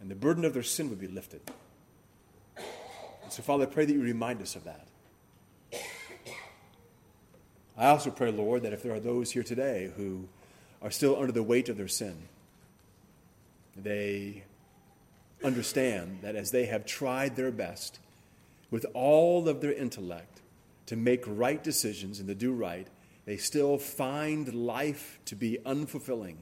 and 0.00 0.10
the 0.10 0.14
burden 0.14 0.42
of 0.46 0.54
their 0.54 0.62
sin 0.62 0.88
would 0.88 1.00
be 1.00 1.06
lifted. 1.06 1.42
And 2.56 3.30
so, 3.30 3.42
Father, 3.42 3.64
I 3.64 3.66
pray 3.66 3.84
that 3.84 3.92
you 3.92 4.00
remind 4.00 4.40
us 4.40 4.56
of 4.56 4.64
that. 4.64 4.88
I 7.76 7.88
also 7.88 8.10
pray, 8.10 8.30
Lord, 8.30 8.62
that 8.62 8.72
if 8.72 8.82
there 8.82 8.94
are 8.94 9.00
those 9.00 9.32
here 9.32 9.42
today 9.42 9.92
who 9.98 10.26
are 10.82 10.90
still 10.90 11.18
under 11.18 11.32
the 11.32 11.42
weight 11.42 11.68
of 11.68 11.76
their 11.76 11.88
sin, 11.88 12.28
they 13.76 14.44
understand 15.42 16.18
that 16.22 16.36
as 16.36 16.50
they 16.50 16.66
have 16.66 16.84
tried 16.84 17.36
their 17.36 17.50
best 17.50 17.98
with 18.70 18.86
all 18.94 19.48
of 19.48 19.60
their 19.60 19.72
intellect 19.72 20.40
to 20.86 20.96
make 20.96 21.22
right 21.26 21.62
decisions 21.62 22.18
and 22.18 22.28
to 22.28 22.34
do 22.34 22.52
right, 22.52 22.88
they 23.24 23.36
still 23.36 23.78
find 23.78 24.52
life 24.54 25.18
to 25.24 25.34
be 25.34 25.58
unfulfilling 25.64 26.36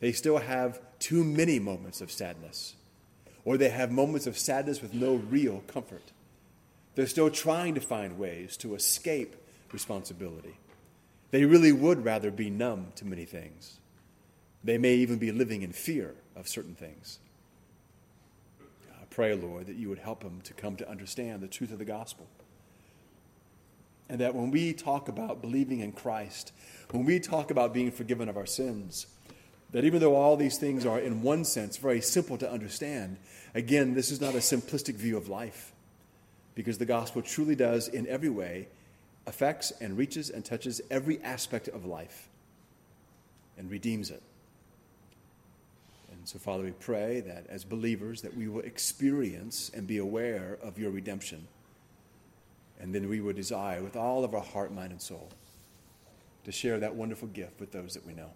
they 0.00 0.12
still 0.12 0.38
have 0.38 0.80
too 0.98 1.24
many 1.24 1.58
moments 1.58 2.00
of 2.00 2.12
sadness, 2.12 2.74
or 3.44 3.56
they 3.56 3.70
have 3.70 3.90
moments 3.90 4.26
of 4.26 4.38
sadness 4.38 4.80
with 4.80 4.94
no 4.94 5.14
real 5.14 5.62
comfort. 5.66 6.12
They're 6.94 7.06
still 7.06 7.30
trying 7.30 7.74
to 7.74 7.80
find 7.80 8.18
ways 8.18 8.56
to 8.58 8.74
escape 8.74 9.36
responsibility. 9.72 10.56
They 11.30 11.44
really 11.44 11.72
would 11.72 12.04
rather 12.04 12.30
be 12.30 12.50
numb 12.50 12.92
to 12.96 13.04
many 13.04 13.24
things. 13.24 13.78
They 14.64 14.78
may 14.78 14.94
even 14.94 15.18
be 15.18 15.30
living 15.30 15.62
in 15.62 15.72
fear 15.72 16.14
of 16.34 16.48
certain 16.48 16.74
things. 16.74 17.18
I 18.90 19.04
pray, 19.10 19.34
Lord, 19.34 19.66
that 19.66 19.76
you 19.76 19.88
would 19.88 19.98
help 19.98 20.22
them 20.22 20.40
to 20.42 20.54
come 20.54 20.76
to 20.76 20.88
understand 20.88 21.42
the 21.42 21.48
truth 21.48 21.72
of 21.72 21.78
the 21.78 21.84
gospel. 21.84 22.26
And 24.08 24.20
that 24.20 24.34
when 24.34 24.50
we 24.50 24.72
talk 24.72 25.08
about 25.08 25.42
believing 25.42 25.80
in 25.80 25.92
Christ, 25.92 26.52
when 26.90 27.04
we 27.04 27.20
talk 27.20 27.50
about 27.50 27.74
being 27.74 27.90
forgiven 27.90 28.28
of 28.28 28.38
our 28.38 28.46
sins, 28.46 29.06
that 29.72 29.84
even 29.84 30.00
though 30.00 30.14
all 30.14 30.36
these 30.36 30.56
things 30.56 30.86
are, 30.86 30.98
in 30.98 31.22
one 31.22 31.44
sense, 31.44 31.76
very 31.76 32.00
simple 32.00 32.38
to 32.38 32.50
understand, 32.50 33.18
again, 33.54 33.92
this 33.92 34.10
is 34.10 34.20
not 34.20 34.34
a 34.34 34.38
simplistic 34.38 34.94
view 34.94 35.18
of 35.18 35.28
life 35.28 35.72
because 36.54 36.78
the 36.78 36.86
gospel 36.86 37.20
truly 37.20 37.54
does, 37.54 37.86
in 37.86 38.06
every 38.06 38.30
way, 38.30 38.68
affects 39.28 39.72
and 39.82 39.98
reaches 39.98 40.30
and 40.30 40.42
touches 40.42 40.80
every 40.90 41.22
aspect 41.22 41.68
of 41.68 41.84
life 41.84 42.30
and 43.58 43.70
redeems 43.70 44.10
it. 44.10 44.22
And 46.10 46.26
so, 46.26 46.38
Father, 46.38 46.64
we 46.64 46.72
pray 46.72 47.20
that 47.20 47.46
as 47.48 47.62
believers 47.62 48.22
that 48.22 48.34
we 48.34 48.48
will 48.48 48.62
experience 48.62 49.70
and 49.74 49.86
be 49.86 49.98
aware 49.98 50.58
of 50.62 50.78
your 50.78 50.90
redemption. 50.90 51.46
And 52.80 52.94
then 52.94 53.08
we 53.08 53.20
would 53.20 53.36
desire 53.36 53.82
with 53.82 53.96
all 53.96 54.24
of 54.24 54.34
our 54.34 54.42
heart, 54.42 54.72
mind, 54.72 54.92
and 54.92 55.02
soul 55.02 55.28
to 56.44 56.50
share 56.50 56.80
that 56.80 56.94
wonderful 56.94 57.28
gift 57.28 57.60
with 57.60 57.70
those 57.70 57.92
that 57.94 58.06
we 58.06 58.14
know. 58.14 58.30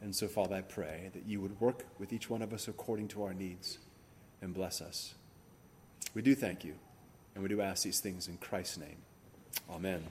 And 0.00 0.14
so, 0.14 0.28
Father, 0.28 0.54
I 0.54 0.60
pray 0.60 1.10
that 1.14 1.26
you 1.26 1.40
would 1.40 1.60
work 1.60 1.84
with 1.98 2.12
each 2.12 2.30
one 2.30 2.42
of 2.42 2.52
us 2.52 2.68
according 2.68 3.08
to 3.08 3.24
our 3.24 3.34
needs 3.34 3.78
and 4.40 4.54
bless 4.54 4.80
us. 4.80 5.14
We 6.14 6.22
do 6.22 6.36
thank 6.36 6.64
you, 6.64 6.74
and 7.34 7.42
we 7.42 7.48
do 7.48 7.60
ask 7.60 7.82
these 7.82 7.98
things 7.98 8.28
in 8.28 8.36
Christ's 8.36 8.78
name. 8.78 8.98
Amen. 9.70 10.02